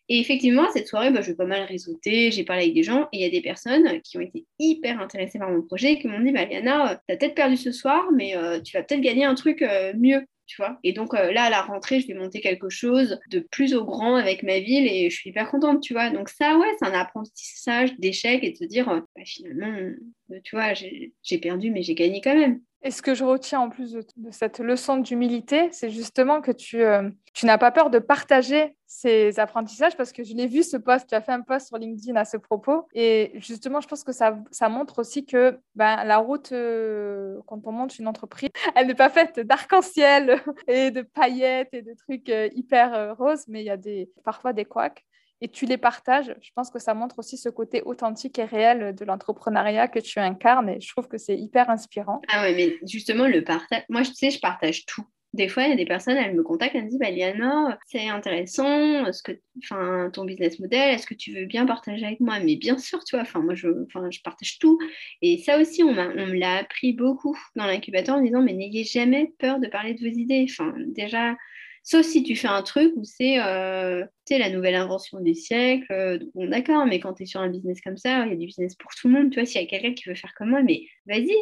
Et 0.09 0.21
effectivement, 0.21 0.67
cette 0.73 0.89
soirée, 0.89 1.11
bah, 1.11 1.21
je 1.21 1.29
vais 1.29 1.37
pas 1.37 1.45
mal 1.45 1.63
réseauter, 1.63 2.31
j'ai 2.31 2.45
parlé 2.45 2.63
avec 2.63 2.75
des 2.75 2.83
gens, 2.83 3.05
et 3.13 3.19
il 3.19 3.21
y 3.21 3.25
a 3.25 3.31
des 3.31 3.43
personnes 3.43 4.01
qui 4.03 4.17
ont 4.17 4.23
été 4.23 4.47
hyper 4.59 5.01
intéressées 5.01 5.39
par 5.39 5.51
mon 5.51 5.63
projet 5.63 5.93
et 5.93 5.99
qui 5.99 6.09
m'ont 6.09 6.21
dit, 6.21 6.33
bah, 6.33 6.45
Liana, 6.45 7.01
tu 7.07 7.15
as 7.15 7.17
peut-être 7.17 7.35
perdu 7.35 7.57
ce 7.57 7.73
soir, 7.73 8.11
mais 8.15 8.35
tu 8.65 8.77
vas 8.77 8.83
peut-être 8.83 9.01
gagner 9.01 9.25
un 9.25 9.35
truc 9.35 9.65
mieux 9.97 10.23
tu 10.49 10.57
vois. 10.57 10.79
Et 10.83 10.93
donc 10.93 11.15
euh, 11.15 11.31
là, 11.31 11.45
à 11.45 11.51
la 11.51 11.63
rentrée, 11.63 12.01
je 12.01 12.09
vais 12.09 12.15
monter 12.15 12.41
quelque 12.41 12.71
chose 12.71 13.21
de 13.31 13.39
plus 13.39 13.75
au 13.75 13.85
grand 13.85 14.17
avec 14.17 14.43
ma 14.43 14.59
ville 14.59 14.87
et 14.89 15.11
je 15.11 15.15
suis 15.15 15.31
hyper 15.31 15.51
contente, 15.51 15.83
tu 15.83 15.93
vois. 15.93 16.11
Donc 16.11 16.31
ça, 16.31 16.59
ouais, 16.59 16.73
c'est 16.79 16.89
un 16.89 16.99
apprentissage 16.99 17.95
d'échec 17.99 18.43
et 18.43 18.53
de 18.53 18.57
se 18.57 18.65
dire, 18.65 18.89
euh, 18.89 19.01
bah, 19.15 19.23
finalement, 19.25 19.79
euh, 19.79 20.41
tu 20.43 20.57
vois, 20.57 20.73
j'ai 20.75 21.39
perdu, 21.39 21.71
mais 21.71 21.83
j'ai 21.83 21.95
gagné 21.95 22.21
quand 22.23 22.35
même. 22.35 22.61
Et 22.83 22.93
ce 22.93 23.03
que 23.03 23.13
je 23.13 23.25
retiens 23.25 23.61
en 23.61 23.71
plus 23.71 23.93
de, 23.93 24.05
cette 24.31 24.61
leçon 24.61 24.99
d'humilité, 24.99 25.69
c'est 25.73 25.91
justement 25.91 26.41
que 26.41 26.53
tu, 26.53 26.81
euh, 26.83 27.11
tu 27.35 27.45
n'as 27.45 27.59
pas 27.59 27.73
peur 27.73 27.91
de 27.91 27.99
partager 27.99 28.77
ces 28.87 29.41
apprentissages 29.41 29.97
parce 29.97 30.13
que 30.13 30.23
je 30.23 30.33
l'ai 30.35 30.47
vu 30.47 30.63
ce 30.63 30.77
post, 30.77 31.09
tu 31.09 31.15
as 31.17 31.21
fait 31.21 31.33
un 31.33 31.41
post 31.41 31.69
sur 31.69 31.77
LinkedIn 31.77 32.15
à 32.15 32.25
ce 32.25 32.37
propos. 32.37 32.87
Et 32.95 33.33
justement, 33.35 33.81
je 33.81 33.89
pense 33.89 34.05
que 34.05 34.13
ça, 34.13 34.39
ça 34.53 34.69
montre 34.69 35.01
aussi 35.01 35.27
que 35.27 35.59
ben, 35.75 36.05
la 36.05 36.19
route, 36.19 36.53
euh, 36.53 37.39
quand 37.47 37.61
on 37.65 37.73
monte 37.73 37.99
une 37.99 38.07
entreprise, 38.07 38.51
elle 38.77 38.87
n'est 38.87 38.95
pas 38.95 39.11
faite 39.11 39.41
d'arc-en-ciel 39.41 40.41
et 40.69 40.93
de 40.93 41.03
paillettes 41.03 41.75
et 41.75 41.83
de 41.83 41.95
trucs 41.95 42.29
euh, 42.29 42.49
hyper 42.55 43.17
roses, 43.17 43.45
mais 43.49 43.63
il 43.63 43.67
y 43.67 43.71
a 43.71 43.77
des, 43.77 44.09
parfois 44.25 44.53
des 44.53 44.65
couacs. 44.65 45.05
Et 45.41 45.49
tu 45.49 45.67
les 45.67 45.79
partages, 45.79 46.35
je 46.41 46.51
pense 46.55 46.71
que 46.71 46.79
ça 46.79 46.95
montre 46.95 47.19
aussi 47.19 47.37
ce 47.37 47.49
côté 47.49 47.83
authentique 47.83 48.39
et 48.39 48.45
réel 48.45 48.95
de 48.95 49.05
l'entrepreneuriat 49.05 49.89
que 49.89 50.01
tu 50.01 50.19
incarnes 50.19 50.69
et 50.69 50.81
je 50.81 50.89
trouve 50.91 51.09
que 51.09 51.19
c'est 51.19 51.37
hyper 51.37 51.71
inspirant. 51.71 52.23
Ah 52.29 52.43
ouais, 52.43 52.55
mais 52.55 52.77
justement, 52.89 53.27
le 53.27 53.45
partage, 53.45 53.85
moi, 53.89 54.03
tu 54.03 54.15
sais, 54.15 54.31
je 54.31 54.41
partage 54.41 54.85
tout. 54.87 55.05
Des 55.35 55.47
fois, 55.47 55.65
il 55.65 55.71
y 55.71 55.73
a 55.73 55.77
des 55.77 55.85
personnes, 55.85 56.17
elles 56.17 56.35
me 56.35 56.43
contactent, 56.43 56.75
elles 56.75 56.85
me 56.85 56.89
disent, 56.89 56.99
bah, 56.99 57.11
Liana, 57.11 57.79
c'est 57.87 58.09
intéressant, 58.09 59.13
ce 59.13 59.23
que, 59.23 59.33
enfin, 59.63 60.11
ton 60.11 60.25
business 60.25 60.59
model, 60.59 60.95
est-ce 60.95 61.07
que 61.07 61.15
tu 61.15 61.35
veux 61.35 61.45
bien 61.45 61.67
partager 61.67 62.05
avec 62.07 62.19
moi? 62.21 62.41
Mais 62.41 62.57
bien 62.57 62.79
sûr, 62.79 63.05
tu 63.05 63.15
vois, 63.15 63.23
enfin, 63.23 63.41
moi, 63.41 63.55
je, 63.55 63.69
enfin, 63.87 64.11
je 64.11 64.21
partage 64.23 64.59
tout. 64.59 64.79
Et 65.21 65.37
ça 65.39 65.61
aussi, 65.61 65.85
on, 65.85 65.91
on 65.91 66.27
me 66.27 66.39
l'a 66.39 66.57
appris 66.57 66.95
beaucoup 66.95 67.39
dans 67.57 67.67
l'incubateur 67.67 68.17
en 68.17 68.23
disant, 68.23 68.43
mais 68.43 68.55
n'ayez 68.55 68.85
jamais 68.85 69.35
peur 69.39 69.61
de 69.61 69.69
parler 69.69 69.93
de 69.93 70.01
vos 70.01 70.13
idées. 70.13 70.47
Enfin, 70.49 70.73
déjà, 70.87 71.37
Sauf 71.91 72.05
si 72.05 72.23
tu 72.23 72.37
fais 72.37 72.49
un 72.49 72.63
truc 72.63 72.93
où 72.97 73.05
c'est 73.05 73.41
euh, 73.41 74.05
la 74.29 74.51
nouvelle 74.51 74.75
invention 74.75 75.21
du 75.21 75.35
siècle. 75.35 75.91
Euh, 75.91 76.19
bon, 76.35 76.47
d'accord, 76.47 76.85
mais 76.85 77.01
quand 77.01 77.15
tu 77.15 77.23
es 77.23 77.27
sur 77.27 77.41
un 77.41 77.49
business 77.49 77.81
comme 77.81 77.97
ça, 77.97 78.27
il 78.27 78.29
y 78.29 78.33
a 78.33 78.37
du 78.37 78.45
business 78.45 78.75
pour 78.75 78.91
tout 78.91 79.09
le 79.09 79.15
monde. 79.15 79.31
Tu 79.31 79.41
vois, 79.41 79.47
s'il 79.47 79.63
y 79.63 79.65
a 79.65 79.67
quelqu'un 79.67 79.95
qui 79.95 80.07
veut 80.07 80.15
faire 80.15 80.35
comme 80.37 80.51
moi, 80.51 80.61
mais 80.63 80.83
vas-y, 81.07 81.33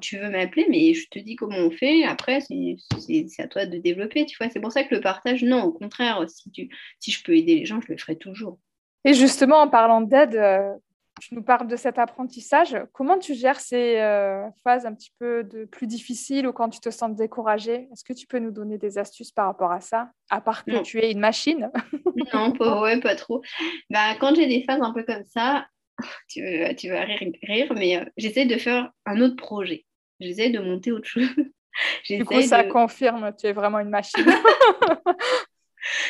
tu 0.00 0.18
veux 0.18 0.30
m'appeler, 0.30 0.68
mais 0.70 0.94
je 0.94 1.08
te 1.10 1.18
dis 1.18 1.34
comment 1.34 1.58
on 1.58 1.72
fait. 1.72 2.04
Après, 2.04 2.38
c'est 2.40 3.40
à 3.40 3.48
toi 3.48 3.66
de 3.66 3.78
développer. 3.78 4.26
Tu 4.26 4.36
vois, 4.36 4.48
c'est 4.48 4.60
pour 4.60 4.70
ça 4.70 4.84
que 4.84 4.94
le 4.94 5.00
partage, 5.00 5.42
non, 5.42 5.64
au 5.64 5.72
contraire, 5.72 6.24
si 6.28 7.10
je 7.10 7.24
peux 7.24 7.36
aider 7.36 7.56
les 7.56 7.66
gens, 7.66 7.80
je 7.80 7.92
le 7.92 7.98
ferai 7.98 8.14
toujours. 8.14 8.60
Et 9.04 9.12
justement, 9.12 9.56
en 9.56 9.68
parlant 9.68 10.02
d'aide, 10.02 10.36
euh, 10.36 10.72
tu 11.20 11.34
nous 11.34 11.42
parles 11.42 11.66
de 11.66 11.76
cet 11.76 11.98
apprentissage. 11.98 12.76
Comment 12.92 13.18
tu 13.18 13.34
gères 13.34 13.60
ces 13.60 13.98
euh, 13.98 14.48
phases 14.62 14.86
un 14.86 14.94
petit 14.94 15.12
peu 15.18 15.44
de 15.44 15.64
plus 15.64 15.86
difficiles 15.86 16.46
ou 16.46 16.52
quand 16.52 16.68
tu 16.68 16.80
te 16.80 16.90
sens 16.90 17.14
découragé? 17.14 17.88
Est-ce 17.92 18.04
que 18.04 18.12
tu 18.12 18.26
peux 18.26 18.38
nous 18.38 18.50
donner 18.50 18.78
des 18.78 18.98
astuces 18.98 19.32
par 19.32 19.46
rapport 19.46 19.72
à 19.72 19.80
ça 19.80 20.10
À 20.30 20.40
part 20.40 20.64
que 20.64 20.82
tu 20.82 21.00
es 21.00 21.10
une 21.10 21.20
machine? 21.20 21.70
Non, 22.32 22.50
pas, 22.52 22.80
ouais, 22.80 22.98
pas 22.98 23.14
trop. 23.14 23.42
Bah, 23.90 24.14
quand 24.18 24.34
j'ai 24.34 24.46
des 24.46 24.64
phases 24.64 24.80
un 24.80 24.92
peu 24.92 25.04
comme 25.04 25.24
ça, 25.24 25.66
tu, 26.28 26.40
tu 26.78 26.88
vas 26.88 27.02
rire, 27.02 27.72
mais 27.74 27.98
euh, 27.98 28.04
j'essaie 28.16 28.46
de 28.46 28.56
faire 28.56 28.90
un 29.04 29.20
autre 29.20 29.36
projet. 29.36 29.84
J'essaie 30.20 30.50
de 30.50 30.58
monter 30.58 30.92
autre 30.92 31.06
chose. 31.06 31.28
du 32.08 32.24
coup, 32.24 32.40
ça 32.42 32.64
confirme, 32.64 33.32
tu 33.38 33.46
es 33.46 33.52
vraiment 33.52 33.78
une 33.80 33.90
machine. 33.90 34.24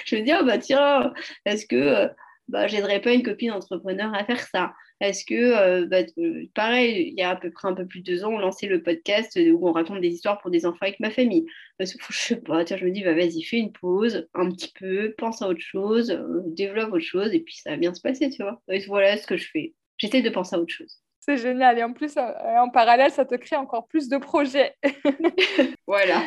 je 0.04 0.16
me 0.16 0.22
dis, 0.22 0.32
oh, 0.38 0.44
bah 0.44 0.58
tiens, 0.58 1.12
est-ce 1.44 1.66
que 1.66 1.76
euh, 1.76 2.08
bah, 2.48 2.68
j'aiderais 2.68 3.00
pas 3.00 3.12
une 3.12 3.24
copine 3.24 3.50
entrepreneur 3.50 4.14
à 4.14 4.24
faire 4.24 4.40
ça 4.40 4.72
Est-ce 5.00 5.24
que, 5.24 5.34
euh, 5.34 5.86
bah, 5.86 6.02
euh, 6.18 6.44
pareil, 6.54 7.08
il 7.08 7.18
y 7.18 7.22
a 7.22 7.30
à 7.30 7.36
peu 7.36 7.50
près 7.50 7.68
un 7.68 7.74
peu 7.74 7.86
plus 7.86 8.00
de 8.00 8.04
deux 8.04 8.24
ans, 8.24 8.32
on 8.32 8.38
lançait 8.38 8.68
le 8.68 8.82
podcast 8.82 9.36
où 9.36 9.66
on 9.66 9.72
raconte 9.72 10.00
des 10.00 10.10
histoires 10.10 10.40
pour 10.40 10.50
des 10.50 10.64
enfants 10.64 10.82
avec 10.82 11.00
ma 11.00 11.10
famille. 11.10 11.46
Parce 11.78 11.92
que, 11.92 11.98
je 12.10 12.16
sais 12.16 12.36
pas, 12.36 12.64
tiens, 12.64 12.76
je 12.76 12.84
me 12.84 12.92
dis, 12.92 13.02
bah, 13.02 13.14
vas-y, 13.14 13.42
fais 13.42 13.58
une 13.58 13.72
pause, 13.72 14.28
un 14.34 14.50
petit 14.50 14.72
peu, 14.78 15.14
pense 15.18 15.42
à 15.42 15.48
autre 15.48 15.60
chose, 15.60 16.10
euh, 16.10 16.42
développe 16.46 16.92
autre 16.92 17.00
chose, 17.00 17.34
et 17.34 17.40
puis 17.40 17.56
ça 17.56 17.70
va 17.70 17.76
bien 17.76 17.92
se 17.92 18.00
passer, 18.00 18.30
tu 18.30 18.42
vois. 18.42 18.62
voilà 18.86 19.16
ce 19.16 19.26
que 19.26 19.36
je 19.36 19.48
fais. 19.50 19.74
J'essaie 19.98 20.22
de 20.22 20.30
penser 20.30 20.54
à 20.54 20.60
autre 20.60 20.72
chose. 20.72 21.00
C'est 21.20 21.38
génial. 21.38 21.78
Et 21.78 21.82
en 21.82 21.92
plus, 21.92 22.16
en 22.16 22.70
parallèle, 22.70 23.10
ça 23.10 23.24
te 23.24 23.34
crée 23.34 23.56
encore 23.56 23.88
plus 23.88 24.08
de 24.08 24.18
projets. 24.18 24.76
voilà. 25.88 26.22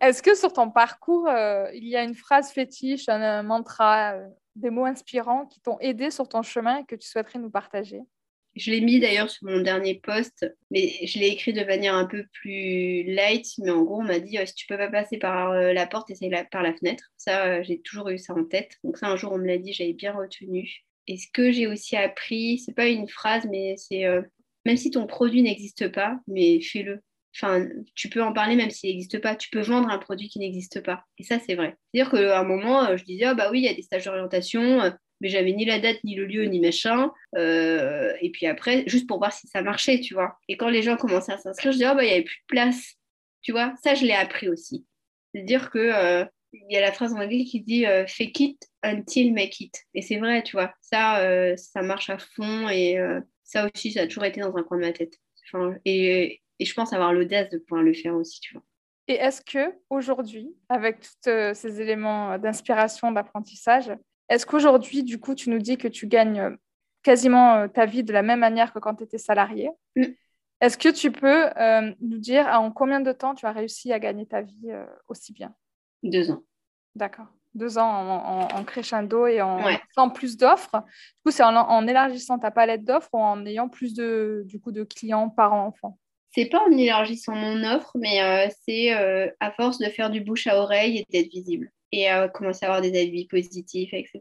Est-ce 0.00 0.22
que 0.22 0.34
sur 0.34 0.54
ton 0.54 0.70
parcours, 0.70 1.28
il 1.74 1.86
y 1.86 1.96
a 1.96 2.02
une 2.02 2.14
phrase 2.14 2.50
fétiche, 2.50 3.10
un 3.10 3.42
mantra, 3.42 4.14
des 4.56 4.70
mots 4.70 4.84
inspirants 4.84 5.46
qui 5.46 5.60
t'ont 5.60 5.78
aidé 5.80 6.10
sur 6.10 6.28
ton 6.28 6.42
chemin 6.42 6.78
et 6.78 6.84
que 6.84 6.96
tu 6.96 7.06
souhaiterais 7.06 7.38
nous 7.38 7.50
partager 7.50 8.00
Je 8.54 8.70
l'ai 8.70 8.80
mis 8.80 9.00
d'ailleurs 9.00 9.30
sur 9.30 9.46
mon 9.46 9.60
dernier 9.60 9.94
post, 9.94 10.46
mais 10.70 10.88
je 11.06 11.18
l'ai 11.18 11.28
écrit 11.28 11.52
de 11.52 11.62
manière 11.64 11.94
un 11.94 12.06
peu 12.06 12.24
plus 12.32 13.04
light. 13.04 13.46
Mais 13.58 13.70
en 13.70 13.82
gros, 13.82 14.00
on 14.00 14.04
m'a 14.04 14.18
dit 14.18 14.38
euh, 14.38 14.46
si 14.46 14.54
tu 14.54 14.66
peux 14.66 14.78
pas 14.78 14.88
passer 14.88 15.18
par 15.18 15.52
euh, 15.52 15.72
la 15.72 15.86
porte, 15.86 16.10
essaye 16.10 16.30
par 16.50 16.62
la 16.62 16.74
fenêtre. 16.74 17.04
Ça, 17.16 17.46
euh, 17.46 17.62
j'ai 17.62 17.80
toujours 17.80 18.08
eu 18.08 18.18
ça 18.18 18.34
en 18.34 18.44
tête. 18.44 18.72
Donc, 18.82 18.96
ça, 18.98 19.08
un 19.08 19.16
jour, 19.16 19.32
on 19.32 19.38
me 19.38 19.46
l'a 19.46 19.58
dit, 19.58 19.72
j'avais 19.72 19.92
bien 19.92 20.12
retenu. 20.12 20.84
Et 21.06 21.18
ce 21.18 21.26
que 21.32 21.52
j'ai 21.52 21.66
aussi 21.66 21.96
appris, 21.96 22.58
c'est 22.58 22.74
pas 22.74 22.88
une 22.88 23.08
phrase, 23.08 23.46
mais 23.48 23.76
c'est 23.76 24.04
même 24.64 24.76
si 24.76 24.90
ton 24.90 25.06
produit 25.06 25.42
n'existe 25.42 25.86
pas, 25.92 26.18
mais 26.26 26.60
fais-le. 26.60 27.00
Enfin, 27.38 27.68
tu 27.94 28.08
peux 28.08 28.22
en 28.22 28.32
parler 28.32 28.56
même 28.56 28.70
s'il 28.70 28.90
n'existe 28.90 29.20
pas. 29.20 29.36
Tu 29.36 29.50
peux 29.50 29.60
vendre 29.60 29.90
un 29.90 29.98
produit 29.98 30.28
qui 30.28 30.38
n'existe 30.38 30.80
pas. 30.80 31.04
Et 31.18 31.22
ça, 31.22 31.38
c'est 31.38 31.54
vrai. 31.54 31.76
C'est-à-dire 31.92 32.10
qu'à 32.10 32.40
un 32.40 32.44
moment, 32.44 32.84
euh, 32.84 32.96
je 32.96 33.04
disais, 33.04 33.24
ah 33.24 33.34
bah 33.34 33.50
oui, 33.50 33.60
il 33.60 33.64
y 33.64 33.68
a 33.68 33.74
des 33.74 33.82
stages 33.82 34.04
d'orientation, 34.04 34.80
euh, 34.80 34.90
mais 35.20 35.28
j'avais 35.28 35.52
ni 35.52 35.66
la 35.66 35.78
date, 35.78 36.02
ni 36.02 36.14
le 36.14 36.24
lieu, 36.24 36.44
ni 36.44 36.60
machin. 36.60 37.10
Euh, 37.36 38.12
et 38.22 38.30
puis 38.30 38.46
après, 38.46 38.84
juste 38.86 39.06
pour 39.06 39.18
voir 39.18 39.32
si 39.32 39.48
ça 39.48 39.60
marchait, 39.60 40.00
tu 40.00 40.14
vois. 40.14 40.38
Et 40.48 40.56
quand 40.56 40.70
les 40.70 40.82
gens 40.82 40.96
commençaient 40.96 41.32
à 41.32 41.38
s'inscrire, 41.38 41.72
je 41.72 41.76
disais, 41.76 41.88
ah 41.88 41.94
bah 41.94 42.04
il 42.04 42.08
n'y 42.08 42.12
avait 42.12 42.24
plus 42.24 42.40
de 42.40 42.46
place. 42.46 42.94
Tu 43.42 43.52
vois, 43.52 43.74
ça, 43.84 43.94
je 43.94 44.04
l'ai 44.04 44.14
appris 44.14 44.48
aussi. 44.48 44.86
C'est-à-dire 45.34 45.70
que 45.70 46.26
il 46.52 46.72
y 46.72 46.76
a 46.76 46.80
la 46.80 46.92
phrase 46.92 47.12
en 47.12 47.20
anglais 47.20 47.44
qui 47.44 47.60
dit 47.60 47.84
fake 48.08 48.40
it 48.40 48.68
until 48.82 49.32
make 49.32 49.60
it. 49.60 49.74
Et 49.94 50.00
c'est 50.00 50.16
vrai, 50.16 50.42
tu 50.42 50.56
vois. 50.56 50.72
Ça, 50.80 51.54
ça 51.56 51.82
marche 51.82 52.08
à 52.08 52.18
fond. 52.18 52.68
Et 52.70 52.98
ça 53.44 53.68
aussi, 53.72 53.92
ça 53.92 54.02
a 54.02 54.06
toujours 54.06 54.24
été 54.24 54.40
dans 54.40 54.56
un 54.56 54.62
coin 54.62 54.78
de 54.78 54.86
ma 54.86 54.92
tête. 54.92 55.14
Enfin, 55.52 55.76
et, 55.84 56.40
et 56.58 56.64
je 56.64 56.74
pense 56.74 56.92
avoir 56.92 57.12
l'audace 57.12 57.50
de 57.50 57.58
pouvoir 57.58 57.82
le 57.82 57.92
faire 57.92 58.14
aussi, 58.14 58.40
tu 58.40 58.54
vois. 58.54 58.62
Et 59.08 59.14
est-ce 59.14 59.40
que 59.40 59.74
aujourd'hui, 59.88 60.54
avec 60.68 61.00
tous 61.00 61.30
euh, 61.30 61.54
ces 61.54 61.80
éléments 61.80 62.38
d'inspiration, 62.38 63.12
d'apprentissage, 63.12 63.92
est-ce 64.28 64.46
qu'aujourd'hui, 64.46 65.04
du 65.04 65.20
coup, 65.20 65.34
tu 65.34 65.50
nous 65.50 65.58
dis 65.58 65.78
que 65.78 65.86
tu 65.86 66.08
gagnes 66.08 66.40
euh, 66.40 66.56
quasiment 67.02 67.54
euh, 67.54 67.68
ta 67.68 67.86
vie 67.86 68.02
de 68.02 68.12
la 68.12 68.22
même 68.22 68.40
manière 68.40 68.72
que 68.72 68.80
quand 68.80 68.96
tu 68.96 69.04
étais 69.04 69.18
salarié? 69.18 69.70
Mm. 69.94 70.04
Est-ce 70.60 70.78
que 70.78 70.88
tu 70.88 71.12
peux 71.12 71.50
nous 72.00 72.16
dire 72.16 72.46
en 72.46 72.72
combien 72.72 73.00
de 73.00 73.12
temps 73.12 73.34
tu 73.34 73.44
as 73.44 73.52
réussi 73.52 73.92
à 73.92 73.98
gagner 73.98 74.24
ta 74.24 74.40
vie 74.40 74.72
aussi 75.06 75.34
bien? 75.34 75.54
Deux 76.02 76.30
ans. 76.30 76.44
D'accord. 76.94 77.26
Deux 77.54 77.76
ans 77.76 78.48
en, 78.54 78.64
crescendo 78.64 79.26
et 79.26 79.42
en 79.42 79.58
faisant 79.90 80.08
plus 80.08 80.38
d'offres. 80.38 80.80
Du 80.80 81.22
coup, 81.26 81.30
c'est 81.30 81.42
en, 81.42 81.54
en, 81.54 81.86
élargissant 81.86 82.38
ta 82.38 82.50
palette 82.50 82.84
d'offres 82.84 83.10
ou 83.12 83.18
en 83.18 83.44
ayant 83.44 83.68
plus 83.68 83.92
de, 83.92 84.44
du 84.46 84.58
coup, 84.58 84.72
de 84.72 84.82
clients 84.82 85.28
par 85.28 85.52
enfant? 85.52 85.98
C'est 86.36 86.46
pas 86.46 86.62
en 86.62 86.76
élargissant 86.76 87.34
mon 87.34 87.64
offre, 87.64 87.92
mais 87.96 88.22
euh, 88.22 88.46
c'est 88.66 88.94
euh, 88.94 89.30
à 89.40 89.50
force 89.50 89.78
de 89.78 89.86
faire 89.86 90.10
du 90.10 90.20
bouche 90.20 90.46
à 90.46 90.60
oreille 90.60 90.98
et 90.98 91.06
d'être 91.10 91.32
visible 91.32 91.72
et 91.92 92.08
à 92.08 92.28
commencer 92.28 92.66
à 92.66 92.68
avoir 92.68 92.82
des 92.82 92.98
avis 92.98 93.26
positifs, 93.26 93.94
etc. 93.94 94.20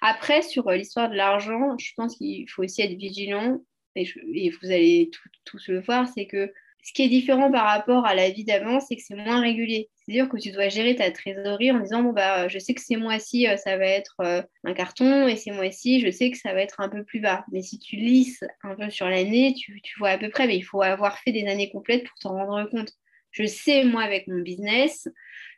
Après, 0.00 0.40
sur 0.40 0.68
euh, 0.68 0.76
l'histoire 0.76 1.10
de 1.10 1.16
l'argent, 1.16 1.76
je 1.78 1.92
pense 1.96 2.16
qu'il 2.16 2.48
faut 2.48 2.62
aussi 2.62 2.80
être 2.80 2.96
vigilant 2.96 3.60
et, 3.94 4.06
vous 4.50 4.70
allez 4.70 5.10
tous 5.44 5.68
le 5.68 5.80
voir, 5.82 6.08
c'est 6.08 6.26
que 6.26 6.50
ce 6.82 6.92
qui 6.92 7.02
est 7.02 7.08
différent 7.08 7.50
par 7.50 7.66
rapport 7.66 8.06
à 8.06 8.14
la 8.14 8.30
vie 8.30 8.44
d'avant, 8.44 8.80
c'est 8.80 8.96
que 8.96 9.02
c'est 9.02 9.14
moins 9.14 9.40
régulier. 9.40 9.90
C'est-à-dire 9.96 10.28
que 10.28 10.38
tu 10.38 10.50
dois 10.50 10.68
gérer 10.68 10.96
ta 10.96 11.10
trésorerie 11.10 11.70
en 11.70 11.80
disant 11.80 12.02
bah 12.02 12.48
je 12.48 12.58
sais 12.58 12.74
que 12.74 12.80
ces 12.80 12.96
mois-ci 12.96 13.46
euh, 13.46 13.56
ça 13.56 13.76
va 13.76 13.86
être 13.86 14.16
euh, 14.20 14.42
un 14.64 14.72
carton 14.72 15.28
et 15.28 15.36
ces 15.36 15.50
mois-ci 15.50 16.00
je 16.00 16.10
sais 16.10 16.30
que 16.30 16.38
ça 16.38 16.52
va 16.52 16.62
être 16.62 16.80
un 16.80 16.88
peu 16.88 17.04
plus 17.04 17.20
bas. 17.20 17.44
Mais 17.52 17.62
si 17.62 17.78
tu 17.78 17.96
lisses 17.96 18.42
un 18.62 18.74
peu 18.74 18.90
sur 18.90 19.08
l'année, 19.08 19.54
tu, 19.54 19.80
vois 19.98 20.10
à 20.10 20.18
peu 20.18 20.30
près, 20.30 20.46
mais 20.46 20.56
il 20.56 20.62
faut 20.62 20.82
avoir 20.82 21.18
fait 21.18 21.32
des 21.32 21.46
années 21.46 21.70
complètes 21.70 22.04
pour 22.04 22.18
t'en 22.20 22.34
rendre 22.34 22.68
compte. 22.70 22.92
Je 23.30 23.44
sais 23.44 23.84
moi 23.84 24.02
avec 24.02 24.26
mon 24.26 24.40
business 24.40 25.06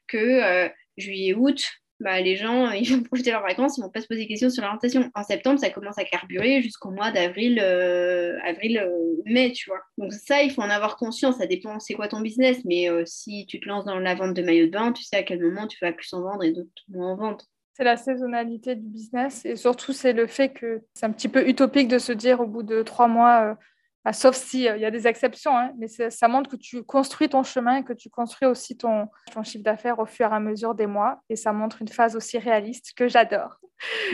que 0.08 0.18
euh, 0.18 0.68
juillet-août, 0.96 1.64
bah, 2.02 2.20
les 2.20 2.36
gens, 2.36 2.70
ils 2.70 2.92
vont 2.92 3.02
profiter 3.04 3.30
de 3.30 3.34
leurs 3.34 3.42
vacances, 3.42 3.78
ils 3.78 3.82
vont 3.82 3.90
pas 3.90 4.00
se 4.00 4.06
poser 4.06 4.22
des 4.22 4.26
questions 4.26 4.50
sur 4.50 4.62
l'orientation. 4.62 5.10
En 5.14 5.22
septembre, 5.22 5.58
ça 5.58 5.70
commence 5.70 5.98
à 5.98 6.04
carburer 6.04 6.60
jusqu'au 6.62 6.90
mois 6.90 7.10
d'avril, 7.10 7.60
euh, 7.62 8.38
avril, 8.44 8.78
euh, 8.78 9.22
mai, 9.24 9.52
tu 9.52 9.70
vois. 9.70 9.80
Donc 9.98 10.12
ça, 10.12 10.42
il 10.42 10.50
faut 10.50 10.62
en 10.62 10.70
avoir 10.70 10.96
conscience. 10.96 11.38
Ça 11.38 11.46
dépend, 11.46 11.78
c'est 11.78 11.94
quoi 11.94 12.08
ton 12.08 12.20
business. 12.20 12.58
Mais 12.64 12.90
euh, 12.90 13.04
si 13.06 13.46
tu 13.46 13.60
te 13.60 13.68
lances 13.68 13.84
dans 13.84 13.98
la 13.98 14.14
vente 14.14 14.34
de 14.34 14.42
maillots 14.42 14.66
de 14.66 14.72
bain, 14.72 14.92
tu 14.92 15.02
sais 15.04 15.16
à 15.16 15.22
quel 15.22 15.40
moment 15.40 15.66
tu 15.66 15.78
vas 15.80 15.92
plus 15.92 16.12
en 16.12 16.22
vendre 16.22 16.42
et 16.42 16.52
d'autres 16.52 16.70
moins 16.88 17.12
en 17.12 17.16
vendre. 17.16 17.44
C'est 17.74 17.84
la 17.84 17.96
saisonnalité 17.96 18.74
du 18.74 18.86
business 18.86 19.46
et 19.46 19.56
surtout 19.56 19.94
c'est 19.94 20.12
le 20.12 20.26
fait 20.26 20.50
que 20.50 20.82
c'est 20.92 21.06
un 21.06 21.10
petit 21.10 21.28
peu 21.28 21.48
utopique 21.48 21.88
de 21.88 21.98
se 21.98 22.12
dire 22.12 22.40
au 22.40 22.46
bout 22.46 22.62
de 22.62 22.82
trois 22.82 23.08
mois, 23.08 23.56
bah, 24.04 24.12
sauf 24.12 24.36
s'il 24.36 24.60
il 24.62 24.80
y 24.80 24.84
a 24.84 24.90
des 24.90 25.06
exceptions, 25.06 25.56
hein, 25.56 25.72
mais 25.78 25.86
ça 25.88 26.28
montre 26.28 26.50
que 26.50 26.56
tu 26.56 26.82
construis 26.82 27.28
ton 27.28 27.42
chemin 27.42 27.76
et 27.76 27.84
que 27.84 27.92
tu 27.92 28.10
construis 28.10 28.48
aussi 28.48 28.76
ton 28.76 29.08
chiffre 29.44 29.64
d'affaires 29.64 29.98
au 29.98 30.06
fur 30.06 30.30
et 30.30 30.34
à 30.34 30.40
mesure 30.40 30.74
des 30.74 30.86
mois. 30.86 31.20
Et 31.28 31.36
ça 31.36 31.52
montre 31.52 31.82
une 31.82 31.88
phase 31.88 32.16
aussi 32.16 32.38
réaliste 32.38 32.92
que 32.96 33.08
j'adore. 33.08 33.58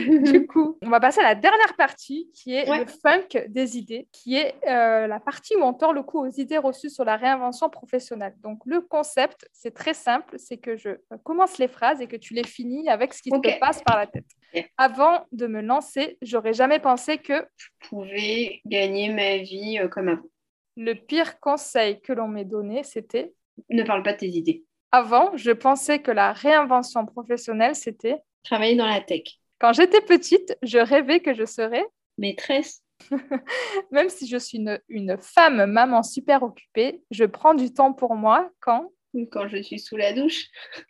Du 0.07 0.47
coup, 0.47 0.77
on 0.81 0.89
va 0.89 0.99
passer 0.99 1.19
à 1.19 1.23
la 1.23 1.35
dernière 1.35 1.75
partie 1.75 2.29
qui 2.33 2.53
est 2.53 2.65
le 2.65 2.85
funk 2.85 3.47
des 3.47 3.77
idées, 3.77 4.07
qui 4.11 4.35
est 4.35 4.55
euh, 4.67 5.07
la 5.07 5.19
partie 5.19 5.55
où 5.55 5.61
on 5.61 5.73
tord 5.73 5.93
le 5.93 6.03
cou 6.03 6.19
aux 6.19 6.31
idées 6.31 6.57
reçues 6.57 6.89
sur 6.89 7.05
la 7.05 7.15
réinvention 7.17 7.69
professionnelle. 7.69 8.35
Donc, 8.41 8.61
le 8.65 8.81
concept, 8.81 9.47
c'est 9.51 9.73
très 9.73 9.93
simple 9.93 10.35
c'est 10.37 10.57
que 10.57 10.75
je 10.75 10.91
commence 11.23 11.57
les 11.57 11.67
phrases 11.67 12.01
et 12.01 12.07
que 12.07 12.15
tu 12.15 12.33
les 12.33 12.45
finis 12.45 12.89
avec 12.89 13.13
ce 13.13 13.21
qui 13.21 13.29
te 13.29 13.59
passe 13.59 13.81
par 13.83 13.97
la 13.97 14.07
tête. 14.07 14.25
Avant 14.77 15.25
de 15.31 15.47
me 15.47 15.61
lancer, 15.61 16.17
j'aurais 16.21 16.53
jamais 16.53 16.79
pensé 16.79 17.17
que 17.17 17.45
je 17.57 17.67
pouvais 17.87 18.61
gagner 18.65 19.09
ma 19.09 19.37
vie 19.37 19.79
euh, 19.79 19.87
comme 19.87 20.09
avant. 20.09 20.23
Le 20.75 20.93
pire 20.93 21.39
conseil 21.39 22.01
que 22.01 22.13
l'on 22.13 22.27
m'ait 22.27 22.45
donné, 22.45 22.83
c'était 22.83 23.33
ne 23.69 23.83
parle 23.83 24.03
pas 24.03 24.13
de 24.13 24.19
tes 24.19 24.29
idées. 24.29 24.63
Avant, 24.91 25.35
je 25.35 25.51
pensais 25.51 25.99
que 25.99 26.11
la 26.11 26.33
réinvention 26.33 27.05
professionnelle, 27.05 27.75
c'était 27.75 28.17
travailler 28.43 28.75
dans 28.75 28.87
la 28.87 29.01
tech. 29.01 29.23
Quand 29.59 29.73
j'étais 29.73 30.01
petite, 30.01 30.57
je 30.63 30.79
rêvais 30.79 31.19
que 31.19 31.33
je 31.33 31.45
serais 31.45 31.85
maîtresse. 32.17 32.81
Même 33.91 34.09
si 34.09 34.27
je 34.27 34.37
suis 34.37 34.57
une, 34.57 34.79
une, 34.89 35.17
femme 35.17 35.65
maman 35.65 36.03
super 36.03 36.43
occupée, 36.43 37.01
je 37.11 37.25
prends 37.25 37.53
du 37.53 37.73
temps 37.73 37.93
pour 37.93 38.15
moi 38.15 38.49
quand 38.59 38.91
quand 39.31 39.47
je 39.47 39.61
suis 39.61 39.79
sous 39.79 39.97
la 39.97 40.13
douche. 40.13 40.45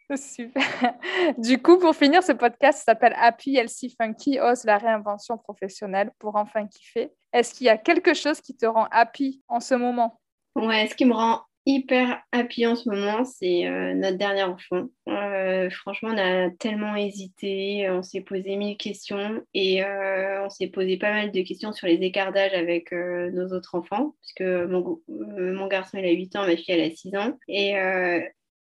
Super. 0.15 0.97
Du 1.37 1.61
coup, 1.61 1.77
pour 1.77 1.95
finir, 1.95 2.23
ce 2.23 2.33
podcast 2.33 2.83
s'appelle 2.85 3.13
Happy 3.17 3.55
Elsie 3.55 3.95
Funky, 3.99 4.39
ose 4.39 4.65
la 4.65 4.77
réinvention 4.77 5.37
professionnelle 5.37 6.11
pour 6.19 6.35
enfin 6.35 6.67
kiffer. 6.67 7.11
Est-ce 7.31 7.53
qu'il 7.53 7.67
y 7.67 7.69
a 7.69 7.77
quelque 7.77 8.13
chose 8.13 8.41
qui 8.41 8.55
te 8.57 8.65
rend 8.65 8.87
happy 8.91 9.41
en 9.47 9.59
ce 9.59 9.75
moment? 9.75 10.19
Ouais, 10.55 10.87
ce 10.87 10.95
qui 10.95 11.05
me 11.05 11.13
rend 11.13 11.43
hyper 11.69 12.19
happy 12.31 12.65
en 12.65 12.75
ce 12.75 12.89
moment, 12.89 13.23
c'est 13.23 13.67
euh, 13.67 13.93
notre 13.93 14.17
dernier 14.17 14.41
enfant. 14.41 14.87
Euh, 15.07 15.69
franchement, 15.69 16.09
on 16.13 16.17
a 16.17 16.49
tellement 16.49 16.95
hésité, 16.95 17.87
on 17.91 18.01
s'est 18.01 18.21
posé 18.21 18.55
mille 18.55 18.75
questions 18.75 19.43
et 19.53 19.83
euh, 19.83 20.43
on 20.43 20.49
s'est 20.49 20.69
posé 20.69 20.97
pas 20.97 21.11
mal 21.11 21.31
de 21.31 21.41
questions 21.43 21.71
sur 21.71 21.85
les 21.85 22.01
écarts 22.01 22.31
d'âge 22.31 22.53
avec 22.53 22.91
nos 22.91 23.53
autres 23.53 23.75
enfants, 23.75 24.15
puisque 24.19 24.41
mon, 24.41 24.99
mon, 25.07 25.67
garçon 25.67 25.99
il 25.99 26.05
a 26.05 26.11
8 26.11 26.35
ans, 26.37 26.47
ma 26.47 26.57
fille 26.57 26.73
elle 26.73 26.91
a 26.91 26.95
6 26.95 27.15
ans. 27.15 27.37
Et 27.47 27.73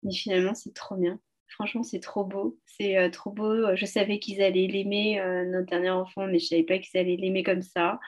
mais 0.03 0.13
finalement, 0.13 0.55
c'est 0.55 0.75
trop 0.75 0.95
bien. 0.95 1.19
Franchement, 1.49 1.83
c'est 1.83 2.01
trop 2.01 2.25
beau. 2.25 2.59
C'est 2.67 3.11
trop 3.11 3.31
beau. 3.31 3.75
Je 3.75 3.87
savais 3.87 4.19
qu'ils 4.19 4.43
allaient 4.43 4.67
l'aimer, 4.67 5.21
notre 5.47 5.67
dernier 5.67 5.91
enfant, 5.91 6.27
mais 6.27 6.39
je 6.39 6.47
savais 6.47 6.63
pas 6.63 6.79
qu'ils 6.79 7.01
allaient 7.01 7.17
l'aimer 7.17 7.43
comme 7.43 7.63
ça. 7.63 7.99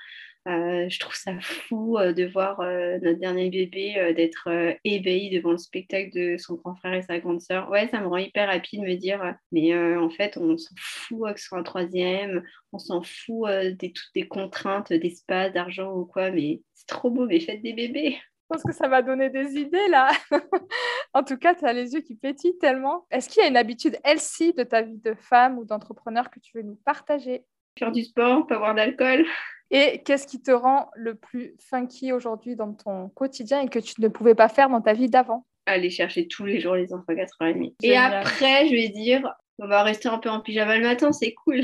Euh, 0.48 0.88
je 0.88 0.98
trouve 0.98 1.14
ça 1.14 1.32
fou 1.42 1.98
euh, 1.98 2.14
de 2.14 2.24
voir 2.24 2.60
euh, 2.60 2.98
notre 3.02 3.18
dernier 3.18 3.50
bébé 3.50 4.14
d'être 4.16 4.48
éveillé 4.84 5.36
devant 5.36 5.52
le 5.52 5.58
spectacle 5.58 6.10
de 6.14 6.38
son 6.38 6.54
grand 6.54 6.74
frère 6.76 6.94
et 6.94 7.02
sa 7.02 7.18
grande 7.18 7.42
sœur. 7.42 7.68
Ouais, 7.70 7.88
ça 7.88 8.00
me 8.00 8.06
rend 8.06 8.16
hyper 8.16 8.48
happy 8.48 8.78
de 8.78 8.84
me 8.84 8.94
dire, 8.94 9.34
mais 9.52 9.76
en 9.96 10.10
fait, 10.10 10.36
on 10.36 10.56
s'en 10.56 10.74
fout 10.78 11.34
que 11.34 11.40
ce 11.40 11.46
soit 11.46 11.58
un 11.58 11.62
troisième, 11.62 12.42
on 12.72 12.78
s'en 12.78 13.02
fout 13.02 13.48
des 13.78 13.92
toutes 13.92 14.10
des 14.14 14.26
contraintes 14.26 14.92
d'espace, 14.92 15.52
d'argent 15.52 15.92
ou 15.92 16.06
quoi, 16.06 16.30
mais 16.30 16.62
c'est 16.74 16.86
trop 16.86 17.10
beau, 17.10 17.26
mais 17.26 17.40
faites 17.40 17.62
des 17.62 17.74
bébés. 17.74 18.16
Je 18.50 18.56
pense 18.56 18.64
que 18.64 18.72
ça 18.72 18.88
va 18.88 19.02
donner 19.02 19.30
des 19.30 19.58
idées 19.58 19.88
là. 19.88 20.10
en 21.14 21.22
tout 21.22 21.36
cas, 21.36 21.54
tu 21.54 21.64
as 21.64 21.72
les 21.72 21.92
yeux 21.92 22.00
qui 22.00 22.16
pétillent 22.16 22.58
tellement. 22.58 23.06
Est-ce 23.10 23.28
qu'il 23.28 23.42
y 23.42 23.46
a 23.46 23.48
une 23.48 23.56
habitude, 23.56 23.96
elle-ci, 24.02 24.52
de 24.54 24.64
ta 24.64 24.82
vie 24.82 24.98
de 24.98 25.14
femme 25.14 25.58
ou 25.58 25.64
d'entrepreneur 25.64 26.30
que 26.30 26.40
tu 26.40 26.56
veux 26.56 26.64
nous 26.64 26.78
partager? 26.84 27.44
Faire 27.78 27.92
du 27.92 28.02
sport, 28.02 28.46
pas 28.48 28.58
boire 28.58 28.74
d'alcool. 28.74 29.24
Et 29.70 30.02
qu'est-ce 30.04 30.26
qui 30.26 30.42
te 30.42 30.50
rend 30.50 30.90
le 30.96 31.14
plus 31.14 31.54
funky 31.60 32.12
aujourd'hui 32.12 32.56
dans 32.56 32.72
ton 32.72 33.08
quotidien 33.08 33.60
et 33.60 33.68
que 33.68 33.78
tu 33.78 34.00
ne 34.00 34.08
pouvais 34.08 34.34
pas 34.34 34.48
faire 34.48 34.68
dans 34.68 34.80
ta 34.80 34.92
vie 34.92 35.08
d'avant? 35.08 35.46
Aller 35.66 35.90
chercher 35.90 36.26
tous 36.26 36.44
les 36.44 36.60
jours 36.60 36.74
les 36.74 36.92
enfants 36.92 37.04
à 37.08 37.14
4h30. 37.14 37.74
Et 37.82 37.96
après, 37.96 38.66
je 38.66 38.72
vais 38.72 38.88
dire, 38.88 39.32
on 39.58 39.68
va 39.68 39.82
rester 39.82 40.08
un 40.08 40.18
peu 40.18 40.28
en 40.28 40.40
pyjama 40.40 40.76
le 40.76 40.82
matin, 40.82 41.12
c'est 41.12 41.34
cool. 41.34 41.62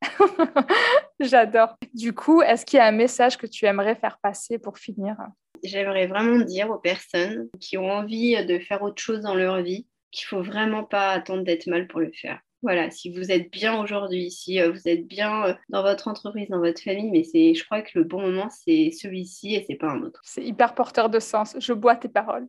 J'adore. 1.20 1.76
Du 1.92 2.14
coup, 2.14 2.40
est-ce 2.42 2.64
qu'il 2.64 2.78
y 2.78 2.80
a 2.80 2.86
un 2.86 2.92
message 2.92 3.36
que 3.36 3.46
tu 3.46 3.66
aimerais 3.66 3.94
faire 3.94 4.18
passer 4.22 4.58
pour 4.58 4.78
finir? 4.78 5.16
J'aimerais 5.62 6.06
vraiment 6.06 6.38
dire 6.44 6.70
aux 6.70 6.78
personnes 6.78 7.48
qui 7.60 7.76
ont 7.76 7.90
envie 7.90 8.42
de 8.44 8.58
faire 8.58 8.82
autre 8.82 9.00
chose 9.02 9.20
dans 9.20 9.34
leur 9.34 9.62
vie 9.62 9.86
qu'il 10.10 10.26
faut 10.26 10.42
vraiment 10.42 10.84
pas 10.84 11.10
attendre 11.10 11.42
d'être 11.42 11.66
mal 11.66 11.88
pour 11.88 12.00
le 12.00 12.12
faire. 12.12 12.40
Voilà, 12.64 12.90
si 12.90 13.10
vous 13.10 13.30
êtes 13.30 13.50
bien 13.50 13.78
aujourd'hui, 13.78 14.30
si 14.30 14.58
euh, 14.58 14.72
vous 14.72 14.88
êtes 14.88 15.06
bien 15.06 15.44
euh, 15.44 15.54
dans 15.68 15.82
votre 15.82 16.08
entreprise, 16.08 16.48
dans 16.48 16.60
votre 16.60 16.80
famille, 16.80 17.10
mais 17.10 17.22
c'est, 17.22 17.54
je 17.54 17.62
crois 17.62 17.82
que 17.82 17.90
le 17.94 18.04
bon 18.04 18.22
moment, 18.22 18.48
c'est 18.48 18.90
celui-ci 18.90 19.54
et 19.54 19.66
c'est 19.68 19.74
pas 19.74 19.88
un 19.88 20.00
autre. 20.00 20.22
C'est 20.24 20.42
hyper 20.42 20.74
porteur 20.74 21.10
de 21.10 21.20
sens. 21.20 21.56
Je 21.58 21.74
bois 21.74 21.94
tes 21.94 22.08
paroles. 22.08 22.48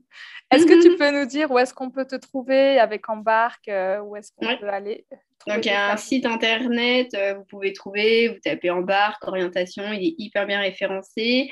Est-ce 0.52 0.66
que 0.66 0.82
tu 0.82 0.92
mhm. 0.92 0.96
peux 0.96 1.12
nous 1.12 1.26
dire 1.26 1.52
où 1.52 1.60
est-ce 1.60 1.74
qu'on 1.74 1.92
peut 1.92 2.06
te 2.06 2.16
trouver 2.16 2.80
avec 2.80 3.10
Embarque 3.10 3.68
euh, 3.68 4.00
Où 4.00 4.16
est-ce 4.16 4.32
qu'on 4.32 4.56
peut 4.56 4.70
aller 4.70 5.06
donc, 5.48 5.64
il 5.66 5.70
y 5.70 5.72
a 5.72 5.92
un 5.92 5.98
site 5.98 6.26
internet, 6.26 7.16
vous 7.36 7.44
pouvez 7.44 7.72
trouver, 7.72 8.30
vous 8.30 8.40
tapez 8.44 8.72
Embarque, 8.72 9.28
orientation, 9.28 9.84
il 9.94 10.08
est 10.08 10.16
hyper 10.18 10.48
bien 10.48 10.60
référencé 10.60 11.52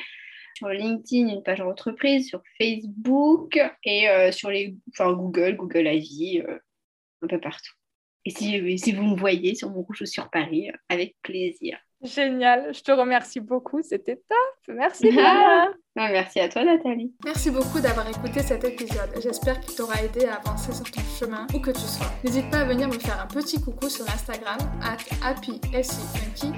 sur 0.57 0.70
LinkedIn, 0.70 1.28
une 1.28 1.43
page 1.43 1.61
entreprise, 1.61 2.28
sur 2.28 2.41
Facebook 2.59 3.59
et 3.84 4.32
sur 4.32 4.49
les, 4.49 4.76
enfin, 4.89 5.14
Google, 5.14 5.57
Google 5.57 5.86
Avis, 5.86 6.41
un 7.22 7.28
peu 7.28 7.39
partout. 7.39 7.74
Et 8.26 8.32
si, 8.32 8.78
si 8.78 8.91
vous 8.93 9.03
me 9.03 9.15
voyez 9.17 9.55
sur 9.55 9.69
mon 9.69 9.82
rouge 9.82 10.05
sur 10.05 10.30
Paris, 10.30 10.69
avec 10.89 11.15
plaisir. 11.21 11.78
Génial, 12.03 12.74
je 12.74 12.82
te 12.82 12.91
remercie 12.91 13.39
beaucoup, 13.39 13.82
c'était 13.82 14.17
top. 14.17 14.76
Merci. 14.76 15.09
Merci 15.95 16.39
à 16.41 16.49
toi 16.49 16.65
Nathalie. 16.65 17.13
Merci 17.24 17.49
beaucoup 17.49 17.80
d'avoir 17.80 18.09
écouté 18.09 18.41
cet 18.41 18.63
épisode. 18.65 19.09
J'espère 19.21 19.61
qu'il 19.61 19.76
t'aura 19.76 20.03
aidé 20.03 20.26
à 20.26 20.36
avancer 20.36 20.74
sur 20.74 20.89
ton 20.91 21.01
chemin 21.17 21.47
où 21.53 21.59
que 21.59 21.71
tu 21.71 21.80
sois. 21.80 22.11
N'hésite 22.26 22.49
pas 22.49 22.59
à 22.59 22.65
venir 22.65 22.89
me 22.89 22.99
faire 22.99 23.21
un 23.21 23.28
petit 23.28 23.61
coucou 23.61 23.88
sur 23.88 24.05
Instagram 24.05 24.57
at 24.82 24.97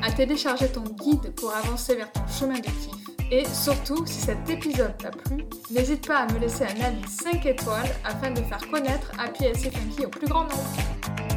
à 0.01 0.11
télécharger 0.13 0.71
ton 0.71 0.83
guide 0.83 1.35
pour 1.35 1.53
avancer 1.53 1.95
vers 1.95 2.11
ton 2.11 2.25
chemin 2.27 2.59
de 2.59 2.65
kiff. 2.65 3.05
Et 3.31 3.45
surtout, 3.45 4.05
si 4.05 4.21
cet 4.21 4.49
épisode 4.49 4.97
t'a 4.97 5.11
plu, 5.11 5.43
n'hésite 5.69 6.07
pas 6.07 6.19
à 6.19 6.33
me 6.33 6.39
laisser 6.39 6.63
un 6.63 6.85
avis 6.85 7.07
5 7.07 7.45
étoiles 7.45 7.89
afin 8.03 8.31
de 8.31 8.41
faire 8.41 8.67
connaître 8.69 9.11
Happy 9.19 9.45
Funky 9.53 10.05
au 10.05 10.09
plus 10.09 10.27
grand 10.27 10.43
nombre. 10.43 11.34